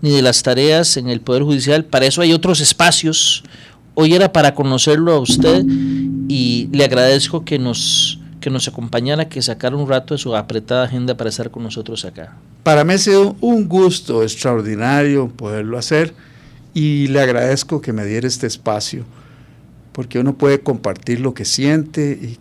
ni 0.00 0.10
de 0.10 0.22
las 0.22 0.42
tareas 0.42 0.96
en 0.96 1.08
el 1.08 1.20
Poder 1.20 1.42
Judicial. 1.42 1.84
Para 1.84 2.06
eso 2.06 2.22
hay 2.22 2.32
otros 2.32 2.60
espacios. 2.60 3.42
Hoy 3.94 4.14
era 4.14 4.32
para 4.32 4.54
conocerlo 4.54 5.12
a 5.12 5.18
usted 5.18 5.64
y 6.28 6.68
le 6.72 6.84
agradezco 6.84 7.44
que 7.44 7.58
nos, 7.58 8.20
que 8.46 8.50
nos 8.50 8.68
acompañara, 8.68 9.28
que 9.28 9.42
sacara 9.42 9.74
un 9.74 9.88
rato 9.88 10.14
de 10.14 10.18
su 10.18 10.36
apretada 10.36 10.84
agenda 10.84 11.16
para 11.16 11.30
estar 11.30 11.50
con 11.50 11.64
nosotros 11.64 12.04
acá. 12.04 12.36
Para 12.62 12.84
mí 12.84 12.92
ha 12.92 12.98
sido 12.98 13.34
un 13.40 13.66
gusto 13.66 14.22
extraordinario 14.22 15.26
poderlo 15.26 15.76
hacer 15.76 16.14
y 16.72 17.08
le 17.08 17.18
agradezco 17.18 17.80
que 17.80 17.92
me 17.92 18.04
diera 18.04 18.28
este 18.28 18.46
espacio, 18.46 19.04
porque 19.90 20.20
uno 20.20 20.38
puede 20.38 20.60
compartir 20.60 21.18
lo 21.18 21.34
que 21.34 21.44
siente 21.44 22.12
y, 22.22 22.38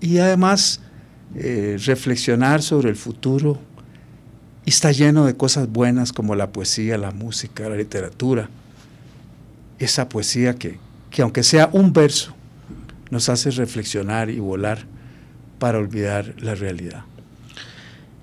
y 0.00 0.18
además 0.18 0.80
eh, 1.34 1.76
reflexionar 1.84 2.62
sobre 2.62 2.90
el 2.90 2.96
futuro. 2.96 3.58
Y 4.64 4.70
está 4.70 4.92
lleno 4.92 5.26
de 5.26 5.34
cosas 5.34 5.68
buenas 5.68 6.12
como 6.12 6.36
la 6.36 6.52
poesía, 6.52 6.96
la 6.98 7.10
música, 7.10 7.68
la 7.68 7.74
literatura. 7.74 8.48
Esa 9.80 10.08
poesía 10.08 10.54
que, 10.54 10.78
que 11.10 11.22
aunque 11.22 11.42
sea 11.42 11.68
un 11.72 11.92
verso, 11.92 12.32
nos 13.10 13.28
hace 13.28 13.50
reflexionar 13.50 14.30
y 14.30 14.38
volar 14.38 14.86
para 15.58 15.78
olvidar 15.78 16.34
la 16.38 16.54
realidad. 16.54 17.02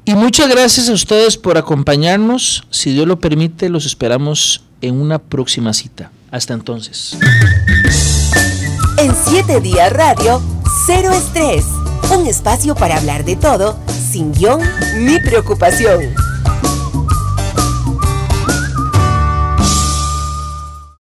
Y 0.06 0.14
muchas 0.14 0.48
gracias 0.50 0.88
a 0.90 0.94
ustedes 0.94 1.36
por 1.36 1.58
acompañarnos. 1.58 2.68
Si 2.70 2.94
Dios 2.94 3.08
lo 3.08 3.20
permite, 3.20 3.70
los 3.70 3.86
esperamos 3.86 4.64
en 4.82 5.02
una 5.02 5.18
próxima 5.18 5.74
cita. 5.74 6.12
Hasta 6.30 6.54
entonces. 6.54 7.18
En 8.98 9.16
siete 9.28 9.60
días 9.62 9.92
radio, 9.92 10.42
cero 10.86 11.12
estrés. 11.12 11.66
Un 12.16 12.28
espacio 12.28 12.76
para 12.76 12.98
hablar 12.98 13.26
de 13.26 13.36
todo, 13.36 13.80
sin 14.12 14.32
guion 14.32 14.62
ni 15.00 15.20
preocupación. 15.20 16.14